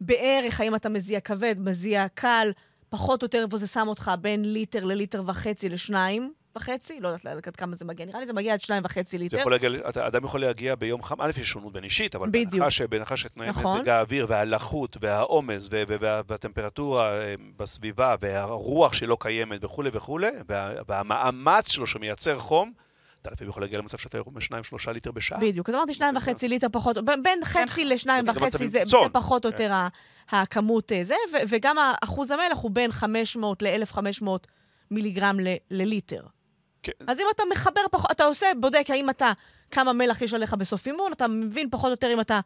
בערך, 0.00 0.60
האם 0.60 0.74
אתה 0.74 0.88
מזיע 0.88 1.20
כבד, 1.20 1.54
מזיע 1.58 2.06
קל, 2.14 2.50
פחות 2.88 3.22
או 3.22 3.26
יותר 3.26 3.42
איפה 3.44 3.56
זה 3.56 3.66
שם 3.66 3.88
אותך 3.88 4.10
בין 4.20 4.52
ליטר 4.52 4.84
לליטר 4.84 5.22
וחצי 5.26 5.68
לשניים 5.68 6.32
וחצי, 6.56 7.00
לא 7.00 7.08
יודעת 7.08 7.48
עד 7.48 7.56
כמה 7.56 7.74
זה 7.76 7.84
מגיע, 7.84 8.06
נראה 8.06 8.20
לי 8.20 8.26
זה 8.26 8.32
מגיע 8.32 8.52
עד 8.52 8.60
שניים 8.60 8.82
וחצי 8.84 9.10
זה 9.10 9.22
ליטר. 9.24 9.38
יכול 9.38 9.52
להגיע, 9.52 9.70
אתה- 9.88 10.06
אדם 10.06 10.24
יכול 10.24 10.40
להגיע 10.40 10.74
ביום 10.74 11.02
חם, 11.02 11.20
א', 11.22 11.30
יש 11.40 11.48
שונות 11.50 11.72
בין 11.72 11.84
אישית, 11.84 12.14
אבל. 12.14 12.28
בהנחה 12.90 13.16
שתנאי 13.16 13.48
נכון. 13.48 13.78
מזג 13.78 13.88
האוויר 13.88 14.26
והלחות 14.28 14.96
והעומס 15.00 15.68
והטמפרטורה 16.28 17.20
אה, 17.20 17.34
בסביבה 17.56 18.14
והרוח 18.20 18.92
שלא 18.92 19.16
קיימת 19.20 19.64
וכולי 19.64 19.90
וכולי, 19.92 20.30
וה- 20.48 20.72
והמאמץ 20.88 21.68
שלו 21.70 21.86
שמייצר 21.86 22.38
חום, 22.38 22.72
אתה 23.22 23.30
לפעמים 23.30 23.50
יכול 23.50 23.62
להגיע 23.62 23.78
למצב 23.78 23.98
שאתה 23.98 24.18
יורד 24.18 24.34
משניים, 24.34 24.64
שלושה 24.64 24.92
ליטר 24.92 25.10
בשעה. 25.10 25.38
בדיוק, 25.40 25.68
אז 25.68 25.74
אמרתי 25.74 25.94
שניים 25.94 26.16
וחצי 26.16 26.48
ליטר 26.48 26.66
פחות, 26.72 26.96
בין- 27.22 27.40
חצי 27.44 27.84
לשניים 27.84 28.28
וחצי, 28.28 28.68
זה 28.68 28.82
פחות 29.12 29.46
או 29.46 29.50
כן. 29.52 29.62
יותר 29.62 29.74
הכמות 30.30 30.92
אה, 30.92 31.04
זה, 31.04 31.14
וגם 31.48 31.76
אחוז 32.04 32.30
המלח 32.30 32.58
הוא 32.62 32.70
בין 32.70 32.92
500 32.92 33.62
ל-1,500 33.62 34.28
מיליגרם 34.90 35.36
לליטר. 35.70 36.20
כן. 36.82 36.92
אז 37.06 37.20
אם 37.20 37.26
אתה 37.34 37.42
מחבר 37.50 37.80
פחות, 37.90 38.10
אתה 38.10 38.24
עושה, 38.24 38.46
בודק 38.60 38.86
האם 38.88 39.10
אתה, 39.10 39.32
כמה 39.70 39.92
מלח 39.92 40.22
יש 40.22 40.34
עליך 40.34 40.54
בסוף 40.54 40.86
אימון, 40.86 41.12
אתה 41.12 41.28
מבין 41.28 41.70
פחות 41.70 41.86
או 41.86 41.90
יותר 41.90 42.12
אם 42.12 42.20
אתה 42.20 42.40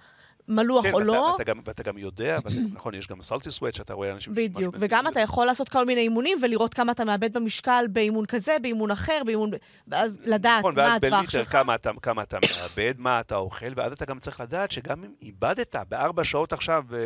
מלוח 0.48 0.84
כן, 0.84 0.92
או 0.92 0.96
ואתה- 0.96 1.06
לא. 1.06 1.12
ואתה 1.32 1.44
גם- 1.44 1.60
ואתה 1.64 1.82
גם 1.82 1.98
יודע, 1.98 2.36
ואתה- 2.44 2.56
נכון, 2.76 2.94
יש 2.94 3.08
גם 3.08 3.22
סלטי 3.22 3.50
סוואט 3.50 3.74
שאתה 3.74 3.94
רואה 3.94 4.12
אנשים... 4.12 4.34
בדיוק, 4.34 4.74
וגם 4.80 5.06
את 5.06 5.12
אתה. 5.12 5.20
יכול 5.20 5.46
לעשות 5.46 5.68
כל 5.68 5.86
מיני 5.86 6.00
אימונים 6.00 6.38
ולראות 6.42 6.74
כמה 6.74 6.92
אתה 6.92 7.04
מאבד 7.04 7.32
במשקל 7.32 7.84
באימון 7.92 8.26
כזה, 8.26 8.56
באימון 8.62 8.90
אחר, 8.90 9.22
באימון... 9.26 9.50
ואז 9.88 10.18
לדעת 10.24 10.58
נכון, 10.58 10.74
מה 10.74 10.82
ואז 10.82 10.96
הטווח 10.96 11.10
בליטר 11.18 11.30
שלך. 11.30 11.52
כמה 11.52 11.74
אתה, 11.74 11.90
כמה 12.02 12.22
אתה 12.22 12.38
מאבד, 12.58 12.94
מה 12.98 13.20
אתה 13.20 13.36
אוכל, 13.36 13.66
ואז 13.76 13.92
אתה 13.92 14.04
גם 14.04 14.18
צריך 14.20 14.40
לדעת 14.40 14.70
שגם 14.70 15.04
אם 15.04 15.10
איבדת 15.22 15.76
בארבע 15.88 16.24
שעות 16.24 16.52
עכשיו 16.52 16.84
אה, 16.92 16.98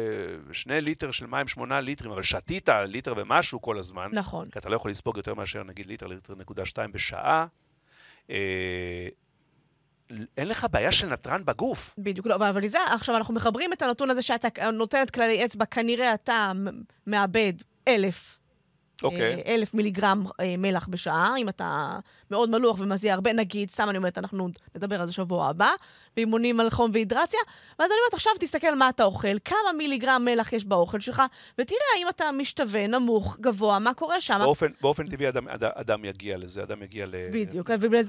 שני 0.52 0.80
ליטר 0.80 1.10
של 1.10 1.26
מים, 1.26 1.48
שמונה 1.48 1.80
ליטרים, 1.80 2.12
אבל 2.12 2.22
שתית 2.22 2.68
ליטר 2.86 3.14
ומשהו 3.16 3.62
כל 3.62 3.78
הזמן, 3.78 4.08
נכון. 4.12 4.48
כי 4.52 4.58
אתה 4.58 4.68
לא 4.68 4.76
יכול 4.76 4.90
לספוג 4.90 5.16
יותר 5.16 5.34
מאשר 5.34 5.62
נגיד 5.64 5.86
ליטר, 5.86 6.06
ליטר 6.06 6.34
נקודה 6.34 6.66
שתיים 6.66 6.92
בשעה, 6.92 7.46
אה, 8.30 9.08
אין 10.36 10.48
לך 10.48 10.66
בעיה 10.70 10.92
של 10.92 11.06
נתרן 11.06 11.44
בגוף. 11.44 11.94
בדיוק, 11.98 12.26
לא, 12.26 12.34
אבל 12.34 12.66
זה, 12.66 12.78
עכשיו 12.90 13.16
אנחנו 13.16 13.34
מחברים 13.34 13.72
את 13.72 13.82
הנתון 13.82 14.10
הזה 14.10 14.22
שאתה 14.22 14.70
נותן 14.72 15.02
את 15.02 15.10
כללי 15.10 15.44
אצבע, 15.44 15.64
כנראה 15.64 16.14
אתה 16.14 16.52
מאבד 17.06 17.52
אלף, 17.88 18.38
אוקיי. 19.02 19.34
אה, 19.34 19.54
אלף 19.54 19.74
מיליגרם 19.74 20.24
אה, 20.40 20.54
מלח 20.58 20.88
בשעה, 20.90 21.34
אם 21.38 21.48
אתה 21.48 21.98
מאוד 22.30 22.50
מלוח 22.50 22.76
ומזיע 22.80 23.14
הרבה, 23.14 23.32
נגיד, 23.32 23.70
סתם 23.70 23.90
אני 23.90 23.98
אומרת, 23.98 24.18
אנחנו 24.18 24.48
נדבר 24.74 25.00
על 25.00 25.06
זה 25.06 25.12
שבוע 25.12 25.48
הבא, 25.48 25.70
באימונים 26.22 26.60
על 26.60 26.70
חום 26.70 26.90
והידרציה, 26.94 27.40
ואז 27.78 27.90
אני 27.90 27.98
אומרת, 28.02 28.14
עכשיו 28.14 28.32
תסתכל 28.40 28.74
מה 28.74 28.88
אתה 28.88 29.04
אוכל, 29.04 29.38
כמה 29.44 29.72
מיליגרם 29.76 30.22
מלח 30.24 30.52
יש 30.52 30.64
באוכל 30.64 31.00
שלך, 31.00 31.22
ותראה 31.58 31.80
האם 31.96 32.08
אתה 32.08 32.32
משתווה, 32.32 32.86
נמוך, 32.86 33.38
גבוה, 33.40 33.78
מה 33.78 33.94
קורה 33.94 34.20
שם. 34.20 34.38
באופן, 34.42 34.66
באופן 34.80 35.06
טבעי 35.06 35.28
אדם, 35.28 35.48
אד- 35.48 35.64
אדם 35.64 36.04
יגיע 36.04 36.36
לזה, 36.38 36.62
אדם 36.62 36.82
יגיע 36.82 37.06
ל... 37.06 37.14
בדיוק, 37.32 37.70
ובגלל 37.80 38.02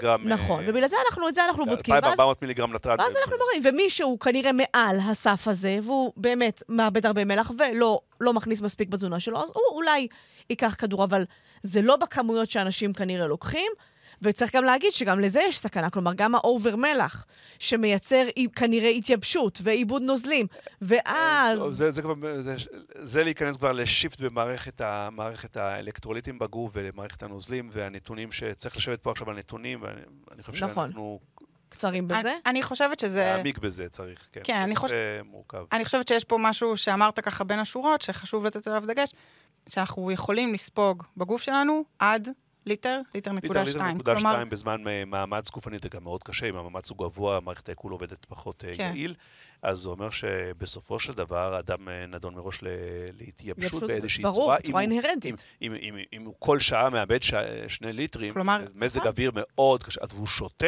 גרם, 0.00 0.28
נכון, 0.28 0.64
אה, 0.64 0.70
ובגלל 0.70 0.88
זה 0.88 0.96
אנחנו, 1.10 1.28
את 1.28 1.34
זה 1.34 1.44
אנחנו 1.44 1.66
בודקים. 1.66 1.94
ואז 1.94 2.04
2,400 2.04 2.42
מיליגרם 2.42 2.72
נתרן. 2.72 3.00
ואז 3.00 3.14
אנחנו 3.22 3.36
מראים, 3.46 3.62
ומישהו 3.74 4.18
כנראה 4.18 4.50
מעל 4.52 4.98
הסף 5.10 5.48
הזה, 5.48 5.78
והוא 5.82 6.12
באמת 6.16 6.62
מאבד 6.68 7.06
הרבה 7.06 7.24
מלח 7.24 7.50
ולא 7.58 8.00
לא 8.20 8.32
מכניס 8.32 8.60
מספיק 8.60 8.88
בתזונה 8.88 9.20
שלו, 9.20 9.42
אז 9.42 9.52
הוא 9.54 9.76
אולי 9.76 10.06
ייקח 10.50 10.74
כדור, 10.78 11.04
אבל 11.04 11.24
זה 11.62 11.82
לא 11.82 11.96
בכמויות 11.96 12.50
שאנשים 12.50 12.92
כנראה 12.92 13.26
לוקחים. 13.26 13.72
וצריך 14.22 14.54
גם 14.56 14.64
להגיד 14.64 14.92
שגם 14.92 15.20
לזה 15.20 15.40
יש 15.48 15.58
סכנה, 15.58 15.90
כלומר, 15.90 16.12
גם 16.14 16.34
ה 16.34 16.42
over 16.42 16.76
מלח, 16.76 17.24
שמייצר 17.58 18.22
כנראה 18.56 18.88
התייבשות 18.88 19.58
ואיבוד 19.62 20.02
נוזלים, 20.02 20.46
ואז... 20.82 21.58
זה, 21.70 21.90
זה, 21.90 22.02
כבר- 22.02 22.14
זה, 22.42 22.56
זה 23.02 23.24
להיכנס 23.24 23.56
כבר 23.56 23.72
ל 23.72 23.80
shift 23.80 24.20
במערכת 24.20 24.80
ה, 24.80 25.08
האלקטרוליטים 25.54 26.38
בגוף 26.38 26.70
ולמערכת 26.74 27.22
הנוזלים 27.22 27.70
והנתונים 27.72 28.32
שצריך 28.32 28.76
לשבת 28.76 29.00
פה 29.00 29.10
עכשיו 29.10 29.30
על 29.30 29.36
נתונים, 29.36 29.82
ואני 29.82 30.00
אני 30.32 30.42
חושב 30.42 30.64
נכון. 30.64 30.84
שאנחנו 30.90 31.20
קצרים 31.68 32.08
בזה. 32.08 32.18
אני, 32.20 32.30
אני 32.46 32.62
חושבת 32.62 33.00
שזה... 33.00 33.18
להעמיק 33.34 33.58
בזה 33.58 33.88
צריך, 33.88 34.28
כן. 34.32 34.40
כן, 34.44 34.56
אני 34.56 34.76
חושב- 34.76 34.94
זה 34.94 35.20
מורכב. 35.24 35.64
אני 35.72 35.84
חושבת 35.84 36.08
שיש 36.08 36.24
פה 36.24 36.36
משהו 36.40 36.76
שאמרת 36.76 37.20
ככה 37.20 37.44
בין 37.44 37.58
השורות, 37.58 38.02
שחשוב 38.02 38.44
לתת 38.44 38.66
עליו 38.66 38.82
דגש, 38.86 39.12
שאנחנו 39.68 40.10
יכולים 40.10 40.54
לספוג 40.54 41.02
בגוף 41.16 41.42
שלנו 41.42 41.84
עד 41.98 42.28
ליטר, 42.66 43.00
ליטר 43.14 43.32
נקודה 43.32 43.62
ליטר, 43.62 43.64
ליטר 43.64 43.78
שתיים. 43.78 43.94
נקודה 43.94 44.14
כלומר, 44.14 44.32
שתיים 44.32 44.48
בזמן 44.48 44.88
אה, 44.88 45.04
מאמץ 45.04 45.50
גופני 45.50 45.76
זה 45.82 45.88
גם 45.88 46.04
מאוד 46.04 46.22
קשה, 46.22 46.46
אם 46.48 46.56
המאמץ 46.56 46.90
הוא 46.90 46.98
גבוה, 46.98 47.40
מערכת 47.40 47.68
העיכול 47.68 47.92
עובדת 47.92 48.24
פחות 48.24 48.64
אה, 48.64 48.74
כן. 48.76 48.92
יעיל, 48.94 49.14
אז 49.62 49.78
זה 49.78 49.88
אומר 49.88 50.10
שבסופו 50.10 51.00
של 51.00 51.12
דבר 51.12 51.54
האדם 51.54 51.88
אה, 51.88 52.06
נדון 52.06 52.34
מראש 52.34 52.62
ל- 52.62 52.66
להתייבשות 53.18 53.64
התייבשות, 53.66 53.88
באיזושהי 53.90 54.22
ברור, 54.22 54.34
צורה. 54.34 54.56
אם 54.64 54.72
הוא- 54.72 54.80
אינהרנטית. 54.80 55.44
אם, 55.62 55.72
אם, 55.74 55.94
אם, 55.94 55.94
אם 56.12 56.22
הוא 56.24 56.34
כל 56.38 56.60
שעה 56.60 56.90
מאבד 56.90 57.22
ש... 57.22 57.34
שני 57.68 57.92
ליטרים, 57.92 58.34
כלומר- 58.34 58.64
מזג. 58.74 59.06
אוויר 59.06 59.30
מאוד 59.34 59.82
קשה, 59.82 60.00
והוא 60.14 60.26
שותה, 60.26 60.66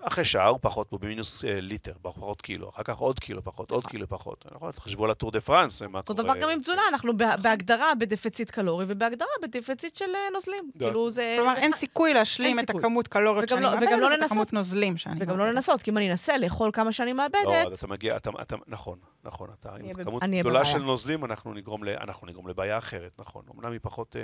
אחרי 0.00 0.24
שעה 0.24 0.46
הוא 0.48 0.58
פחות, 0.62 0.86
הוא 0.90 1.00
במינוס 1.00 1.44
אה, 1.44 1.60
ליטר, 1.60 1.92
פחות 2.02 2.40
קילו, 2.40 2.68
אחר 2.68 2.82
כך 2.82 2.96
עוד 2.96 3.18
קילו 3.18 3.44
פחות, 3.44 3.70
עוד 3.70 3.86
קילו 3.86 4.08
פחות. 4.08 4.44
נכון, 4.54 4.72
תחשבו 4.72 5.04
על 5.04 5.10
הטור 5.10 5.30
דה 5.30 5.40
פרנס, 5.40 5.82
מה 5.82 5.98
אותו 5.98 6.14
קורה. 6.16 6.28
דבר 6.34 6.42
גם 6.42 6.48
עם 6.50 6.60
תזונה, 6.60 6.82
אנחנו 6.88 7.16
בה- 7.16 7.36
בהגדרה 7.42 7.94
בדפיציט 7.94 8.50
קלורי 8.50 8.84
ובהגדרה 8.88 9.28
בדפיציט 9.42 9.96
של 9.96 10.04
אה, 10.14 10.20
נוזלים. 10.32 10.70
כאילו 10.78 11.10
זה... 11.10 11.34
כלומר, 11.38 11.56
אין 11.56 11.72
סיכוי 11.72 12.14
להשלים 12.14 12.58
את. 12.60 12.70
הכמות 12.70 13.08
קלוריות 13.08 13.44
וגם 13.44 13.48
שאני 13.48 13.62
לא- 13.62 13.70
מאבדת 13.74 13.88
וגם 13.88 14.00
לא 14.00 14.10
לנסות. 14.10 14.30
הכמות 14.30 14.52
נוזלים 14.52 14.96
שאני 14.96 15.16
וגם 15.20 15.30
לא 15.30 15.36
מאבדת. 15.36 15.54
לנסות, 15.54 15.82
כי 15.82 15.90
אם 15.90 15.96
אני 15.98 16.10
אנסה 16.10 16.38
לאכול 16.38 16.70
כמה 16.72 16.92
שאני 16.92 17.10
לא, 17.10 17.16
מאבדת, 17.16 17.66
אז 17.72 17.78
אתה 17.78 17.86
מגיע, 17.86 18.16
אתה, 18.16 18.30
אתה, 18.42 18.56
נכון, 18.66 18.98
נכון, 19.24 19.48
אתה 19.60 19.68
עם 19.80 20.04
כמות 20.04 20.22
גדולה. 20.40 20.64
של 20.64 20.78
נוזלים, 20.78 21.24
אנחנו 21.24 21.54
נגרום, 21.54 21.84
ל, 21.84 21.88
אנחנו 21.88 22.26
נגרום 22.26 22.48
לבעיה 22.48 22.78
אחרת, 22.78 23.12
נכון. 23.18 23.42
אמנם 23.56 23.72
היא 23.72 23.80
פחות 23.82 24.16
אה, 24.16 24.22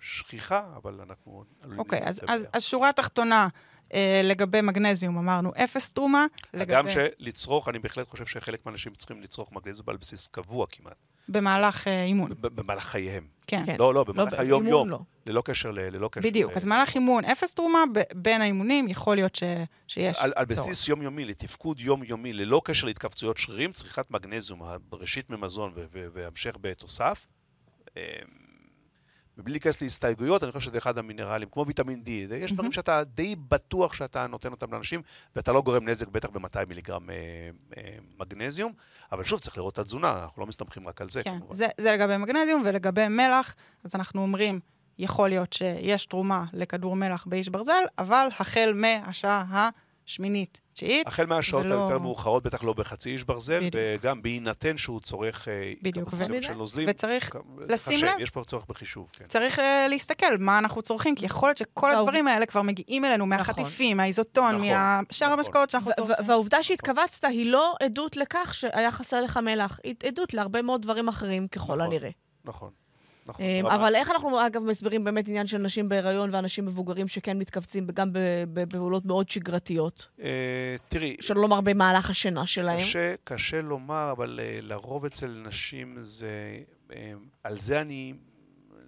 שכיחה, 0.00 0.62
אבל 0.76 1.00
אנחנו 1.08 1.44
עלולים 1.62 1.78
אוקיי, 1.78 2.00
אז, 2.04 2.22
לבעיה. 2.22 2.38
אז, 2.38 2.46
אז 2.52 2.62
שורה 2.64 2.92
תחתונה, 2.92 3.42
אה, 3.42 3.48
לגבי 4.24 4.60
מגנזיום 4.60 5.18
אמרנו 5.18 5.52
אפס 5.64 5.92
תרומה. 5.92 6.26
הגם 6.54 6.86
לגבי- 6.86 6.92
שלצרוך, 7.18 7.68
אני 7.68 7.78
בהחלט 7.78 8.08
חושב 8.08 8.26
שחלק 8.26 8.66
מהאנשים 8.66 8.94
צריכים 8.94 9.20
לצרוך 9.22 9.52
מגנזיום 9.52 9.88
על 9.90 9.96
בסיס 9.96 10.28
קבוע 10.28 10.66
כמעט, 10.70 10.96
במהלך 11.28 11.88
אה, 11.88 12.02
אימון. 12.04 12.30
במהלך 12.40 12.84
חייהם. 12.84 13.26
כן. 13.46 13.62
כן. 13.66 13.76
לא, 13.78 13.94
לא, 13.94 14.04
במהלך 14.04 14.32
ב- 14.34 14.40
היום-יום, 14.40 14.90
לא. 14.90 14.98
ללא 15.26 15.42
קשר 15.44 15.70
ל... 15.70 15.78
ללא 15.80 16.08
קשר 16.12 16.28
בדיוק, 16.28 16.52
ל- 16.52 16.56
אז 16.56 16.64
במהלך 16.64 16.94
אימון 16.94 17.24
אפס 17.24 17.54
תרומה, 17.54 17.82
בין 18.14 18.40
האימונים 18.40 18.88
יכול 18.88 19.14
להיות 19.16 19.34
ש, 19.34 19.42
שיש 19.88 20.18
על, 20.18 20.32
על 20.36 20.46
צורך. 20.46 20.58
בסיס 20.58 20.88
יומיומי, 20.88 21.24
לתפקוד 21.24 21.80
יומיומי, 21.80 22.32
ללא 22.32 22.62
קשר 22.64 22.86
להתכווצויות 22.86 23.38
שרירים, 23.38 23.72
צריכת 23.72 24.10
מגנזיום, 24.10 24.62
ראשית 24.92 25.30
ממזון 25.30 25.72
והמשך 25.92 26.52
בתוסף. 26.60 27.26
מבלי 29.42 29.52
להיכנס 29.52 29.82
להסתייגויות, 29.82 30.44
אני 30.44 30.52
חושב 30.52 30.70
שזה 30.70 30.78
אחד 30.78 30.98
המינרלים, 30.98 31.48
כמו 31.52 31.66
ויטמין 31.66 32.02
D. 32.06 32.34
יש 32.34 32.52
דברים 32.52 32.72
שאתה 32.72 33.02
די 33.04 33.36
בטוח 33.36 33.94
שאתה 33.94 34.26
נותן 34.26 34.50
אותם 34.50 34.72
לאנשים, 34.72 35.02
ואתה 35.36 35.52
לא 35.52 35.62
גורם 35.62 35.88
נזק, 35.88 36.08
בטח 36.08 36.28
ב-200 36.28 36.66
מיליגרם 36.68 37.10
אה, 37.10 37.14
אה, 37.76 37.96
מגנזיום. 38.18 38.72
אבל 39.12 39.24
שוב, 39.24 39.40
צריך 39.40 39.56
לראות 39.56 39.74
את 39.74 39.78
התזונה, 39.78 40.22
אנחנו 40.22 40.40
לא 40.40 40.46
מסתמכים 40.46 40.88
רק 40.88 41.00
על 41.00 41.10
זה. 41.10 41.22
כן. 41.22 41.38
זה, 41.50 41.66
זה 41.80 41.92
לגבי 41.92 42.16
מגנזיום, 42.16 42.62
ולגבי 42.64 43.08
מלח, 43.08 43.54
אז 43.84 43.94
אנחנו 43.94 44.22
אומרים, 44.22 44.60
יכול 44.98 45.28
להיות 45.28 45.52
שיש 45.52 46.06
תרומה 46.06 46.44
לכדור 46.52 46.96
מלח 46.96 47.26
באיש 47.26 47.48
ברזל, 47.48 47.82
אבל 47.98 48.28
החל 48.38 48.72
מהשעה 48.74 49.70
השמינית, 50.12 50.60
תשיעית, 50.72 51.06
החל 51.06 51.26
מהשעות 51.26 51.64
ולא- 51.66 51.74
היותר 51.82 51.98
מאוחרות, 51.98 52.42
בטח 52.42 52.64
לא 52.64 52.72
בחצי 52.72 53.10
איש 53.10 53.24
ברזל, 53.24 53.58
בדיוק. 53.58 53.74
וגם 54.00 54.22
בהינתן 54.22 54.78
שהוא 54.78 55.00
צורך 55.00 55.48
אה, 55.48 55.72
ו- 55.84 56.00
מסוימת 56.12 56.42
של 56.42 56.52
נוזלים. 56.52 56.86
וצריך 56.90 57.30
כ- 57.30 57.36
לשים 57.68 57.96
חשב, 57.98 58.06
לב. 58.06 58.12
יש 58.20 58.30
פה 58.30 58.44
צורך 58.44 58.64
בחישוב, 58.68 59.10
כן. 59.12 59.24
צריך 59.28 59.58
אה, 59.58 59.86
להסתכל 59.88 60.36
מה 60.38 60.58
אנחנו 60.58 60.82
צורכים, 60.82 61.14
כי 61.14 61.26
יכול 61.26 61.48
להיות 61.48 61.58
שכל 61.58 61.90
הדברים 61.92 62.28
האלה 62.28 62.46
כבר 62.46 62.62
מגיעים 62.62 63.04
אלינו 63.04 63.26
מהחטיפים, 63.26 63.96
מהאיזוטון, 63.96 64.54
נכון, 64.54 64.60
מהשאר 64.68 65.26
נכון. 65.28 65.38
המשקאות 65.38 65.70
שאנחנו 65.70 65.90
צורכים. 65.96 66.14
והעובדה 66.26 66.62
שהתכווצת 66.62 67.24
היא 67.24 67.46
לא 67.46 67.74
עדות 67.82 68.16
לכך 68.16 68.54
שהיה 68.54 68.90
חסר 68.90 69.22
לך 69.22 69.36
מלח, 69.36 69.78
היא 69.84 69.94
עדות 70.06 70.34
להרבה 70.34 70.62
מאוד 70.62 70.82
דברים 70.82 71.08
אחרים 71.08 71.48
ככל 71.48 71.62
נכון. 71.64 71.80
הנראה. 71.80 72.10
נכון. 72.44 72.70
נכון. 73.26 73.44
ברמה- 73.62 73.74
אבל 73.74 73.94
איך 73.94 74.10
אנחנו, 74.10 74.46
אגב, 74.46 74.62
מסבירים 74.62 75.04
באמת 75.04 75.28
עניין 75.28 75.46
של 75.46 75.58
נשים 75.58 75.88
בהיריון 75.88 76.34
ואנשים 76.34 76.66
מבוגרים 76.66 77.08
שכן 77.08 77.38
מתכווצים 77.38 77.86
גם 77.86 78.08
בפעולות 78.52 79.04
מאוד 79.04 79.28
שגרתיות, 79.28 80.08
אה, 80.22 80.76
תראי, 80.88 81.16
שלא 81.20 81.42
לומר 81.42 81.60
במהלך 81.60 82.10
השינה 82.10 82.46
שלהם? 82.46 82.80
קשה, 82.80 83.14
קשה 83.24 83.60
לומר, 83.62 84.12
אבל 84.16 84.40
אה, 84.42 84.58
לרוב 84.62 85.04
אצל 85.04 85.42
נשים 85.46 85.96
זה... 86.00 86.58
אה, 86.92 87.12
על 87.44 87.58
זה 87.58 87.80
אני 87.80 88.14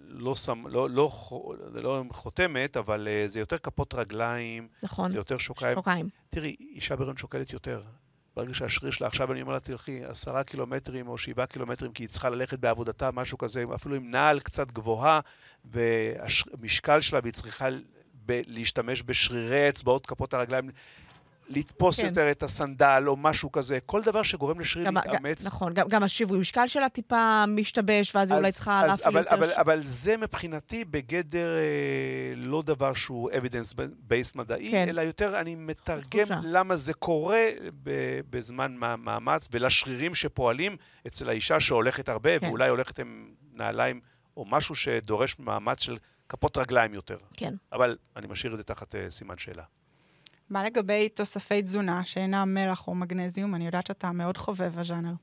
לא 0.07 0.35
שם, 0.35 0.67
לא, 0.67 0.89
לא, 0.89 1.11
זה 1.67 1.81
לא 1.81 2.03
חותמת, 2.11 2.77
אבל 2.77 3.07
אה, 3.11 3.23
זה 3.27 3.39
יותר 3.39 3.57
כפות 3.57 3.93
רגליים, 3.93 4.67
נכון, 4.83 5.09
זה 5.09 5.17
יותר 5.17 5.37
שוקיים. 5.37 5.75
שוקיים. 5.75 6.09
תראי, 6.29 6.55
אישה 6.59 6.95
בהיריון 6.95 7.17
שוקלת 7.17 7.53
יותר. 7.53 7.81
ברגע 8.35 8.53
שהשריר 8.53 8.91
שלה, 8.91 9.07
עכשיו 9.07 9.31
אני 9.31 9.41
אומר 9.41 9.53
לה, 9.53 9.59
תלכי 9.59 10.05
עשרה 10.05 10.43
קילומטרים 10.43 11.07
או 11.07 11.17
שבעה 11.17 11.45
קילומטרים, 11.45 11.91
כי 11.91 12.03
היא 12.03 12.09
צריכה 12.09 12.29
ללכת 12.29 12.59
בעבודתה, 12.59 13.11
משהו 13.11 13.37
כזה, 13.37 13.63
אפילו 13.75 13.95
עם 13.95 14.11
נעל 14.11 14.39
קצת 14.39 14.71
גבוהה, 14.71 15.19
והמשקל 15.65 17.01
שלה, 17.01 17.19
והיא 17.23 17.33
צריכה 17.33 17.67
ב- 18.25 18.41
להשתמש 18.47 19.03
בשרירי 19.05 19.69
אצבעות 19.69 20.05
כפות 20.05 20.33
הרגליים, 20.33 20.69
לתפוס 21.49 21.99
כן. 21.99 22.05
יותר 22.05 22.31
את 22.31 22.43
הסנדל 22.43 23.03
או 23.07 23.15
משהו 23.15 23.51
כזה, 23.51 23.79
כל 23.85 24.01
דבר 24.01 24.23
שגורם 24.23 24.59
לשריר 24.59 24.85
גם, 24.85 24.97
להתאמץ. 24.97 25.41
גם, 25.41 25.47
נכון, 25.47 25.73
גם, 25.73 25.87
גם 25.87 26.03
השיווי 26.03 26.39
משקל 26.39 26.67
שלה 26.67 26.89
טיפה 26.89 27.45
משתבש, 27.45 28.15
ואז 28.15 28.31
היא 28.31 28.37
אולי 28.39 28.51
צריכה 28.51 28.87
להפעיל 28.87 29.17
יותר... 29.17 29.33
אבל, 29.35 29.49
ש- 29.49 29.53
אבל 29.57 29.83
זה 29.83 30.17
מבחינתי 30.17 30.85
בגדר 30.85 31.47
אה, 31.57 32.33
לא 32.35 32.61
דבר 32.61 32.93
שהוא 32.93 33.31
evidence-based 33.31 34.31
מדעי, 34.35 34.71
כן. 34.71 34.89
אלא 34.89 35.01
יותר 35.01 35.39
אני 35.39 35.55
מתרגם 35.55 36.01
תחושה. 36.09 36.39
למה 36.43 36.75
זה 36.75 36.93
קורה 36.93 37.45
ב, 37.83 38.19
בזמן 38.29 38.75
מאמץ 38.97 39.47
ולשרירים 39.51 40.15
שפועלים 40.15 40.77
אצל 41.07 41.29
האישה 41.29 41.59
שהולכת 41.59 42.09
הרבה, 42.09 42.39
כן. 42.39 42.47
ואולי 42.47 42.69
הולכת 42.69 42.99
עם 42.99 43.29
נעליים 43.53 43.99
או 44.37 44.45
משהו 44.45 44.75
שדורש 44.75 45.35
מאמץ 45.39 45.81
של 45.81 45.97
כפות 46.29 46.57
רגליים 46.57 46.93
יותר. 46.93 47.17
כן. 47.37 47.53
אבל 47.73 47.97
אני 48.15 48.27
משאיר 48.27 48.53
את 48.53 48.57
זה 48.57 48.63
תחת 48.63 48.95
אה, 48.95 49.09
סימן 49.09 49.37
שאלה. 49.37 49.63
מה 50.49 50.63
לגבי 50.63 51.09
תוספי 51.09 51.61
תזונה 51.61 52.05
שאינם 52.05 52.53
מלח 52.53 52.87
או 52.87 52.95
מגנזיום? 52.95 53.55
אני 53.55 53.65
יודעת 53.65 53.85
שאתה 53.87 54.11
מאוד 54.11 54.37
חובב 54.37 54.79
הז'אנר. 54.79 55.13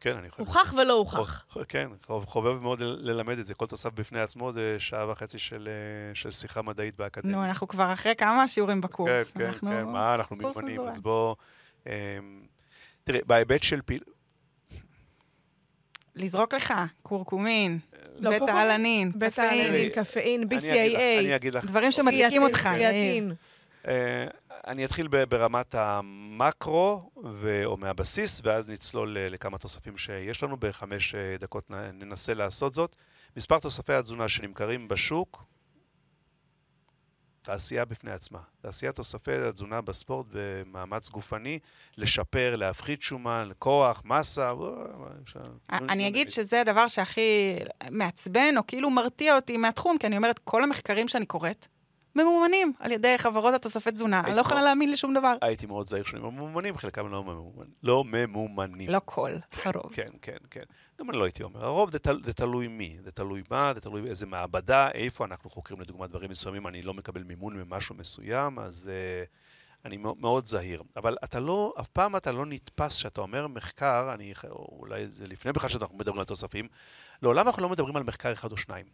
כן, 0.00 0.16
אני 0.16 0.30
חושב... 0.30 0.42
הוכח 0.42 0.74
ולא 0.78 0.92
הוכח. 0.92 1.46
כן, 1.68 1.88
חוב- 2.06 2.24
חובב 2.24 2.62
מאוד 2.62 2.80
ללמד 2.80 3.38
את 3.38 3.44
זה. 3.46 3.54
כל 3.54 3.66
תוסף 3.66 3.92
בפני 3.92 4.20
עצמו 4.20 4.52
זה 4.52 4.76
שעה 4.78 5.10
וחצי 5.10 5.38
של, 5.38 5.68
אה, 5.68 6.14
של 6.14 6.30
שיחה 6.30 6.62
מדעית 6.62 6.96
באקדמיה. 6.96 7.36
נו, 7.36 7.44
אנחנו 7.44 7.68
כבר 7.68 7.92
אחרי 7.92 8.14
כמה 8.18 8.48
שיעורים 8.48 8.76
כן, 8.80 8.88
בקורס. 8.88 9.30
כן, 9.30 9.44
אנחנו... 9.44 9.70
כן, 9.70 9.84
מה, 9.84 10.14
אנחנו 10.14 10.36
מיומנים. 10.36 10.80
אז 10.80 10.98
בוא... 11.00 11.34
אמ, 11.86 11.92
תראה, 13.04 13.20
בהיבט 13.26 13.62
של 13.62 13.82
פעיל... 13.82 14.00
לזרוק 16.16 16.54
לך, 16.54 16.74
קורקומין, 17.02 17.78
לא, 18.18 18.30
בטא 18.30 18.62
אלנין, 18.62 19.12
קפאין, 19.12 19.88
קפאין, 19.88 20.42
אני 20.42 20.56
אגיד 20.56 20.92
לך- 20.92 20.96
אני 21.18 21.28
BCAA, 21.32 21.36
אגיד 21.36 21.54
לך, 21.54 21.64
דברים 21.64 21.92
שמדליקים 21.92 22.42
אותך. 22.42 22.68
אה, 23.88 24.26
אני 24.66 24.84
אתחיל 24.84 25.08
ברמת 25.28 25.74
המקרו, 25.74 27.10
ו- 27.40 27.62
או 27.64 27.76
מהבסיס, 27.76 28.40
ואז 28.44 28.70
נצלול 28.70 29.18
אה, 29.18 29.28
לכמה 29.28 29.58
תוספים 29.58 29.98
שיש 29.98 30.42
לנו. 30.42 30.56
בחמש 30.60 31.14
אה, 31.14 31.36
דקות 31.40 31.70
ננסה 31.92 32.34
לעשות 32.34 32.74
זאת. 32.74 32.96
מספר 33.36 33.58
תוספי 33.58 33.92
התזונה 33.92 34.28
שנמכרים 34.28 34.88
בשוק, 34.88 35.44
תעשייה 37.46 37.84
בפני 37.84 38.10
עצמה. 38.10 38.38
תעשיית 38.60 38.94
תוספי 38.94 39.32
התזונה 39.32 39.80
בספורט 39.80 40.26
במאמץ 40.32 41.08
גופני, 41.08 41.58
לשפר, 41.96 42.56
להפחית 42.56 43.02
שומן, 43.02 43.48
כוח, 43.58 44.02
מסה. 44.04 44.52
אני 45.70 46.08
אגיד 46.08 46.28
שזה 46.28 46.60
הדבר 46.60 46.88
שהכי 46.88 47.56
מעצבן, 47.90 48.54
או 48.56 48.66
כאילו 48.66 48.90
מרתיע 48.90 49.36
אותי 49.36 49.56
מהתחום, 49.56 49.98
כי 49.98 50.06
אני 50.06 50.16
אומרת, 50.16 50.38
כל 50.38 50.62
המחקרים 50.62 51.08
שאני 51.08 51.26
קוראת, 51.26 51.66
ממומנים 52.16 52.72
על 52.78 52.92
ידי 52.92 53.18
חברות 53.18 53.54
התוספי 53.54 53.90
תזונה. 53.90 54.20
אני 54.20 54.34
לא 54.34 54.40
יכולה 54.40 54.62
להאמין 54.62 54.92
לשום 54.92 55.14
דבר. 55.14 55.36
הייתי 55.42 55.66
מאוד 55.66 55.88
זהיר 55.88 56.04
שהם 56.04 56.22
ממומנים, 56.22 56.76
חלקם 56.76 57.08
לא 57.08 57.24
ממומנים. 57.24 57.70
לא 57.82 58.04
ממומנים. 58.04 58.90
לא 58.90 59.00
כל, 59.04 59.30
הרוב. 59.64 59.92
כן, 59.92 60.08
כן, 60.22 60.36
כן. 60.50 60.62
גם 61.00 61.10
אני 61.10 61.18
לא 61.18 61.24
הייתי 61.24 61.42
אומר. 61.42 61.64
הרוב 61.64 61.90
זה, 61.90 61.98
תל, 61.98 62.20
זה 62.24 62.32
תלוי 62.32 62.68
מי, 62.68 62.96
זה 63.04 63.12
תלוי 63.12 63.42
מה, 63.50 63.74
זה 63.74 63.80
תלוי 63.80 64.02
באיזה 64.02 64.26
מעבדה, 64.26 64.90
איפה 64.90 65.24
אנחנו 65.24 65.50
חוקרים 65.50 65.80
לדוגמה 65.80 66.06
דברים 66.06 66.30
מסוימים, 66.30 66.66
אני 66.66 66.82
לא 66.82 66.94
מקבל 66.94 67.22
מימון 67.22 67.56
ממשהו 67.56 67.94
מסוים, 67.94 68.58
אז 68.58 68.90
uh, 68.90 69.28
אני 69.84 69.96
מאוד 69.96 70.46
זהיר. 70.46 70.82
אבל 70.96 71.16
אתה 71.24 71.40
לא, 71.40 71.74
אף 71.80 71.88
פעם 71.88 72.16
אתה 72.16 72.32
לא 72.32 72.46
נתפס 72.46 72.94
שאתה 72.94 73.20
אומר 73.20 73.46
מחקר, 73.46 74.10
אני, 74.14 74.34
אולי 74.50 75.06
זה 75.06 75.26
לפני 75.26 75.52
בכלל 75.52 75.70
שאנחנו 75.70 75.98
מדברים 75.98 76.18
על 76.18 76.24
תוספים, 76.24 76.68
לעולם 77.22 77.46
אנחנו 77.46 77.62
לא 77.62 77.68
מדברים 77.68 77.96
על 77.96 78.02
מחקר 78.02 78.32
אחד 78.32 78.52
או 78.52 78.56
שניים. 78.56 78.86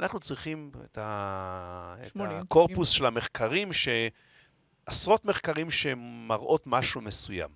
אנחנו 0.00 0.20
צריכים 0.20 0.70
את, 0.84 0.98
ה... 0.98 1.94
80, 2.04 2.36
את 2.36 2.42
הקורפוס 2.42 2.90
80. 2.90 2.96
של 2.98 3.06
המחקרים, 3.06 3.68
שעשרות 3.72 5.24
מחקרים 5.24 5.70
שמראות 5.70 6.62
משהו 6.66 7.00
מסוים. 7.00 7.50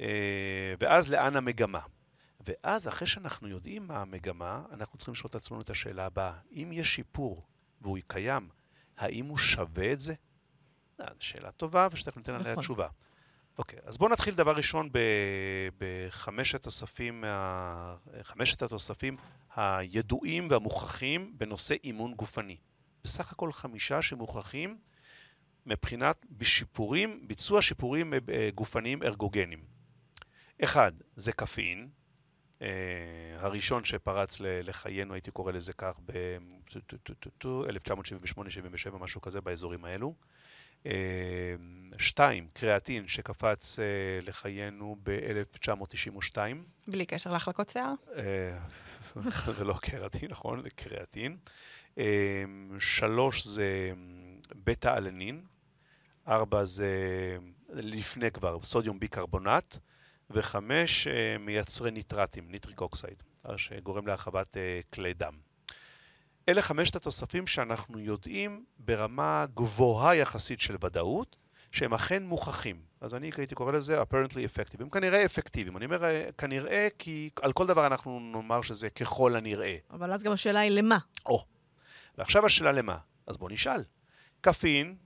אה, 0.00 0.74
ואז 0.80 1.10
לאן 1.10 1.36
המגמה? 1.36 1.80
ואז 2.46 2.88
אחרי 2.88 3.08
שאנחנו 3.08 3.48
יודעים 3.48 3.86
מה 3.86 4.00
המגמה, 4.00 4.62
אנחנו 4.72 4.98
צריכים 4.98 5.14
לשאול 5.14 5.28
את 5.30 5.34
עצמנו 5.34 5.60
את 5.60 5.70
השאלה 5.70 6.06
הבאה. 6.06 6.32
אם 6.52 6.70
יש 6.72 6.94
שיפור 6.94 7.46
והוא 7.80 7.98
קיים, 8.06 8.48
האם 8.96 9.26
הוא 9.26 9.38
שווה 9.38 9.92
את 9.92 10.00
זה? 10.00 10.14
זו 10.98 11.04
שאלה 11.20 11.52
טובה 11.52 11.88
ושתכף 11.92 12.16
ניתן 12.16 12.34
עליה 12.34 12.52
נכון. 12.52 12.62
תשובה. 12.62 12.88
אוקיי, 13.58 13.78
אז 13.84 13.98
בואו 13.98 14.10
נתחיל 14.10 14.34
דבר 14.34 14.56
ראשון 14.56 14.90
בחמשת 15.78 16.54
התוספים, 16.54 17.24
חמשת 18.22 18.62
התוספים 18.62 19.16
הידועים 19.56 20.48
והמוכחים 20.50 21.34
בנושא 21.38 21.74
אימון 21.84 22.14
גופני. 22.14 22.56
בסך 23.04 23.32
הכל 23.32 23.52
חמישה 23.52 24.02
שמוכחים 24.02 24.78
מבחינת 25.66 26.26
בשיפורים, 26.30 27.28
ביצוע 27.28 27.62
שיפורים 27.62 28.14
אה, 28.14 28.18
גופניים 28.54 29.02
ארגוגנים. 29.02 29.64
אחד, 30.64 30.92
זה 31.16 31.32
קפאין, 31.32 31.88
אה, 32.62 32.68
הראשון 33.38 33.84
שפרץ 33.84 34.36
לחיינו, 34.40 35.14
הייתי 35.14 35.30
קורא 35.30 35.52
לזה 35.52 35.72
כך, 35.72 35.98
ב-1978-77, 36.06 38.90
משהו 39.00 39.20
כזה 39.20 39.40
באזורים 39.40 39.84
האלו. 39.84 40.14
אה, 40.86 41.54
שתיים, 41.98 42.46
קריאטין 42.52 43.08
שקפץ 43.08 43.78
אה, 43.78 43.84
לחיינו 44.22 44.96
ב-1992. 45.02 46.36
בלי 46.88 47.06
קשר 47.06 47.32
להחלקות 47.32 47.68
שיער? 47.68 47.94
אה, 48.16 48.58
זה 49.56 49.64
לא 49.64 49.74
קריאטין, 49.82 50.30
נכון? 50.30 50.62
זה 50.62 50.70
קריאטין. 50.70 51.36
שלוש 52.78 53.46
זה 53.46 53.92
בטא-אלנין. 54.64 55.44
ארבע 56.28 56.64
זה 56.64 56.88
לפני 57.68 58.30
כבר, 58.30 58.58
sodium 58.62 59.00
bicarbonate. 59.00 59.76
וחמש, 60.30 61.06
מייצרי 61.40 61.90
ניטרטים, 61.90 62.50
nitric 62.50 62.80
oxide, 62.80 63.22
שגורם 63.56 64.06
להרחבת 64.06 64.56
כלי 64.92 65.14
דם. 65.14 65.34
אלה 66.48 66.62
חמשת 66.62 66.96
התוספים 66.96 67.46
שאנחנו 67.46 67.98
יודעים 67.98 68.64
ברמה 68.78 69.44
גבוהה 69.54 70.14
יחסית 70.16 70.60
של 70.60 70.76
ודאות, 70.84 71.36
שהם 71.72 71.94
אכן 71.94 72.22
מוכחים. 72.22 72.80
אז 73.00 73.14
אני 73.14 73.30
הייתי 73.36 73.54
קורא 73.54 73.72
לזה 73.72 74.02
apparently 74.02 74.34
effective. 74.34 74.80
הם 74.80 74.90
כנראה 74.90 75.24
אפקטיביים. 75.24 75.76
אני 75.76 75.84
אומר 75.84 76.04
אה, 76.04 76.24
כנראה 76.38 76.88
כי 76.98 77.30
על 77.42 77.52
כל 77.52 77.66
דבר 77.66 77.86
אנחנו 77.86 78.20
נאמר 78.20 78.62
שזה 78.62 78.90
ככל 78.90 79.36
הנראה. 79.36 79.76
אבל 79.90 80.12
אז 80.12 80.22
גם 80.22 80.32
השאלה 80.32 80.60
היא 80.60 80.70
למה. 80.70 80.98
או. 81.26 81.44
ועכשיו 82.18 82.46
השאלה 82.46 82.72
למה. 82.72 82.98
אז 83.26 83.36
בואו 83.36 83.50
נשאל. 83.50 83.84
קפין 84.40 84.96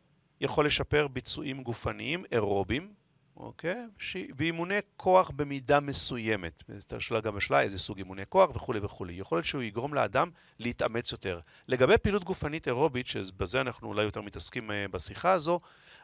יכול 0.40 0.66
לשפר 0.66 1.08
ביצועים 1.08 1.62
גופניים 1.62 2.24
אירובים, 2.32 2.92
אוקיי? 3.36 3.86
ש... 3.98 4.16
ואימוני 4.36 4.78
כוח 4.96 5.30
במידה 5.36 5.80
מסוימת. 5.80 6.62
השאלה 6.90 7.20
גם 7.20 7.36
השאלה 7.36 7.60
איזה 7.60 7.78
סוג 7.78 7.98
אימוני 7.98 8.22
כוח 8.28 8.50
וכולי 8.54 8.80
וכולי. 8.82 9.12
יכול 9.12 9.38
להיות 9.38 9.46
שהוא 9.46 9.62
יגרום 9.62 9.94
לאדם 9.94 10.30
להתאמץ 10.58 11.12
יותר. 11.12 11.40
לגבי 11.68 11.98
פעילות 11.98 12.24
גופנית 12.24 12.68
אירובית, 12.68 13.06
שבזה 13.06 13.60
אנחנו 13.60 13.88
אולי 13.88 14.02
יותר 14.02 14.20
מתעסקים 14.20 14.70
אה, 14.70 14.88
בשיחה 14.90 15.32
הזו, 15.32 15.60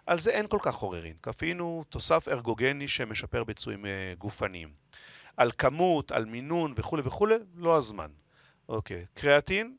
על 0.07 0.21
זה 0.21 0.31
אין 0.31 0.47
כל 0.47 0.59
כך 0.63 0.77
עוררין. 0.77 1.15
קפאין 1.21 1.59
הוא 1.59 1.85
תוסף 1.85 2.29
ארגוגני 2.29 2.89
שמשפר 2.89 3.45
ביצועים 3.45 3.87
אה, 3.87 4.15
גופניים. 4.19 4.73
על 5.37 5.51
כמות, 5.59 6.13
על 6.13 6.25
מינון 6.25 6.75
וכולי 6.77 7.03
וכולי, 7.05 7.35
לא 7.57 7.77
הזמן. 7.77 8.11
אוקיי. 8.69 9.07
קריאטין, 9.15 9.77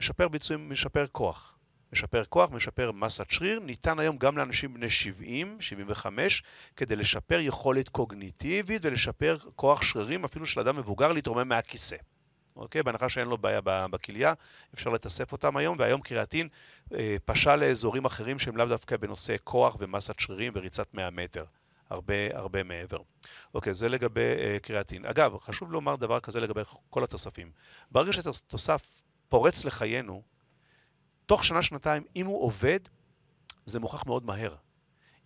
משפר 0.00 0.28
ביצועים, 0.28 0.70
משפר 0.70 1.06
כוח. 1.12 1.57
משפר 1.92 2.24
כוח, 2.24 2.50
משפר 2.50 2.92
מסת 2.92 3.30
שריר, 3.30 3.60
ניתן 3.60 3.98
היום 3.98 4.16
גם 4.16 4.38
לאנשים 4.38 4.74
בני 4.74 4.90
70, 4.90 5.56
75, 5.60 6.42
כדי 6.76 6.96
לשפר 6.96 7.38
יכולת 7.40 7.88
קוגניטיבית 7.88 8.84
ולשפר 8.84 9.38
כוח 9.56 9.82
שרירים, 9.82 10.24
אפילו 10.24 10.46
של 10.46 10.60
אדם 10.60 10.76
מבוגר, 10.76 11.12
להתרומם 11.12 11.48
מהכיסא. 11.48 11.96
אוקיי? 12.56 12.82
בהנחה 12.82 13.08
שאין 13.08 13.28
לו 13.28 13.38
בעיה 13.38 13.60
בכליה, 13.90 14.32
אפשר 14.74 14.90
לתסף 14.90 15.32
אותם 15.32 15.56
היום, 15.56 15.78
והיום 15.78 16.00
קריאטין 16.00 16.48
אה, 16.94 17.16
פשע 17.24 17.56
לאזורים 17.56 18.04
אחרים 18.04 18.38
שהם 18.38 18.56
לאו 18.56 18.66
דווקא 18.66 18.96
בנושא 18.96 19.36
כוח 19.44 19.76
ומסת 19.80 20.20
שרירים 20.20 20.52
וריצת 20.56 20.94
100 20.94 21.10
מטר. 21.10 21.44
הרבה 21.90 22.14
הרבה 22.32 22.62
מעבר. 22.62 22.98
אוקיי, 23.54 23.74
זה 23.74 23.88
לגבי 23.88 24.20
אה, 24.20 24.58
קריאטין. 24.62 25.06
אגב, 25.06 25.38
חשוב 25.38 25.72
לומר 25.72 25.96
דבר 25.96 26.20
כזה 26.20 26.40
לגבי 26.40 26.60
כל 26.90 27.04
התוספים. 27.04 27.50
ברגע 27.90 28.12
שתוסף 28.12 28.82
פורץ 29.28 29.64
לחיינו, 29.64 30.22
תוך 31.28 31.44
שנה-שנתיים, 31.44 32.02
אם 32.16 32.26
הוא 32.26 32.42
עובד, 32.42 32.78
זה 33.66 33.80
מוכח 33.80 34.06
מאוד 34.06 34.26
מהר. 34.26 34.54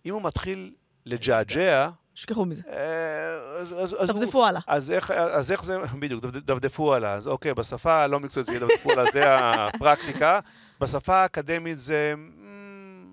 אם 0.05 0.13
הוא 0.13 0.21
מתחיל 0.21 0.73
לג'עג'ע... 1.05 1.89
שכחו 2.15 2.45
מזה. 2.45 2.61
אה, 2.69 4.05
דפדפו 4.07 4.45
הלאה. 4.45 4.61
אז 4.67 5.51
איך 5.51 5.63
זה, 5.63 5.77
בדיוק, 5.99 6.25
דפדפו 6.25 6.93
הלאה. 6.93 7.13
אז 7.13 7.27
אוקיי, 7.27 7.53
בשפה 7.53 8.03
הלא 8.03 8.19
מקצועית 8.19 8.45
זה 8.45 8.59
דפדפו 8.59 8.91
הלאה, 8.91 9.11
זה 9.11 9.23
הפרקטיקה. 9.27 10.39
בשפה 10.81 11.15
האקדמית 11.15 11.79
זה 11.79 12.13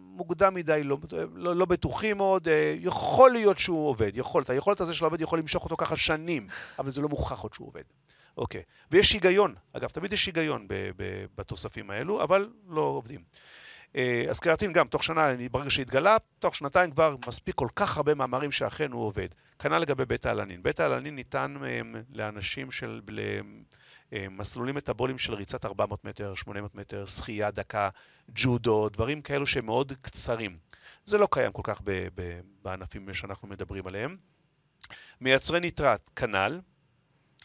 מוקדם 0.02 0.54
מדי, 0.54 0.82
לא, 0.82 0.98
לא, 1.34 1.56
לא 1.56 1.64
בטוחים 1.64 2.16
מאוד, 2.16 2.48
אה, 2.48 2.74
יכול 2.80 3.30
להיות 3.30 3.58
שהוא 3.58 3.88
עובד, 3.88 4.10
יכולת. 4.14 4.50
היכולת 4.50 4.80
הזה 4.80 4.94
של 4.94 5.04
העובד 5.04 5.20
יכול 5.20 5.38
למשוך 5.38 5.64
אותו 5.64 5.76
ככה 5.76 5.96
שנים, 5.96 6.46
אבל 6.78 6.90
זה 6.90 7.00
לא 7.00 7.08
מוכח 7.08 7.40
עוד 7.40 7.54
שהוא 7.54 7.68
עובד. 7.68 7.82
אוקיי. 8.36 8.62
ויש 8.90 9.12
היגיון, 9.12 9.54
אגב, 9.72 9.88
תמיד 9.88 10.12
יש 10.12 10.26
היגיון 10.26 10.66
בתוספים 11.34 11.90
האלו, 11.90 12.22
אבל 12.22 12.50
לא 12.68 12.80
עובדים. 12.80 13.20
אה, 13.96 14.24
אז 14.30 14.40
קריאטין 14.40 14.72
גם, 14.72 14.88
תוך 14.88 15.04
שנה, 15.04 15.28
ברגע 15.50 15.70
שהתגלה, 15.70 16.16
תוך 16.38 16.54
שנתיים 16.54 16.90
כבר 16.90 17.16
מספיק 17.26 17.54
כל 17.54 17.68
כך 17.76 17.96
הרבה 17.96 18.14
מאמרים 18.14 18.52
שאכן 18.52 18.92
הוא 18.92 19.06
עובד. 19.06 19.28
כנ"ל 19.58 19.78
לגבי 19.78 20.04
בטא-אלנין. 20.04 20.62
בטא-אלנין 20.62 21.14
ניתן 21.14 21.56
אה, 21.64 21.80
לאנשים 22.12 22.70
של... 22.70 23.00
אה, 24.12 24.26
מסלולים 24.30 24.74
מטאבוליים 24.74 25.18
של 25.18 25.34
ריצת 25.34 25.64
400 25.64 26.04
מטר, 26.04 26.34
800 26.34 26.74
מטר, 26.74 27.06
שחייה 27.06 27.50
דקה, 27.50 27.88
ג'ודו, 28.34 28.88
דברים 28.88 29.22
כאלו 29.22 29.46
שהם 29.46 29.66
מאוד 29.66 29.92
קצרים. 30.02 30.58
זה 31.04 31.18
לא 31.18 31.28
קיים 31.30 31.52
כל 31.52 31.62
כך 31.64 31.82
בענפים 32.62 33.14
שאנחנו 33.14 33.48
מדברים 33.48 33.86
עליהם. 33.86 34.16
מייצרי 35.20 35.60
ניטרט, 35.60 36.10
כנ"ל, 36.16 36.60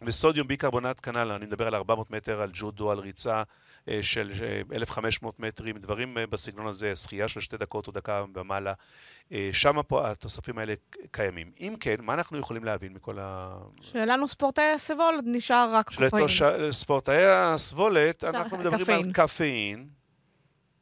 וסודיום 0.03 0.47
ביקרבונט 0.47 0.99
כנ"ל, 1.03 1.31
אני 1.31 1.45
מדבר 1.45 1.67
על 1.67 1.75
400 1.75 2.11
מטר, 2.11 2.41
על 2.41 2.49
ג'ודו, 2.53 2.91
על 2.91 2.99
ריצה 2.99 3.43
אה, 3.89 3.99
של 4.01 4.31
1,500 4.73 5.35
אה, 5.39 5.47
מטרים, 5.47 5.77
דברים 5.77 6.17
אה, 6.17 6.27
בסגנון 6.27 6.67
הזה, 6.67 6.95
שחייה 6.95 7.27
של 7.27 7.39
שתי 7.39 7.57
דקות 7.57 7.87
או 7.87 7.91
דקה 7.91 8.23
ומעלה. 8.35 8.73
שם 9.51 9.81
פה 9.87 10.11
התוספים 10.11 10.57
האלה 10.57 10.73
קיימים. 11.11 11.51
אם 11.59 11.75
כן, 11.79 11.95
מה 11.99 12.13
אנחנו 12.13 12.37
יכולים 12.37 12.63
להבין 12.63 12.93
מכל 12.93 13.19
ה... 13.19 13.57
שלנו 13.81 14.27
ספורטאי 14.27 14.71
הסבולת 14.71 15.23
נשאר 15.25 15.69
רק 15.71 15.89
קופאין. 15.89 16.71
ספורטאי 16.71 17.25
הסבולת, 17.25 18.23
אנחנו 18.23 18.57
מדברים 18.57 18.89
על 18.89 19.11
קפאין. 19.13 19.87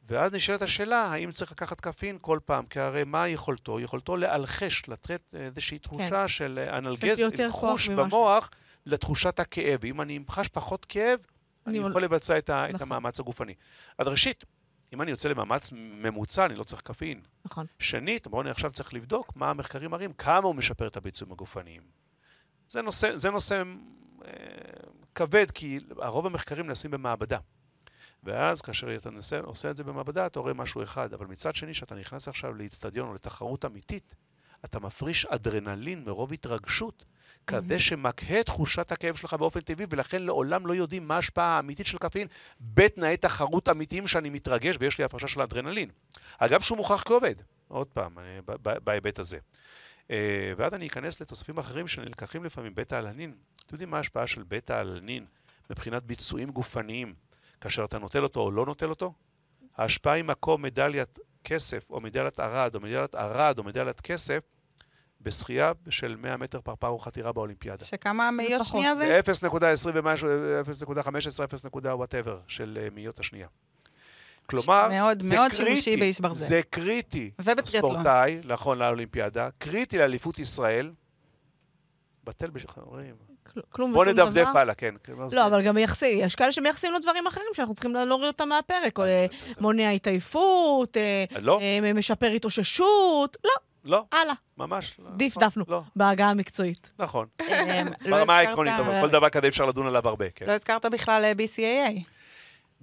ואז 0.08 0.32
נשאלת 0.32 0.62
השאלה, 0.62 1.02
האם 1.02 1.30
צריך 1.30 1.52
לקחת 1.52 1.80
קפאין 1.80 2.18
כל 2.20 2.38
פעם, 2.44 2.66
כי 2.66 2.80
הרי 2.80 3.04
מה 3.04 3.28
יכולתו? 3.28 3.80
יכולתו 3.80 4.16
לאלחש, 4.16 4.88
לתת 4.88 5.20
איזושהי 5.34 5.78
תחושה 5.78 6.22
כן. 6.22 6.28
של 6.28 6.58
אנלגז, 6.72 7.22
חוש 7.48 7.88
במוח. 7.88 8.50
לתחושת 8.86 9.40
הכאב. 9.40 9.80
ואם 9.82 10.00
אני 10.00 10.18
חש 10.30 10.48
פחות 10.48 10.84
כאב, 10.84 11.20
אני 11.66 11.78
יכול 11.78 12.04
לבצע 12.04 12.38
את, 12.38 12.50
נכון. 12.50 12.76
את 12.76 12.82
המאמץ 12.82 13.20
הגופני. 13.20 13.54
אז 13.98 14.06
ראשית, 14.06 14.44
אם 14.92 15.02
אני 15.02 15.10
יוצא 15.10 15.28
למאמץ 15.28 15.70
ממוצע, 15.72 16.46
אני 16.46 16.54
לא 16.54 16.64
צריך 16.64 16.82
קפאין. 16.82 17.20
נכון. 17.44 17.66
שנית, 17.78 18.26
בואו 18.26 18.42
אני 18.42 18.50
עכשיו 18.50 18.72
צריך 18.72 18.94
לבדוק 18.94 19.36
מה 19.36 19.50
המחקרים 19.50 19.90
מראים, 19.90 20.12
כמה 20.12 20.46
הוא 20.46 20.54
משפר 20.54 20.86
את 20.86 20.96
הביצועים 20.96 21.32
הגופניים. 21.32 21.82
זה 22.68 22.82
נושא, 22.82 23.16
זה 23.16 23.30
נושא 23.30 23.62
אה, 24.24 24.30
כבד, 25.14 25.50
כי 25.50 25.78
הרוב 25.98 26.26
המחקרים 26.26 26.66
נעשים 26.66 26.90
במעבדה. 26.90 27.38
ואז 28.22 28.62
כאשר 28.62 28.96
אתה 28.96 29.10
נושא, 29.10 29.40
עושה 29.42 29.70
את 29.70 29.76
זה 29.76 29.84
במעבדה, 29.84 30.26
אתה 30.26 30.40
רואה 30.40 30.54
משהו 30.54 30.82
אחד. 30.82 31.12
אבל 31.12 31.26
מצד 31.26 31.54
שני, 31.54 31.72
כשאתה 31.72 31.94
נכנס 31.94 32.28
עכשיו 32.28 32.54
לאיצטדיון 32.54 33.08
או 33.08 33.14
לתחרות 33.14 33.64
אמיתית, 33.64 34.14
אתה 34.64 34.80
מפריש 34.80 35.24
אדרנלין 35.26 36.04
מרוב 36.04 36.32
התרגשות, 36.32 37.04
כזה 37.46 37.80
שמקהה 37.80 38.40
את 38.40 38.46
תחושת 38.46 38.92
הכאב 38.92 39.16
שלך 39.16 39.34
באופן 39.34 39.60
טבעי, 39.60 39.86
ולכן 39.90 40.22
לעולם 40.22 40.66
לא 40.66 40.74
יודעים 40.74 41.08
מה 41.08 41.16
ההשפעה 41.16 41.56
האמיתית 41.56 41.86
של 41.86 41.98
קפאין 41.98 42.28
בתנאי 42.60 43.16
תחרות 43.16 43.68
אמיתיים 43.68 44.06
שאני 44.06 44.30
מתרגש 44.30 44.76
ויש 44.80 44.98
לי 44.98 45.04
הפרשה 45.04 45.28
של 45.28 45.42
אדרנלין. 45.42 45.90
אגב, 46.38 46.60
שהוא 46.60 46.78
מוכח 46.78 47.02
כעובד, 47.06 47.34
עוד 47.68 47.86
פעם, 47.86 48.18
אה, 48.18 48.38
בהיבט 48.84 49.18
הזה. 49.18 49.38
אה, 50.10 50.52
ואז 50.56 50.74
אני 50.74 50.86
אכנס 50.86 51.20
לתוספים 51.20 51.58
אחרים 51.58 51.88
שנלקחים 51.88 52.44
לפעמים, 52.44 52.74
בטא-אלנין. 52.74 53.34
אתם 53.66 53.74
יודעים 53.74 53.90
מה 53.90 53.96
ההשפעה 53.96 54.26
של 54.26 54.42
בטא-אלנין 54.48 55.26
מבחינת 55.70 56.02
ביצועים 56.02 56.50
גופניים, 56.50 57.14
כאשר 57.60 57.84
אתה 57.84 57.98
נוטל 57.98 58.22
אותו 58.22 58.40
או 58.40 58.50
לא 58.50 58.66
נוטל 58.66 58.90
אותו? 58.90 59.12
ההשפעה 59.76 60.12
היא 60.12 60.24
מקום 60.24 60.62
מדליית 60.62 61.18
כסף, 61.44 61.90
או 61.90 62.00
מדליית 62.00 62.40
ארד, 62.40 62.74
או 62.74 62.80
מדליית 62.80 63.14
ארד, 63.14 63.58
או 63.58 63.64
מדליית 63.64 64.00
כסף, 64.00 64.42
בשחייה 65.24 65.72
של 65.90 66.16
100 66.18 66.36
מטר 66.36 66.60
פרפר 66.60 66.88
או 66.88 66.98
חתירה 66.98 67.32
באולימפיאדה. 67.32 67.84
שכמה 67.84 68.30
מאיות. 68.30 68.64
שנייה 68.66 68.94
זה? 68.94 69.20
זה 69.24 69.32
0.20 69.32 69.90
ומשהו, 69.94 70.28
0.15, 70.64 71.44
0. 71.44 71.64
whatever 71.74 72.38
של 72.48 72.78
אה, 72.82 72.88
מאיות 72.94 73.18
השנייה. 73.20 73.46
כלומר, 74.46 74.88
מאוד, 74.88 75.22
זה 75.22 75.34
מאוד 75.36 75.50
קריטי, 75.50 75.96
באיש 75.96 76.20
ברזל. 76.20 76.46
זה 76.46 76.60
קריטי. 76.70 77.30
ובטריאטלון. 77.38 77.92
ספורטאי, 77.92 78.40
נכון, 78.44 78.78
לאולימפיאדה, 78.78 79.48
קריטי 79.58 79.98
לאליפות 79.98 80.38
ישראל. 80.38 80.90
בטל 82.24 82.50
בשחררים. 82.50 83.14
כל- 83.54 83.60
כלום 83.70 83.92
בוא 83.92 84.02
ושום 84.02 84.20
נדפדף 84.20 84.48
דבר. 84.48 84.58
הלאה, 84.58 84.74
כן. 84.74 84.94
זה- 85.28 85.36
לא, 85.36 85.46
אבל 85.46 85.62
גם 85.62 85.74
מייחסים, 85.74 86.18
יש 86.20 86.34
כאלה 86.34 86.52
שמייחסים 86.52 86.92
לו 86.92 86.98
דברים 86.98 87.26
אחרים 87.26 87.46
שאנחנו 87.52 87.74
צריכים 87.74 87.94
להוריד 87.94 88.26
אותם 88.26 88.48
מהפרק. 88.48 88.98
או, 88.98 89.04
אה, 89.04 89.26
מונע 89.60 89.90
התעייפות, 89.90 90.96
אה, 90.96 91.24
לא, 91.40 91.60
משפר 91.94 92.26
התאוששות. 92.26 93.36
לא, 93.44 93.50
לא, 93.84 94.04
הלאה, 94.12 94.34
ממש 94.58 94.96
לא. 94.98 95.10
דפדפנו. 95.16 95.64
לא, 95.68 95.82
בעגה 95.96 96.26
המקצועית. 96.26 96.92
נכון. 96.98 97.26
אמ, 97.40 97.88
לא 98.00 98.16
ברמה 98.16 98.38
העקרונית, 98.38 98.72
אבל 98.78 99.00
כל 99.00 99.10
דבר 99.10 99.28
כזה 99.28 99.48
אפשר 99.48 99.66
לדון 99.66 99.86
עליו 99.86 100.08
הרבה, 100.08 100.30
כן. 100.30 100.46
לא 100.46 100.52
הזכרת 100.52 100.86
בכלל 100.86 101.24
אה, 101.24 101.32
BCAA. 101.32 102.00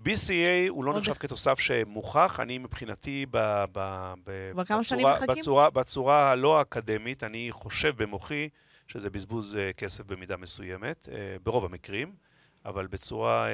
BCA 0.05 0.69
הוא 0.69 0.83
לא 0.83 0.97
נחשב. 0.97 1.13
כתוסף 1.13 1.59
שמוכח, 1.59 2.39
אני 2.39 2.57
מבחינתי 2.57 3.25
ב, 3.31 3.63
ב, 3.71 4.13
ב, 4.25 4.51
בצורה? 4.55 5.17
בצורה, 5.27 5.69
בצורה 5.69 6.31
הלא 6.31 6.61
אקדמית, 6.61 7.23
אני 7.23 7.47
חושב 7.51 8.03
במוחי 8.03 8.49
שזה 8.87 9.09
בזבוז 9.09 9.55
אה, 9.55 9.73
כסף 9.73 10.05
במידה 10.05 10.37
מסוימת, 10.37 11.09
אה, 11.11 11.35
ברוב 11.43 11.65
המקרים, 11.65 12.11
אבל 12.65 12.87
בצורה 12.87 13.45
אה, 13.47 13.51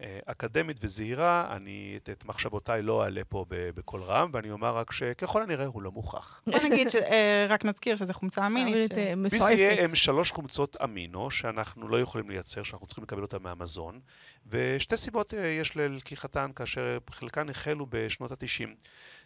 אה, 0.00 0.18
אקדמית 0.26 0.76
וזהירה, 0.82 1.56
אני 1.56 1.94
את, 2.02 2.08
את 2.10 2.24
מחשבותיי 2.24 2.82
לא 2.82 3.04
אעלה 3.04 3.24
פה 3.28 3.44
בקול 3.48 4.00
רם, 4.02 4.30
ואני 4.32 4.50
אומר 4.50 4.76
רק 4.76 4.92
שככל 4.92 5.42
הנראה 5.42 5.66
הוא 5.66 5.82
לא 5.82 5.92
מוכח. 5.92 6.40
בוא 6.46 6.58
נגיד, 6.70 6.90
ש- 6.90 6.94
אה, 6.96 7.46
רק 7.48 7.64
נזכיר 7.64 7.96
שזה 7.96 8.12
חומצה 8.14 8.46
אמינית. 8.46 8.92
ש- 8.92 8.96
אה, 8.96 9.12
BCAA. 9.48 9.80
הם 9.80 9.94
שלוש 9.94 10.30
חומצות 10.32 10.76
אמינו 10.84 11.30
שאנחנו 11.30 11.88
לא 11.88 12.00
יכולים 12.00 12.30
לייצר, 12.30 12.62
שאנחנו 12.62 12.86
צריכים 12.86 13.04
לקבל 13.04 13.22
אותן 13.22 13.42
מהמזון, 13.42 14.00
ושתי 14.46 14.96
סיבות 14.96 15.34
אה, 15.34 15.46
יש 15.46 15.76
ללקיחתן, 15.76 16.50
כאשר 16.56 16.98
חלקן 17.10 17.48
החלו 17.48 17.86
בשנות 17.90 18.32
ה-90. 18.32 18.68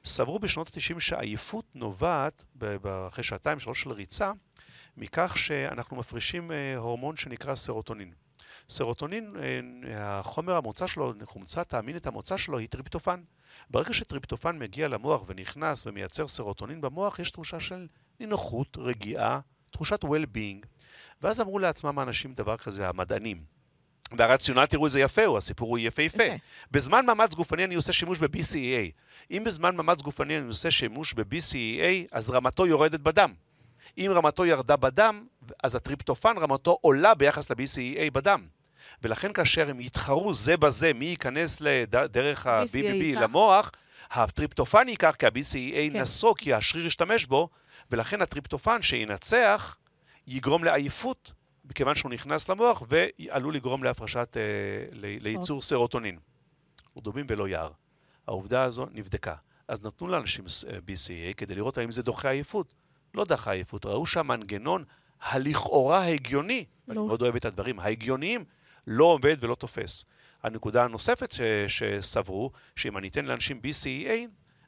סברו 0.05 0.39
בשנות 0.39 0.69
ה-90 0.77 1.01
שעייפות 1.01 1.65
נובעת, 1.75 2.45
אחרי 3.09 3.25
שעתיים, 3.25 3.61
שלוש 3.61 3.83
של 3.83 3.91
ריצה, 3.93 4.33
מכך 4.97 5.39
שאנחנו 5.39 5.97
מפרישים 5.97 6.53
אה, 6.53 6.77
הורמון 6.77 7.17
שנקרא 7.17 7.55
סרוטונין. 7.55 8.13
סרוטונין, 8.71 9.37
אה, 9.85 10.19
החומר 10.19 10.57
המוצא 10.57 10.87
שלו, 10.87 11.13
חומצת 11.25 11.75
האמינית 11.75 12.07
המוצא 12.07 12.37
שלו 12.37 12.59
היא 12.59 12.69
טריפטופן. 12.69 13.21
ברגע 13.71 13.95
שטריפטופן 13.95 14.59
מגיע 14.59 14.89
למוח 14.89 15.23
ונכנס 15.27 15.87
ומייצר 15.87 16.29
סרוטונין 16.29 16.81
במוח, 16.81 17.19
יש 17.19 17.31
תחושה 17.31 17.61
של 17.61 17.87
נינוחות, 18.21 18.77
רגיעה, 18.81 19.41
תחושת 19.71 20.05
well-being. 20.05 20.67
ואז 21.23 21.41
אמרו 21.41 21.59
לעצמם 21.59 21.99
האנשים 21.99 22.35
דבר 22.35 22.57
כזה, 22.57 22.89
המדענים. 22.89 23.43
והרציונל, 24.19 24.67
תראו 24.67 24.85
איזה 24.85 25.01
יפה 25.01 25.25
הוא, 25.25 25.39
הסיפור 25.39 25.69
הוא 25.69 25.79
יפהפה. 25.79 26.23
יפה. 26.23 26.35
בזמן 26.71 27.07
מאמץ 27.07 27.35
גופני 27.35 27.65
אני 27.65 27.75
עושה 27.75 27.93
שימוש 27.93 28.19
ב-BCEA. 28.19 28.93
אם 29.31 29.43
בזמן 29.47 29.77
מאמץ 29.77 30.03
גופני 30.03 30.39
אני 30.39 30.47
עושה 30.47 30.71
שימוש 30.71 31.15
ב-BCEA, 31.15 32.09
אז 32.13 32.31
רמתו 32.31 32.67
יורדת 32.67 33.01
בדם. 33.01 33.35
אם 33.99 34.11
רמתו 34.15 34.47
ירדה 34.47 34.77
בדם, 34.77 35.27
אז 35.63 35.75
הטריפטופן 35.75 36.39
רמתו 36.39 36.79
עולה 36.81 37.15
ביחס 37.15 37.51
ל-BCEA 37.51 38.11
בדם. 38.13 38.47
ולכן 39.03 39.33
כאשר 39.33 39.71
הם 39.71 39.81
יתחרו 39.81 40.35
זה 40.35 40.57
בזה, 40.57 40.93
מי 40.93 41.05
ייכנס 41.05 41.61
לד- 41.61 41.97
דרך 41.97 42.47
ה-BBB. 42.47 42.67
למוח, 43.21 43.71
הטריפטופן 44.11 44.89
ייקח 44.89 45.15
כי 45.19 45.27
ה-BCAA 45.27 45.93
כן. 45.93 45.97
נסוג, 46.01 46.39
כי 46.39 46.55
השריר 46.55 46.87
ישתמש 46.87 47.27
בו, 47.27 47.49
ולכן 47.91 48.23
הטריפטופן 48.23 48.83
שינצח 48.83 49.77
יגרום 50.27 50.65
לעייפות, 50.65 51.33
מכיוון 51.65 51.95
שהוא 51.95 52.11
נכנס 52.11 52.49
למוח, 52.49 52.83
ועלול 52.89 53.55
לגרום 53.55 53.85
להפרשת, 53.85 54.37
אה, 54.37 54.43
ל- 54.93 55.23
לייצור 55.23 55.63
סרוטונין. 55.63 56.19
דומים 56.99 57.27
ולא 57.29 57.49
יער. 57.49 57.71
העובדה 58.27 58.63
הזו 58.63 58.87
נבדקה. 58.93 59.35
אז 59.69 59.83
נתנו 59.85 60.09
לאנשים 60.09 60.45
אה, 60.69 60.77
BCAA 60.79 61.35
כדי 61.37 61.55
לראות 61.55 61.79
האם 61.79 61.91
זה 61.91 62.03
דוחה 62.03 62.31
עייפות. 62.31 62.75
לא 63.15 63.25
דחה 63.25 63.51
עייפות, 63.53 63.87
ראו 63.87 64.07
שהמנגנון 64.07 64.85
הלכאורה 65.23 66.07
הגיוני, 66.07 66.65
לא. 66.89 67.07
מאוד 67.07 67.23
אוהב 67.23 67.37
את 67.37 67.45
הדברים, 67.45 67.81
ההגיוניים, 67.81 68.45
לא 68.87 69.05
עובד 69.05 69.37
ולא 69.41 69.55
תופס. 69.55 70.05
הנקודה 70.43 70.85
הנוספת 70.85 71.33
ש- 71.33 71.41
שסברו, 71.69 72.51
שאם 72.77 72.99
אני 72.99 73.09
אתן 73.09 73.25
לאנשים 73.25 73.61
BCA, 73.65 74.13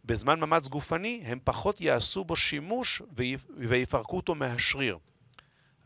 בזמן 0.05 0.41
מאמץ 0.41 0.69
גופני, 0.69 1.23
הם 1.27 1.39
פחות 1.45 1.81
יעשו 1.81 2.25
בו 2.25 2.37
שימוש 2.37 3.03
ויפ- 3.17 3.51
ויפרקו 3.57 4.17
אותו 4.17 4.35
מהשריר. 4.35 4.99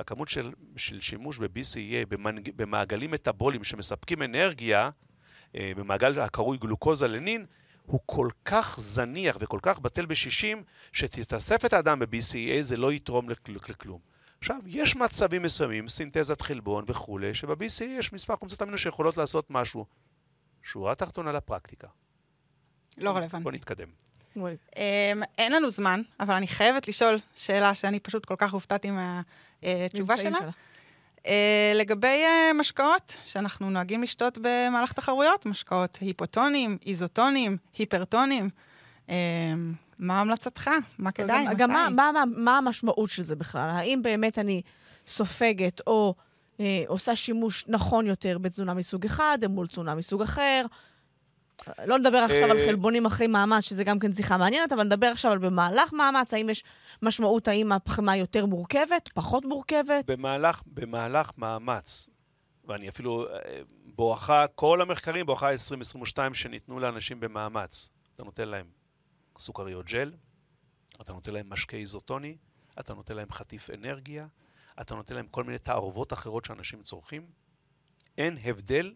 הכמות 0.01 0.29
של, 0.29 0.53
של 0.77 1.01
שימוש 1.01 1.39
ב-BCA 1.39 2.07
במנג, 2.09 2.51
במעגלים 2.57 3.11
מטאבוליים 3.11 3.64
שמספקים 3.64 4.22
אנרגיה, 4.22 4.91
אה, 5.57 5.72
במעגל 5.77 6.20
הקרוי 6.20 6.59
גלוקוזה-לנין, 6.59 7.47
הוא 7.87 8.01
כל 8.07 8.29
כך 8.45 8.77
זניח 8.81 9.37
וכל 9.41 9.59
כך 9.62 9.79
בטל 9.79 10.07
בשישים, 10.07 10.62
שתתאסף 10.93 11.64
את 11.64 11.72
האדם 11.72 11.99
ב-BCA 11.99 12.62
זה 12.62 12.77
לא 12.77 12.93
יתרום 12.93 13.31
לכ- 13.31 13.49
לכלום. 13.68 14.01
עכשיו, 14.47 14.61
יש 14.67 14.97
מצבים 14.97 15.43
מסוימים, 15.43 15.89
סינתזת 15.89 16.41
חלבון 16.41 16.85
וכולי, 16.89 17.35
שב-BCA 17.35 17.85
יש 17.85 18.13
מספר 18.13 18.37
חומצות 18.37 18.63
אמינו 18.63 18.79
שיכולות 18.79 19.17
לעשות 19.17 19.51
משהו. 19.51 19.87
שורה 20.63 20.95
תחתונה 20.95 21.33
לפרקטיקה. 21.33 21.87
לא 22.99 23.13
בוא 23.13 23.21
רלוונטי. 23.21 23.51
נתקדם. 23.51 23.89
וואי. 24.37 24.57
אמ, 24.77 25.23
אין 25.39 25.53
לנו 25.53 25.71
זמן, 25.71 26.03
אבל 26.21 26.35
אני 26.35 26.47
חייבת 26.47 26.89
לשאול 26.89 27.19
שאלה 27.37 27.75
שאני 27.75 28.01
פשוט 28.01 28.25
כל 28.25 28.35
כך 28.39 28.53
הופתעתי 28.53 28.91
מהתשובה 28.91 30.17
שלה. 30.17 30.39
אה, 31.27 31.73
לגבי 31.75 32.25
אה, 32.25 32.53
משקאות 32.53 33.17
שאנחנו 33.25 33.71
נוהגים 33.71 34.03
לשתות 34.03 34.39
במהלך 34.43 34.93
תחרויות, 34.93 35.47
משקאות 35.47 35.99
היפוטונים, 36.01 36.79
איזוטונים, 36.87 37.57
היפרטונים, 37.79 38.51
אה, 39.11 39.15
מה 39.99 40.21
המלצתך? 40.21 40.71
מה 40.99 41.13
כדאי? 41.13 41.47
גם, 41.47 41.55
גם 41.55 41.71
מה? 41.71 41.89
מה, 41.91 42.11
מה, 42.13 42.25
מה 42.37 42.59
המשמעות 42.59 43.09
של 43.09 43.23
זה 43.23 43.37
בכלל? 43.37 43.71
האם 43.71 44.03
באמת 44.03 44.39
אני 44.39 44.63
סופגת 45.07 45.81
או 45.87 46.15
אה, 46.61 46.85
עושה 46.87 47.17
שימוש 47.17 47.65
נכון 47.69 48.07
יותר 48.07 48.39
בתזונה 48.39 48.75
מסוג 48.75 49.05
אחד 49.05 49.39
מול 49.49 49.67
תזונה 49.67 49.95
מסוג 49.95 50.23
אחר? 50.23 50.67
לא 51.85 51.99
נדבר 51.99 52.19
עכשיו 52.19 52.51
על 52.51 52.59
אה, 52.59 52.67
חלבונים 52.67 53.07
אחרי 53.07 53.27
מאמץ, 53.27 53.65
שזה 53.65 53.85
גם 53.85 53.99
כן 53.99 54.13
שיחה 54.13 54.37
מעניינת, 54.37 54.73
אבל 54.73 54.83
נדבר 54.83 55.07
עכשיו 55.07 55.33
על 55.33 55.39
במהלך 55.39 55.93
מאמץ, 55.93 56.35
האם 56.35 56.51
יש 56.51 56.65
משמעות, 57.03 57.49
האם 57.49 57.73
הפחמה 57.73 58.17
יותר 58.17 58.47
מורכבת, 58.47 59.09
פחות 59.15 59.45
מורכבת? 59.45 60.05
במהלך, 60.07 60.63
במהלך 60.67 61.31
מאמץ, 61.39 62.09
ואני 62.65 62.89
אפילו, 62.89 63.27
אה, 63.29 63.61
בואכה 63.85 64.47
כל 64.55 64.81
המחקרים, 64.81 65.27
בואכה 65.27 65.53
2022 65.53 66.35
שניתנו 66.35 66.81
לאנשים 66.81 67.21
במאמץ, 67.21 67.89
אתה 68.15 68.25
נותן 68.25 68.49
להם 68.49 68.67
סוכריות 69.39 69.87
ג'ל, 69.87 70.12
אתה 71.01 71.12
נותן 71.12 71.32
להם 71.32 71.51
משקה 71.51 71.76
איזוטוני, 71.76 72.37
אתה 72.80 72.95
נותן 72.95 73.16
להם 73.16 73.32
חטיף 73.32 73.70
אנרגיה, 73.70 74.26
אתה 74.80 74.95
נותן 74.95 75.14
להם 75.14 75.26
כל 75.30 75.45
מיני 75.45 75.59
תערובות 75.59 76.12
אחרות 76.12 76.45
שאנשים 76.45 76.82
צורכים. 76.82 77.26
אין 78.18 78.39
הבדל 78.45 78.95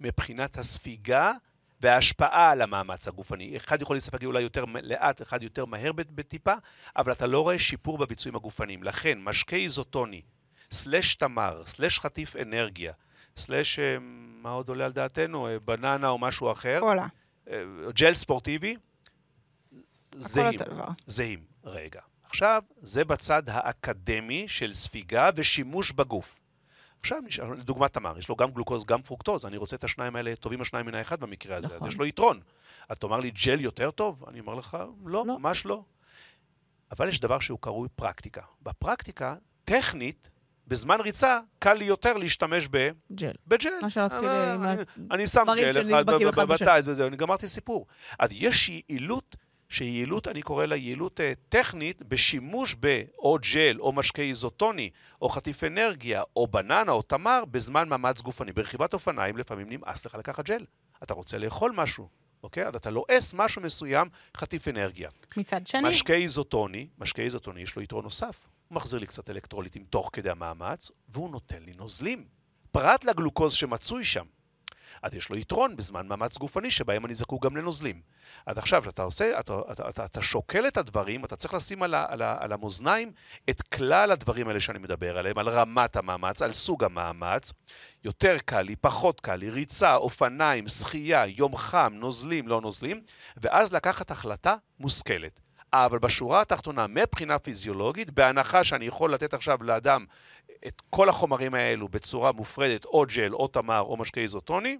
מבחינת 0.00 0.58
הספיגה 0.58 1.32
וההשפעה 1.80 2.50
על 2.50 2.62
המאמץ 2.62 3.08
הגופני. 3.08 3.56
אחד 3.56 3.82
יכול 3.82 3.96
להסתפק 3.96 4.24
אולי 4.24 4.42
יותר 4.42 4.64
לאט, 4.82 5.22
אחד 5.22 5.42
יותר 5.42 5.64
מהר 5.64 5.92
בט- 5.92 6.10
בטיפה, 6.10 6.54
אבל 6.96 7.12
אתה 7.12 7.26
לא 7.26 7.40
רואה 7.40 7.58
שיפור 7.58 7.98
בביצועים 7.98 8.36
הגופניים. 8.36 8.82
לכן, 8.82 9.18
משקה 9.22 9.56
איזוטוני, 9.56 10.22
סלש 10.72 11.14
תמר, 11.14 11.62
סלש 11.66 11.98
חטיף 11.98 12.36
אנרגיה, 12.36 12.92
סלש, 13.36 13.78
אה, 13.78 13.96
מה 14.42 14.50
עוד 14.50 14.68
עולה 14.68 14.84
על 14.84 14.92
דעתנו, 14.92 15.48
אה, 15.48 15.58
בננה 15.58 16.08
או 16.08 16.18
משהו 16.18 16.52
אחר, 16.52 16.80
קולה, 16.80 17.06
אה, 17.50 17.62
ג'ל 17.94 18.14
ספורטיבי, 18.14 18.76
זהים. 20.18 20.58
דבר. 20.58 20.86
זהים. 21.06 21.44
רגע. 21.64 22.00
עכשיו, 22.24 22.62
זה 22.82 23.04
בצד 23.04 23.42
האקדמי 23.46 24.48
של 24.48 24.74
ספיגה 24.74 25.30
ושימוש 25.36 25.92
בגוף. 25.92 26.38
עכשיו, 27.00 27.18
לדוגמה 27.58 27.88
תמר, 27.88 28.18
יש 28.18 28.28
לו 28.28 28.36
גם 28.36 28.50
גלוקוז, 28.50 28.84
גם 28.84 29.02
פרוקטוז, 29.02 29.46
אני 29.46 29.56
רוצה 29.56 29.76
את 29.76 29.84
השניים 29.84 30.16
האלה, 30.16 30.36
טובים 30.36 30.60
השניים 30.60 30.86
מן 30.86 30.94
האחד 30.94 31.20
במקרה 31.20 31.56
הזה, 31.56 31.66
נכון. 31.68 31.88
אז 31.88 31.92
יש 31.92 31.98
לו 31.98 32.06
יתרון. 32.06 32.40
אתה 32.86 32.94
תאמר 32.94 33.20
לי, 33.20 33.30
ג'ל 33.30 33.60
יותר 33.60 33.90
טוב? 33.90 34.24
אני 34.28 34.40
אומר 34.40 34.54
לך, 34.54 34.78
לא, 35.06 35.24
לא. 35.26 35.38
ממש 35.38 35.66
לא. 35.66 35.82
אבל 36.92 37.08
יש 37.08 37.20
דבר 37.20 37.38
שהוא 37.38 37.58
קרוי 37.60 37.88
פרקטיקה. 37.96 38.42
בפרקטיקה, 38.62 39.34
טכנית, 39.64 40.30
בזמן 40.66 41.00
ריצה, 41.00 41.40
קל 41.58 41.72
לי 41.74 41.84
יותר 41.84 42.12
להשתמש 42.12 42.68
ב... 42.70 42.90
ג'ל. 43.12 43.32
בג'ל. 43.46 43.70
אה, 44.26 44.54
עם 44.54 44.62
אני- 44.64 44.82
אני 45.10 45.26
שם 45.26 45.44
ג'ל 45.56 45.70
אחד. 45.90 46.06
בטייס 46.62 46.86
וזהו, 46.86 47.06
אני 47.08 47.16
גמרתי 47.16 47.48
סיפור. 47.48 47.86
אז 48.18 48.28
יש 48.32 48.68
יעילות, 48.68 49.36
שהיא 49.72 49.90
יעילות, 49.90 50.28
אני 50.28 50.42
קורא 50.42 50.66
לה 50.66 50.76
יעילות 50.76 51.20
אה, 51.20 51.32
טכנית, 51.48 52.02
בשימוש 52.02 52.74
באו 52.74 53.36
ג'ל, 53.52 53.80
או 53.80 53.92
משקה 53.92 54.22
איזוטוני, 54.22 54.90
או 55.22 55.28
חטיף 55.28 55.64
אנרגיה, 55.64 56.22
או 56.36 56.46
בננה, 56.46 56.92
או 56.92 57.02
תמר, 57.02 57.44
בזמן 57.50 57.88
מאמץ 57.88 58.20
גופני. 58.20 58.52
ברכיבת 58.52 58.94
אופניים 58.94 59.36
לפעמים 59.36 59.66
נמאס 59.70 60.06
לך 60.06 60.14
לקחת 60.14 60.44
ג'ל. 60.44 60.64
אתה 61.02 61.14
רוצה 61.14 61.38
לאכול 61.38 61.72
משהו, 61.74 62.08
אוקיי? 62.42 62.66
אז 62.66 62.74
אתה 62.74 62.90
לועס 62.90 63.34
משהו 63.34 63.62
מסוים, 63.62 64.08
חטיף 64.36 64.68
אנרגיה. 64.68 65.10
מצד 65.36 65.66
שני, 65.66 65.88
משקה 65.88 66.14
איזוטוני, 66.14 66.88
משקה 66.98 67.22
איזוטוני 67.22 67.60
יש 67.60 67.76
לו 67.76 67.82
יתרון 67.82 68.04
נוסף. 68.04 68.38
הוא 68.68 68.76
מחזיר 68.76 68.98
לי 68.98 69.06
קצת 69.06 69.30
אלקטרוליטים 69.30 69.84
תוך 69.90 70.10
כדי 70.12 70.30
המאמץ, 70.30 70.90
והוא 71.08 71.30
נותן 71.30 71.62
לי 71.62 71.72
נוזלים. 71.76 72.24
פרט 72.72 73.04
לגלוקוז 73.04 73.52
שמצוי 73.52 74.04
שם. 74.04 74.24
אז 75.02 75.14
יש 75.14 75.28
לו 75.28 75.36
יתרון 75.36 75.76
בזמן 75.76 76.06
מאמץ 76.06 76.38
גופני, 76.38 76.70
שבהם 76.70 77.06
אני 77.06 77.14
זקוק 77.14 77.44
גם 77.44 77.56
לנוזלים. 77.56 78.00
אז 78.46 78.58
עכשיו, 78.58 78.82
כשאתה 78.82 79.02
עושה, 79.02 79.40
אתה, 79.40 79.54
אתה, 79.72 79.88
אתה, 79.88 80.04
אתה 80.04 80.22
שוקל 80.22 80.66
את 80.66 80.76
הדברים, 80.76 81.24
אתה 81.24 81.36
צריך 81.36 81.54
לשים 81.54 81.82
על, 81.82 81.94
ה, 81.94 82.06
על, 82.08 82.22
ה, 82.22 82.36
על 82.40 82.52
המאזניים 82.52 83.12
את 83.50 83.62
כלל 83.62 84.10
הדברים 84.10 84.48
האלה 84.48 84.60
שאני 84.60 84.78
מדבר 84.78 85.18
עליהם, 85.18 85.38
על 85.38 85.48
רמת 85.48 85.96
המאמץ, 85.96 86.42
על 86.42 86.52
סוג 86.52 86.84
המאמץ. 86.84 87.52
יותר 88.04 88.36
קל 88.44 88.62
לי, 88.62 88.76
פחות 88.76 89.20
קל 89.20 89.36
לי, 89.36 89.50
ריצה, 89.50 89.94
אופניים, 89.94 90.68
שחייה, 90.68 91.26
יום 91.26 91.56
חם, 91.56 91.92
נוזלים, 91.96 92.48
לא 92.48 92.60
נוזלים, 92.60 93.00
ואז 93.36 93.72
לקחת 93.72 94.10
החלטה 94.10 94.54
מושכלת. 94.80 95.40
אבל 95.72 95.98
בשורה 95.98 96.40
התחתונה, 96.40 96.86
מבחינה 96.86 97.38
פיזיולוגית, 97.38 98.10
בהנחה 98.10 98.64
שאני 98.64 98.86
יכול 98.86 99.14
לתת 99.14 99.34
עכשיו 99.34 99.62
לאדם 99.62 100.04
את 100.66 100.82
כל 100.90 101.08
החומרים 101.08 101.54
האלו 101.54 101.88
בצורה 101.88 102.32
מופרדת, 102.32 102.84
או 102.84 103.04
ג'ל, 103.14 103.34
או 103.34 103.46
תמר, 103.48 103.80
או 103.80 103.96
משקה 103.96 104.20
איזוטוני. 104.20 104.78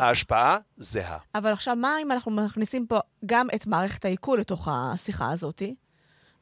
ההשפעה 0.00 0.58
זהה. 0.76 1.18
אבל 1.34 1.52
עכשיו, 1.52 1.76
מה 1.76 1.96
אם 2.02 2.12
אנחנו 2.12 2.30
מכניסים 2.30 2.86
פה 2.86 2.98
גם 3.26 3.46
את 3.54 3.66
מערכת 3.66 4.04
העיכול 4.04 4.40
לתוך 4.40 4.68
השיחה 4.70 5.30
הזאת? 5.32 5.62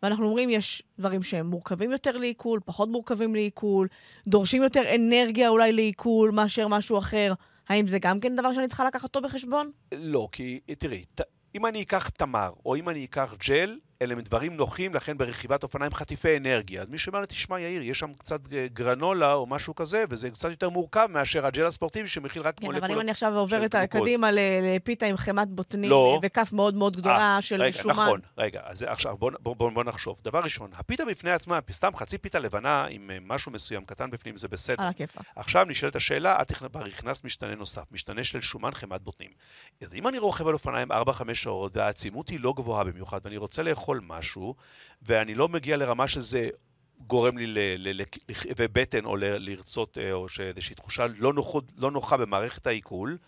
ואנחנו 0.03 0.27
אומרים, 0.27 0.51
יש 0.51 0.83
דברים 0.99 1.23
שהם 1.23 1.47
מורכבים 1.47 1.93
יותר 1.93 2.17
לעיכול, 2.19 2.61
פחות 2.65 2.89
מורכבים 2.89 3.35
לעיכול, 3.35 3.89
דורשים 4.27 4.63
יותר 4.63 4.95
אנרגיה 4.95 5.49
אולי 5.49 5.73
לעיכול 5.73 6.31
מאשר 6.31 6.69
משהו 6.69 6.99
אחר. 6.99 7.33
האם 7.69 7.87
זה 7.87 7.99
גם 7.99 8.21
כן 8.21 8.37
דבר 8.37 8.53
שאני 8.53 8.69
צריכה 8.69 8.85
לקחת 8.85 9.05
אותו 9.05 9.21
בחשבון? 9.21 9.69
לא, 9.95 10.29
כי 10.33 10.61
תראי, 10.79 11.05
ת- 11.15 11.21
אם 11.55 11.67
אני 11.67 11.83
אקח 11.83 12.09
תמר, 12.09 12.51
או 12.67 12.77
אם 12.77 12.89
אני 12.89 13.05
אקח 13.05 13.35
ג'ל, 13.49 13.79
אלה 14.03 14.15
דברים 14.15 14.57
נוחים, 14.57 14.95
לכן 14.95 15.19
ברכיבת 15.19 15.63
אופניים 15.63 15.95
חטיפי 15.95 16.37
אנרגיה. 16.37 16.83
אז 16.83 16.89
מישהו 16.89 17.11
אומר 17.11 17.21
לי, 17.21 17.27
תשמע 17.27 17.61
יאיר, 17.61 17.83
יש 17.83 17.99
שם 17.99 18.13
קצת 18.19 18.41
אה, 18.53 18.67
גרנולה 18.73 19.35
או 19.35 19.47
משהו 19.47 19.75
כזה, 19.75 20.05
וזה 20.11 20.31
קצת 20.31 20.51
יותר 20.51 20.71
מורכב 20.71 21.09
מאשר 21.11 21.47
הג'ל 21.47 21.67
הספורטיבי 21.67 22.09
שמכיל 22.09 22.43
רק 22.43 22.57
כן, 22.57 22.67
אבל 22.67 22.73
מולקולות. 22.75 22.97
אם 22.97 23.01
אני 23.01 23.11
עכשיו 23.11 23.39
עוברת. 23.39 23.75
קדימה 23.91 24.31
לפיתה 24.33 25.07
עם 25.07 25.17
חמת 25.17 25.49
בוטנים 25.49 25.91
לא. 25.91 26.21
וכף 26.23 26.53
מאוד 26.53 26.75
מאוד 26.75 26.97
גדולה 26.97 27.37
אה, 27.37 27.43
של 27.43 27.63
רגע, 27.63 27.73
שומן. 27.73 27.95
נכון, 27.95 28.21
רגע, 28.39 28.61
אז 28.65 28.83
עכשיו 28.83 29.17
בוא, 29.17 29.31
בוא, 29.41 29.57
בוא, 29.57 29.71
בוא 29.71 29.85
נחשוב. 29.85 30.19
דבר 30.23 30.41
ראשון, 30.41 30.71
הפיתה 30.77 31.05
בפני 31.05 31.31
עצמה, 31.31 31.59
סתם 31.73 31.91
חצי 31.97 32.19
פיתה 32.19 32.39
לבנה 32.39 32.87
עם 32.91 33.11
אה, 33.11 33.19
משהו 33.21 33.53
מסוים 33.53 33.85
קטן 33.85 34.11
בפנים, 34.11 34.37
זה 34.37 34.49
בסדר. 34.49 34.83
על 34.83 34.89
הכיפאק. 34.89 35.23
עכשיו 35.37 35.65
נשאלת 35.65 35.97
השאלה, 35.97 36.43
את 36.43 36.53
הכנסת 37.03 37.25
משתנה 37.25 37.55
נוסף, 37.55 37.83
משתנה 37.93 38.25
של 38.25 38.41
שומן 38.41 38.71
חמת 38.75 39.03
בוטנים. 39.03 39.31
אז 39.83 39.95
אם 39.95 40.09
אני 40.09 40.19
רוכב 40.19 40.47
על 40.47 40.55
אופניים 40.55 40.93
4-5 40.93 40.95
שעות 41.35 41.77
והעצימות 41.77 42.29
היא 42.29 42.41
לא 42.41 42.53
גבוהה 42.57 42.85
במיוחד 42.85 43.21
ואני 43.25 43.37
רוצה 43.37 43.63
לאכול 43.63 43.92
משהו 44.03 44.55
ואני 45.03 45.35
לא 45.35 45.49
מגיע 45.49 45.77
לרמה 45.77 46.09
שזה 46.09 46.49
גורם 47.07 47.39
לי 47.39 47.47
ל- 47.47 47.59
ל- 47.59 48.01
ל- 48.01 48.03
לכ- 48.31 48.47
ובטן 48.57 49.05
או 49.05 49.17
לרצות 49.17 49.99
אה, 49.99 50.13
או 50.13 50.29
שאיזושהי 50.29 50.75
תחושה 50.75 51.07
לא, 51.19 51.33
נוחות, 51.33 51.65
לא 51.79 51.91
נוחה 51.91 52.17
במערכת 52.17 52.67
העיכול, 52.67 53.19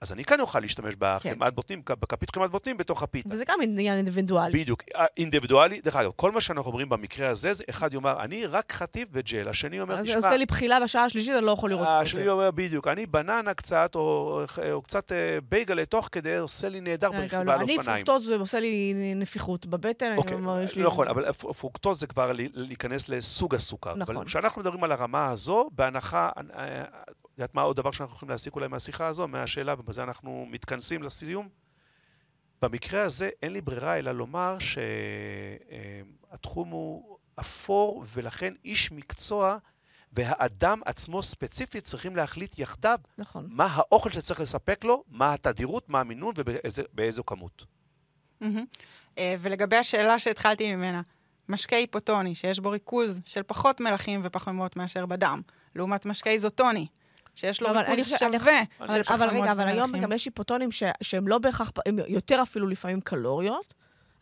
אז 0.00 0.12
אני 0.12 0.24
כאן 0.24 0.40
אוכל 0.40 0.60
להשתמש 0.60 0.94
בחמאת 0.98 1.54
בוטנים, 1.54 1.82
בכפית 1.86 2.36
חמאת 2.36 2.50
בוטנים 2.50 2.76
בתוך 2.76 3.02
הפיתה. 3.02 3.28
וזה 3.32 3.44
גם 3.48 3.58
עניין 3.62 3.96
אינדיבידואלי. 3.96 4.58
בדיוק, 4.62 4.82
אה, 4.96 5.06
אינדיבידואלי, 5.16 5.80
דרך 5.80 5.96
אגב, 5.96 6.10
כל 6.16 6.32
מה 6.32 6.40
שאנחנו 6.40 6.70
אומרים 6.70 6.88
במקרה 6.88 7.28
הזה, 7.28 7.52
זה 7.52 7.64
אחד 7.70 7.94
יאמר, 7.94 8.22
אני 8.22 8.46
רק 8.46 8.72
חטיף 8.72 9.08
וג'ל, 9.12 9.48
השני 9.48 9.80
אומר, 9.80 9.94
אז 9.94 9.98
זה 9.98 10.04
תשמע, 10.04 10.16
עושה 10.16 10.36
לי 10.36 10.46
בחילה 10.46 10.80
בשעה 10.80 11.04
השלישית, 11.04 11.34
אני 11.36 11.46
לא 11.46 11.50
יכול 11.50 11.70
לראות 11.70 11.86
יותר. 11.86 11.98
השני 11.98 12.28
אומר 12.28 12.50
בדיוק, 12.50 12.88
אני 12.88 13.06
בננה 13.06 13.54
קצת, 13.54 13.94
או, 13.94 14.40
קצת 14.84 15.12
אה, 15.12 15.38
בייגלה 15.48 15.84
תוך 15.84 16.08
כדי, 16.12 16.36
עושה 16.36 16.68
לי 16.68 16.80
נהדר 16.80 17.10
ברכיבה 17.12 17.44
לא, 17.44 17.52
על 17.52 17.60
אני 17.60 17.76
אופניים. 17.76 18.04
פרוקטוז 18.04 18.30
עושה 18.30 18.60
לי 18.60 18.94
נפיחות 19.16 19.66
בבטן, 19.66 20.06
אני 20.06 20.16
אוקיי, 20.16 20.34
אומר, 20.34 20.60
יש 20.60 20.76
לי... 20.76 20.82
נכון, 20.82 21.08
אבל 21.08 21.32
פרוקטוז 21.32 22.00
זה 22.00 22.06
כבר 22.06 22.32
להיכנס 22.54 23.08
לסוג 23.08 23.54
הסוכר. 23.54 23.94
נכון. 23.94 24.24
כשאנחנו 24.24 24.60
מדברים 24.60 24.84
על 24.84 24.92
הרמה 24.92 25.28
הזו, 25.28 25.68
בהנחה, 25.72 26.30
אה, 26.58 26.84
את 27.10 27.25
יודעת 27.38 27.54
מה 27.54 27.62
עוד 27.62 27.76
דבר 27.76 27.90
שאנחנו 27.90 28.16
יכולים 28.16 28.30
להסיק 28.30 28.54
אולי 28.54 28.68
מהשיחה 28.68 29.06
הזו, 29.06 29.28
מהשאלה, 29.28 29.74
ובזה 29.78 30.02
אנחנו 30.02 30.46
מתכנסים 30.50 31.02
לסיום? 31.02 31.48
במקרה 32.62 33.02
הזה 33.02 33.30
אין 33.42 33.52
לי 33.52 33.60
ברירה 33.60 33.98
אלא 33.98 34.12
לומר 34.12 34.56
שהתחום 36.28 36.68
הוא 36.68 37.18
אפור, 37.40 38.04
ולכן 38.12 38.54
איש 38.64 38.92
מקצוע 38.92 39.58
והאדם 40.12 40.80
עצמו 40.86 41.22
ספציפית 41.22 41.84
צריכים 41.84 42.16
להחליט 42.16 42.58
יחדיו 42.58 42.98
נכון. 43.18 43.46
מה 43.50 43.66
האוכל 43.70 44.10
שצריך 44.10 44.40
לספק 44.40 44.84
לו, 44.84 45.04
מה 45.08 45.32
התדירות, 45.32 45.88
מה 45.88 46.00
המינון 46.00 46.34
ובאיזו 46.36 47.24
כמות. 47.26 47.64
מהמם. 48.40 48.64
אה, 49.18 49.34
ולגבי 49.40 49.76
השאלה 49.76 50.18
שהתחלתי 50.18 50.76
ממנה, 50.76 51.02
משקה 51.48 51.76
היפוטוני, 51.76 52.34
שיש 52.34 52.60
בו 52.60 52.70
ריכוז 52.70 53.20
של 53.24 53.42
פחות 53.42 53.80
מלחים 53.80 54.20
ופחמימות 54.24 54.76
מאשר 54.76 55.06
בדם, 55.06 55.40
לעומת 55.74 56.06
משקה 56.06 56.30
איזוטוני, 56.30 56.86
שיש 57.36 57.62
לו 57.62 57.68
אבל 57.70 57.78
אני 57.78 57.96
ריכוז 57.96 58.18
שווה 58.18 58.62
אבל, 59.08 59.28
רגע, 59.28 59.52
אבל 59.52 59.68
היום. 59.68 59.96
גם 59.96 60.12
יש 60.12 60.24
היפוטונים 60.24 60.70
ש, 60.72 60.82
שהם 61.02 61.28
לא 61.28 61.38
בהכרח, 61.38 61.72
הם 61.86 61.98
יותר 62.08 62.42
אפילו 62.42 62.66
לפעמים 62.66 63.00
קלוריות, 63.00 63.74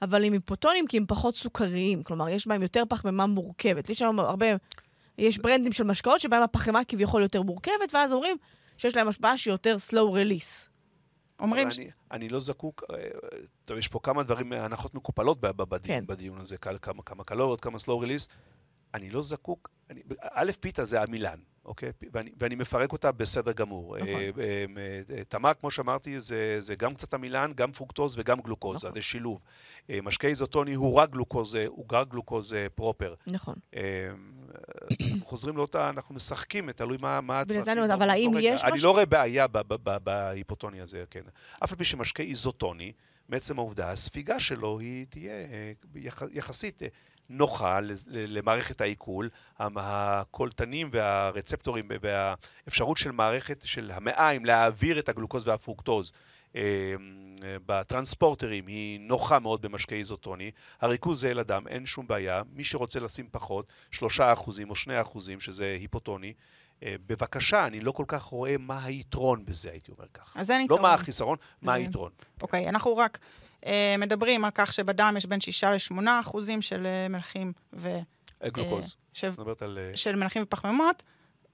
אבל 0.02 0.24
הם 0.24 0.32
היפוטונים 0.32 0.86
כי 0.86 0.96
הם 0.96 1.04
פחות 1.08 1.36
סוכריים. 1.36 2.02
כלומר, 2.02 2.28
יש 2.28 2.46
בהם 2.46 2.62
יותר 2.62 2.82
פחמימה 2.88 3.26
מורכבת. 3.26 3.90
יש 3.90 3.98
שם 3.98 4.18
הרבה, 4.18 4.46
יש 5.18 5.38
ברנדים 5.38 5.72
של 5.72 5.84
משקאות 5.84 6.20
שבהם 6.20 6.42
הפחמימה 6.42 6.84
כביכול 6.84 7.22
יותר 7.22 7.42
מורכבת, 7.42 7.94
ואז 7.94 8.12
אומרים 8.12 8.36
שיש 8.76 8.96
להם 8.96 9.08
השפעה 9.08 9.36
שהיא 9.36 9.52
יותר 9.52 9.76
slow 9.90 10.14
release. 10.16 10.68
אומרים, 11.40 11.68
אני, 11.70 11.90
אני 12.10 12.28
לא 12.28 12.40
זקוק, 12.40 12.82
אה, 12.90 12.96
טוב, 13.64 13.78
יש 13.78 13.88
פה 13.88 13.98
כמה 14.02 14.22
דברים, 14.22 14.52
הנחות 14.52 14.94
מקופלות 14.94 15.40
בדיון, 15.40 16.00
כן. 16.00 16.06
בדיון 16.06 16.38
הזה, 16.38 16.56
כל- 16.56 16.78
כמה, 16.82 17.02
כמה 17.02 17.24
קלוריות, 17.24 17.60
כמה 17.60 17.78
slow 17.78 18.04
release. 18.04 18.28
אני 18.94 19.10
לא 19.10 19.22
זקוק, 19.22 19.70
אני, 19.90 20.00
א', 20.20 20.50
פיתה 20.60 20.84
זה 20.84 21.02
עמילן, 21.02 21.38
אוקיי? 21.64 21.92
ואני, 22.12 22.30
ואני 22.38 22.54
מפרק 22.54 22.92
אותה 22.92 23.12
בסדר 23.12 23.52
גמור. 23.52 23.96
נכון. 23.96 24.08
אה, 24.08 24.30
אה, 24.38 24.64
אה, 25.18 25.24
תמר, 25.24 25.52
כמו 25.60 25.70
שאמרתי, 25.70 26.20
זה, 26.20 26.56
זה 26.60 26.74
גם 26.74 26.94
קצת 26.94 27.14
עמילן, 27.14 27.52
גם 27.54 27.72
פרוקטוז 27.72 28.14
וגם 28.18 28.40
גלוקוזה, 28.40 28.86
נכון. 28.86 28.94
זה 28.94 29.02
שילוב. 29.02 29.42
אה, 29.90 29.98
משקה 30.02 30.28
איזוטוני 30.28 30.74
הוא 30.74 30.94
רק 30.94 31.10
גלוקוז, 31.10 31.54
הוא 31.66 31.84
רק 31.92 32.08
גלוקוז 32.08 32.54
אה, 32.54 32.66
proper. 32.74 33.14
נכון. 33.26 33.54
אה, 33.76 33.80
אנחנו 34.90 35.26
חוזרים 35.30 35.56
לאותה, 35.56 35.88
אנחנו 35.88 36.14
משחקים, 36.14 36.72
תלוי 36.72 36.96
מה, 37.00 37.20
מה 37.20 37.40
הצרכים. 37.40 37.78
אבל 37.92 38.10
האם. 38.10 38.30
יש 38.40 38.64
אני 38.64 38.80
לא 38.82 38.90
רואה 38.90 39.06
בעיה 39.06 39.46
בהיפוטוני 40.04 40.80
הזה, 40.80 41.04
כן. 41.10 41.22
אף 41.64 41.72
על 41.72 41.78
פי 41.78 41.84
שמשקה 41.84 42.22
איזוטוני, 42.22 42.92
מעצם 43.28 43.58
העובדה, 43.58 43.90
הספיגה 43.90 44.40
שלו 44.40 44.78
היא 44.78 45.06
תהיה 45.08 45.32
אה, 45.32 45.72
יח- 45.94 46.22
יחסית 46.32 46.82
אה, 46.82 46.88
נוחה 47.28 47.78
למערכת 48.06 48.80
העיכול. 48.80 49.28
הקולטנים 49.58 50.88
והרצפטורים 50.92 51.88
והאפשרות 52.00 52.96
של 52.96 53.10
מערכת, 53.10 53.60
של 53.64 53.90
המעיים 53.90 54.44
להעביר 54.44 54.98
את 54.98 55.08
הגלוקוז 55.08 55.48
והפרוקטוז 55.48 56.12
אה, 56.56 56.94
בטרנספורטרים 57.66 58.66
היא 58.66 59.00
נוחה 59.00 59.38
מאוד 59.38 59.62
במשקה 59.62 59.94
איזוטוני. 59.94 60.50
הריכוז 60.80 61.20
זה 61.20 61.30
אל 61.30 61.38
אדם, 61.38 61.68
אין 61.68 61.86
שום 61.86 62.06
בעיה. 62.06 62.42
מי 62.52 62.64
שרוצה 62.64 63.00
לשים 63.00 63.28
פחות, 63.30 63.72
שלושה 63.90 64.32
אחוזים 64.32 64.70
או 64.70 64.74
שני 64.74 65.00
אחוזים, 65.00 65.40
שזה 65.40 65.76
היפוטוני, 65.80 66.32
אה, 66.82 66.94
בבקשה, 67.06 67.66
אני 67.66 67.80
לא 67.80 67.92
כל 67.92 68.04
כך 68.08 68.22
רואה 68.22 68.56
מה 68.58 68.84
היתרון 68.84 69.44
בזה, 69.44 69.70
הייתי 69.70 69.92
אומר 69.92 70.06
ככה. 70.14 70.40
אז 70.40 70.50
אין 70.50 70.60
לא 70.60 70.64
יתרון. 70.64 70.82
מה 70.82 70.94
החיסרון, 70.94 71.36
מה 71.62 71.72
אה, 71.72 71.76
היתרון. 71.76 72.10
אוקיי, 72.42 72.68
אנחנו 72.68 72.96
רק 72.96 73.18
מדברים 73.98 74.44
על 74.44 74.50
כך 74.54 74.72
שבדם 74.72 75.14
יש 75.18 75.26
בין 75.26 75.40
6 75.40 75.64
ל-8 75.64 75.94
אחוזים 76.20 76.62
של 76.62 76.86
אה, 76.86 77.08
מלחים 77.08 77.52
ו... 77.72 77.98
אה, 78.44 78.50
גלוקוז. 78.50 78.96
ש... 79.12 79.24
מדברת 79.24 79.62
על... 79.62 79.78
אה, 79.80 79.96
של 79.96 80.16
מלחים 80.16 80.42
ופחמימות, 80.42 81.02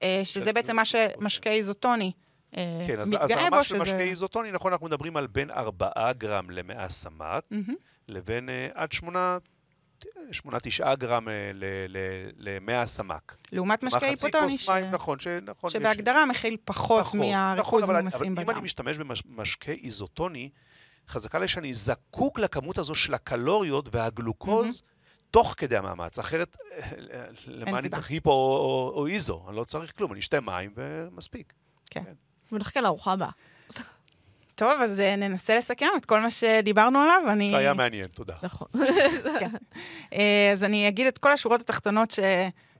אה, 0.03 0.21
שזה 0.23 0.53
בעצם 0.53 0.75
מה. 0.75 0.85
שמשקה 0.85 1.49
איזוטוני 1.49 2.11
אה, 2.57 2.83
כן, 2.87 2.99
אז, 2.99 3.07
אז 3.07 3.13
מתגאה 3.13 3.43
הרמה 3.43 3.63
של 3.63 3.75
שזה... 3.75 3.83
משקה 3.83 3.99
איזוטוני, 3.99 4.51
נכון, 4.51 4.71
אנחנו 4.71 4.87
מדברים 4.87 5.17
על 5.17 5.27
בין 5.27 5.51
4 5.51 5.89
גרם 6.13 6.49
ל-100 6.49 6.87
סמ"ק. 6.89 7.43
לבין 8.07 8.49
אה, 8.49 8.67
עד 8.73 8.91
8... 8.91 9.37
8-9 10.47 10.95
גרם 10.95 11.27
ל-100 12.37 12.85
סמ"ק. 12.85 13.35
לעומת 13.51 13.83
משקה 13.83 14.05
היפוטוני, 14.05 14.57
ש... 14.57 14.69
מים, 14.69 14.91
נכון, 14.91 15.19
ש- 15.19 15.27
נכון, 15.27 15.67
יש- 15.67 15.73
שבהגדרה 15.73 16.25
מכיל 16.25 16.57
פחות 16.65 17.01
נכון, 17.01 17.19
מהריכוז 17.19 17.83
אבל- 17.83 18.01
מומסים 18.01 18.19
אבל 18.33 18.41
אם 18.43 18.49
אני 18.49 18.55
בדם. 18.55 18.63
משתמש 18.63 18.97
במשקה 19.25 19.71
איזוטוני, 19.71 20.49
חזקה 21.07 21.39
לי 21.39 21.47
שאני 21.47 21.73
זקוק 21.73 22.39
לכמות 22.39 22.77
הזו 22.77 22.95
של 22.95 23.13
הקלוריות 23.13 23.95
והגלוקוז 23.95 24.83
תוך 25.31 25.53
כדי 25.57 25.77
המאמץ, 25.77 26.19
אחרת 26.19 26.57
למה 27.47 27.79
אני. 27.79 27.89
צריך 27.89 28.09
היפו 28.09 28.31
או, 28.31 28.35
או, 28.35 28.93
או 28.95 29.07
איזו? 29.07 29.45
אני 29.47 29.55
לא 29.55 29.63
צריך 29.63 29.97
כלום, 29.97 30.11
אני 30.11 30.19
אשתה 30.19 30.41
מים 30.41 30.73
ומספיק. 30.75 31.53
ונחכה 32.51 32.81
לארוחה 32.81 33.13
הבאה. 33.13 33.29
טוב, 34.55 34.81
אז 34.81 34.99
אה, 34.99 35.15
ננסה 35.15 35.55
לסכם 35.55 35.87
את 35.97 36.05
כל 36.05 36.19
מה 36.19 36.31
שדיברנו 36.31 36.99
עליו. 36.99 37.23
אני... 37.29 37.55
היה 37.55 37.73
מעניין, 37.73 38.07
תודה. 38.07 38.33
נכון. 38.43 38.67
אה, 40.13 40.49
אז 40.53 40.63
אני 40.63 40.87
אגיד 40.87 41.07
את 41.07 41.17
כל 41.17 41.31
השורות 41.31 41.61
התחתונות 41.61 42.11
ש... 42.11 42.19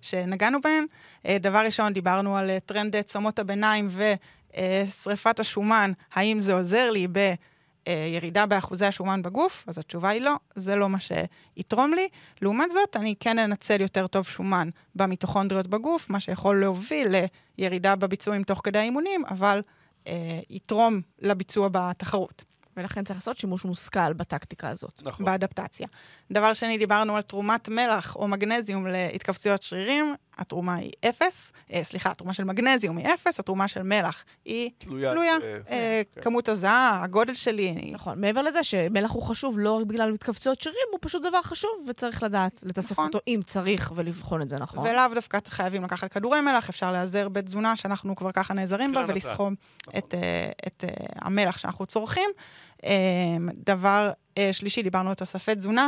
שנגענו 0.01 0.61
בהן. 0.61 0.86
אה, 1.26 1.38
דבר 1.39 1.65
ראשון, 1.65 1.93
דיברנו 1.93 2.38
על 2.38 2.59
טרנד 2.59 3.01
תשומות 3.01 3.39
הביניים 3.39 3.89
ושרפת 4.53 5.39
השומן, 5.39 5.91
האם 6.13 6.41
זה 6.41 6.53
עוזר 6.53 6.91
לי 6.91 7.07
בירידה 7.86 8.45
באחוזי 8.45 8.86
השומן 8.86 9.21
בגוף? 9.21 9.63
אז 9.67 9.77
התשובה 9.77 10.09
היא 10.09 10.21
לא, 10.21 10.34
זה 10.55 10.75
לא 10.75 10.89
מה 10.89 10.97
שיתרום 10.99 11.93
לי. 11.93 12.07
לעומת 12.41 12.71
זאת, 12.71 12.95
אני 12.95 13.15
כן 13.19 13.39
אנצל 13.39 13.82
יותר 13.82 14.07
טוב 14.07 14.25
שומן 14.27 14.69
במיטוכונדריות 14.95 15.67
בגוף, 15.67 16.09
מה 16.09 16.19
שיכול 16.19 16.59
להוביל 16.59 17.07
לירידה 17.57 17.95
בביצועים 17.95 18.43
תוך 18.43 18.61
כדי 18.63 18.79
האימונים, 18.79 19.23
אבל 19.25 19.61
אה, 20.07 20.39
יתרום 20.49 21.01
לביצוע 21.21 21.69
בתחרות. 21.71 22.43
ולכן 22.77 23.03
צריך 23.03 23.17
לעשות 23.17 23.38
שימוש 23.38 23.65
מושכל 23.65 24.13
בטקטיקה 24.13 24.69
הזאת. 24.69 25.01
נכון. 25.05 25.25
באדפטציה. 25.25 25.88
דבר 26.32 26.53
שני, 26.53 26.77
דיברנו 26.77 27.15
על 27.15 27.21
תרומת 27.21 27.69
מלח 27.69 28.15
או 28.15 28.27
מגנזיום 28.27 28.88
להתכווצויות 28.88 29.63
שרירים, 29.63 30.15
התרומה 30.41 30.75
היא 30.75 30.91
אפס, 31.09 31.51
אה, 31.73 31.83
סליחה, 31.83 32.11
התרומה 32.11 32.33
של 32.33 32.43
מגנזיום 32.43 32.97
היא 32.97 33.07
אפס, 33.07 33.39
התרומה 33.39 33.67
של 33.67 33.83
מלח 33.83 34.23
היא 34.45 34.69
תלויה. 34.77 35.11
תלויה, 35.11 35.33
אה, 35.43 35.59
אה, 35.69 36.01
כן. 36.15 36.21
כמות 36.21 36.49
הזעה, 36.49 37.03
הגודל 37.03 37.33
שלי, 37.33 37.91
נכון. 37.91 38.21
מעבר 38.21 38.41
לזה 38.41 38.63
שמלח 38.63 39.11
הוא 39.11 39.23
חשוב 39.23 39.59
לא 39.59 39.71
רק 39.71 39.85
בגלל 39.85 40.13
התכווצויות 40.13 40.61
שרירים, 40.61 40.87
הוא 40.91 40.99
פשוט 41.01 41.23
דבר 41.23 41.41
חשוב, 41.41 41.71
וצריך 41.87 42.23
לדעת 42.23 42.63
לתאסף 42.63 42.91
נכון. 42.91 43.05
אותו 43.05 43.19
אם 43.27 43.39
צריך 43.45 43.91
ולבחון 43.95 44.41
את 44.41 44.49
זה 44.49 44.57
נכון. 44.57 44.87
ולאו 44.87 45.13
דווקא 45.13 45.39
חייבים 45.47 45.83
לקחת 45.83 46.13
כדורי 46.13 46.41
מלח, 46.41 46.69
אפשר 46.69 46.91
להיעזר 46.91 47.29
בתזונה 47.29 47.77
שאנחנו 47.77 48.15
כבר 48.15 48.31
ככה 48.31 48.53
נעזרים 48.53 48.93
בה 48.93 49.07
כן, 49.07 49.13
ולסכום 49.13 49.55
נכון. 49.87 49.93
את, 49.97 50.13
אה, 50.13 50.51
את 50.67 50.83
אה, 50.87 51.05
המלח 51.15 51.57
שאנחנו 51.57 51.85
צורכים. 51.85 52.29
אה, 52.85 52.91
דבר 53.53 54.11
אה, 54.37 54.53
שלישי, 54.53 54.83
דיברנו 54.83 55.09
על 55.09 55.15
תוספי 55.15 55.55
תזונה, 55.55 55.87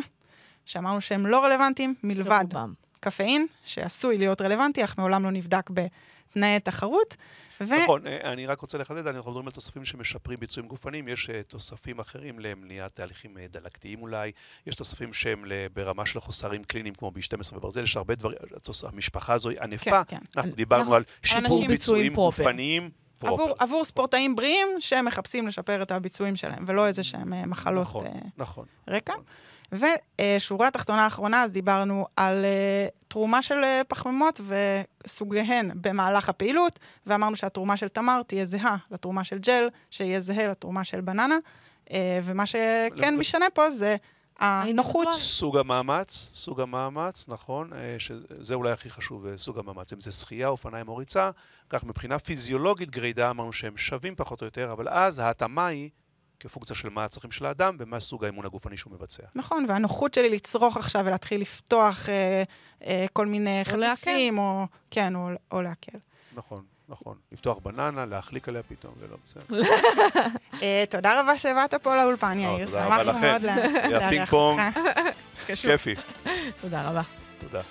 שאמרנו 0.65 1.01
שהם 1.01 1.27
לא 1.27 1.45
רלוונטיים, 1.45 1.95
מלבד 2.03 2.45
ברובם. 2.49 2.73
קפאין, 3.03 3.47
שעשוי 3.65 4.17
להיות 4.17 4.41
רלוונטי, 4.41 4.83
אך 4.83 4.97
מעולם 4.97 5.23
לא 5.23 5.31
נבדק 5.31 5.69
בתנאי 5.69 6.59
תחרות. 6.59 7.15
ו... 7.61 7.73
נכון, 7.83 8.07
אה, 8.07 8.31
אני 8.33 8.45
רק 8.45 8.59
רוצה 8.61 8.77
לחדד, 8.77 9.07
אנחנו 9.07 9.31
מדברים 9.31 9.45
על 9.47 9.51
תוספים 9.51 9.85
שמשפרים 9.85 10.39
ביצועים 10.39 10.67
גופניים, 10.69 11.07
יש 11.07 11.29
אה, 11.29 11.43
תוספים 11.43 11.99
אחרים 11.99 12.39
למניעת 12.39 12.95
תהליכים 12.95 13.37
אה, 13.37 13.45
דלקתיים 13.51 14.01
אולי, 14.01 14.31
יש 14.67 14.75
תוספים 14.75 15.13
שהם 15.13 15.43
ברמה 15.73 16.05
של 16.05 16.19
חוסרים 16.19 16.63
קליניים 16.63 16.95
כמו 16.95 17.11
B12 17.15 17.57
וברזל, 17.57 17.83
יש 17.83 17.97
הרבה 17.97 18.15
דברים, 18.15 18.37
התוס- 18.55 18.83
המשפחה 18.83 19.33
הזו 19.33 19.49
היא 19.49 19.59
ענפה. 19.61 20.03
כן, 20.03 20.03
כן. 20.07 20.15
אנחנו 20.15 20.41
אנחנו- 20.41 20.55
דיברנו 20.55 20.95
על 20.95 21.03
שיפור 21.23 21.67
ביצועים 21.67 22.13
פרופר. 22.13 22.43
גופניים. 22.43 22.89
עבור, 23.23 23.55
עבור 23.59 23.85
ספורטאים 23.85 24.35
בריאים 24.35 24.67
שמחפשים 24.79 25.47
לשפר 25.47 25.81
את 25.81 25.91
הביצועים 25.91 26.35
שלהם, 26.35 26.63
ולא 26.67 26.87
איזה 26.87 27.03
שהם 27.03 27.49
מחלות 27.49 27.81
נכון, 27.81 28.05
אה, 28.07 28.11
נכון. 28.37 28.65
רקע. 28.87 29.13
נכון. 29.13 29.23
ושורה 29.73 30.67
התחתונה 30.67 31.03
האחרונה, 31.03 31.43
אז 31.43 31.51
דיברנו 31.51 32.05
על 32.15 32.45
אה, 32.45 32.87
תרומה 33.07 33.41
של 33.41 33.63
אה, 33.63 33.81
פחמימות 33.87 34.41
וסוגיהן 35.03 35.71
במהלך 35.81 36.29
הפעילות, 36.29 36.79
ואמרנו 37.07 37.35
שהתרומה 37.35 37.77
של 37.77 37.87
תמר 37.87 38.21
תהיה 38.27 38.45
זהה 38.45 38.77
לתרומה 38.91 39.23
של 39.23 39.37
ג'ל, 39.37 39.69
שיהיה 39.89 40.19
זהה 40.19 40.47
לתרומה 40.47 40.83
של 40.83 41.01
בננה, 41.01 41.37
אה, 41.91 42.19
ומה 42.23 42.45
שכן 42.45 43.17
משנה 43.17 43.45
פה 43.53 43.71
זה 43.71 43.95
הנוחות. 44.39 45.13
סוג 45.13 45.57
המאמץ, 45.57 46.29
סוג 46.33 46.61
המאמץ, 46.61 47.25
נכון, 47.27 47.71
שזה 47.99 48.53
אולי 48.53 48.71
הכי 48.71 48.89
חשוב, 48.89 49.35
סוג 49.35 49.59
המאמץ. 49.59 49.93
אם 49.93 50.01
זה 50.01 50.11
שחייה, 50.11 50.47
אופניים 50.47 50.87
או 50.87 50.95
ריצה, 50.95 51.29
כך 51.69 51.83
מבחינה 51.83 52.19
פיזיולוגית 52.19 52.91
גרידה 52.91 53.29
אמרנו 53.29 53.53
שהם 53.53 53.77
שווים 53.77 54.15
פחות 54.15 54.41
או 54.41 54.45
יותר, 54.45 54.71
אבל 54.71 54.89
אז 54.89 55.19
ההתאמה 55.19 55.67
היא 55.67 55.89
כפונקציה 56.43 56.75
של 56.75 56.89
מה 56.89 57.05
הצרכים 57.05 57.31
של 57.31 57.45
האדם 57.45 57.75
ומה 57.79 57.99
סוג 57.99 58.23
האימון 58.23 58.45
הגופני 58.45 58.77
שהוא 58.77 58.93
מבצע. 58.93 59.23
נכון, 59.35 59.65
והנוחות 59.69 60.13
שלי 60.13 60.29
לצרוך 60.29 60.77
עכשיו 60.77 61.01
ולהתחיל 61.05 61.41
לפתוח 61.41 62.09
אה, 62.09 62.43
אה, 62.85 63.05
כל 63.13 63.25
מיני 63.25 63.61
או 63.71 63.77
להקל. 63.77 63.95
חטיפים, 63.95 64.37
או... 64.37 64.65
כן, 64.91 65.15
או, 65.15 65.29
או 65.51 65.61
להקל. 65.61 65.97
נכון, 66.35 66.61
נכון. 66.89 67.15
לפתוח 67.31 67.57
בננה, 67.57 68.05
להחליק 68.05 68.49
עליה 68.49 68.63
פתאום, 68.63 68.93
ולא 68.99 69.17
בסדר. 69.27 69.61
אה, 70.61 70.83
תודה 70.89 71.19
רבה 71.21 71.37
שבאת 71.37 71.73
פה 71.73 71.95
לאולפן, 71.95 72.37
לא, 72.37 72.43
יאיר. 72.43 72.65
תודה 72.65 72.85
רבה 72.85 73.03
שמחנו. 73.03 73.19
מאוד 73.19 73.41
לה- 73.43 73.53
היה 73.55 74.09
פינג 74.09 74.13
לארח 74.19 74.29
פונג. 74.29 74.59
אותך. 74.59 75.61
כיפי. 75.61 75.93
תודה 76.61 76.89
רבה. 76.89 77.01
תודה. 77.39 77.61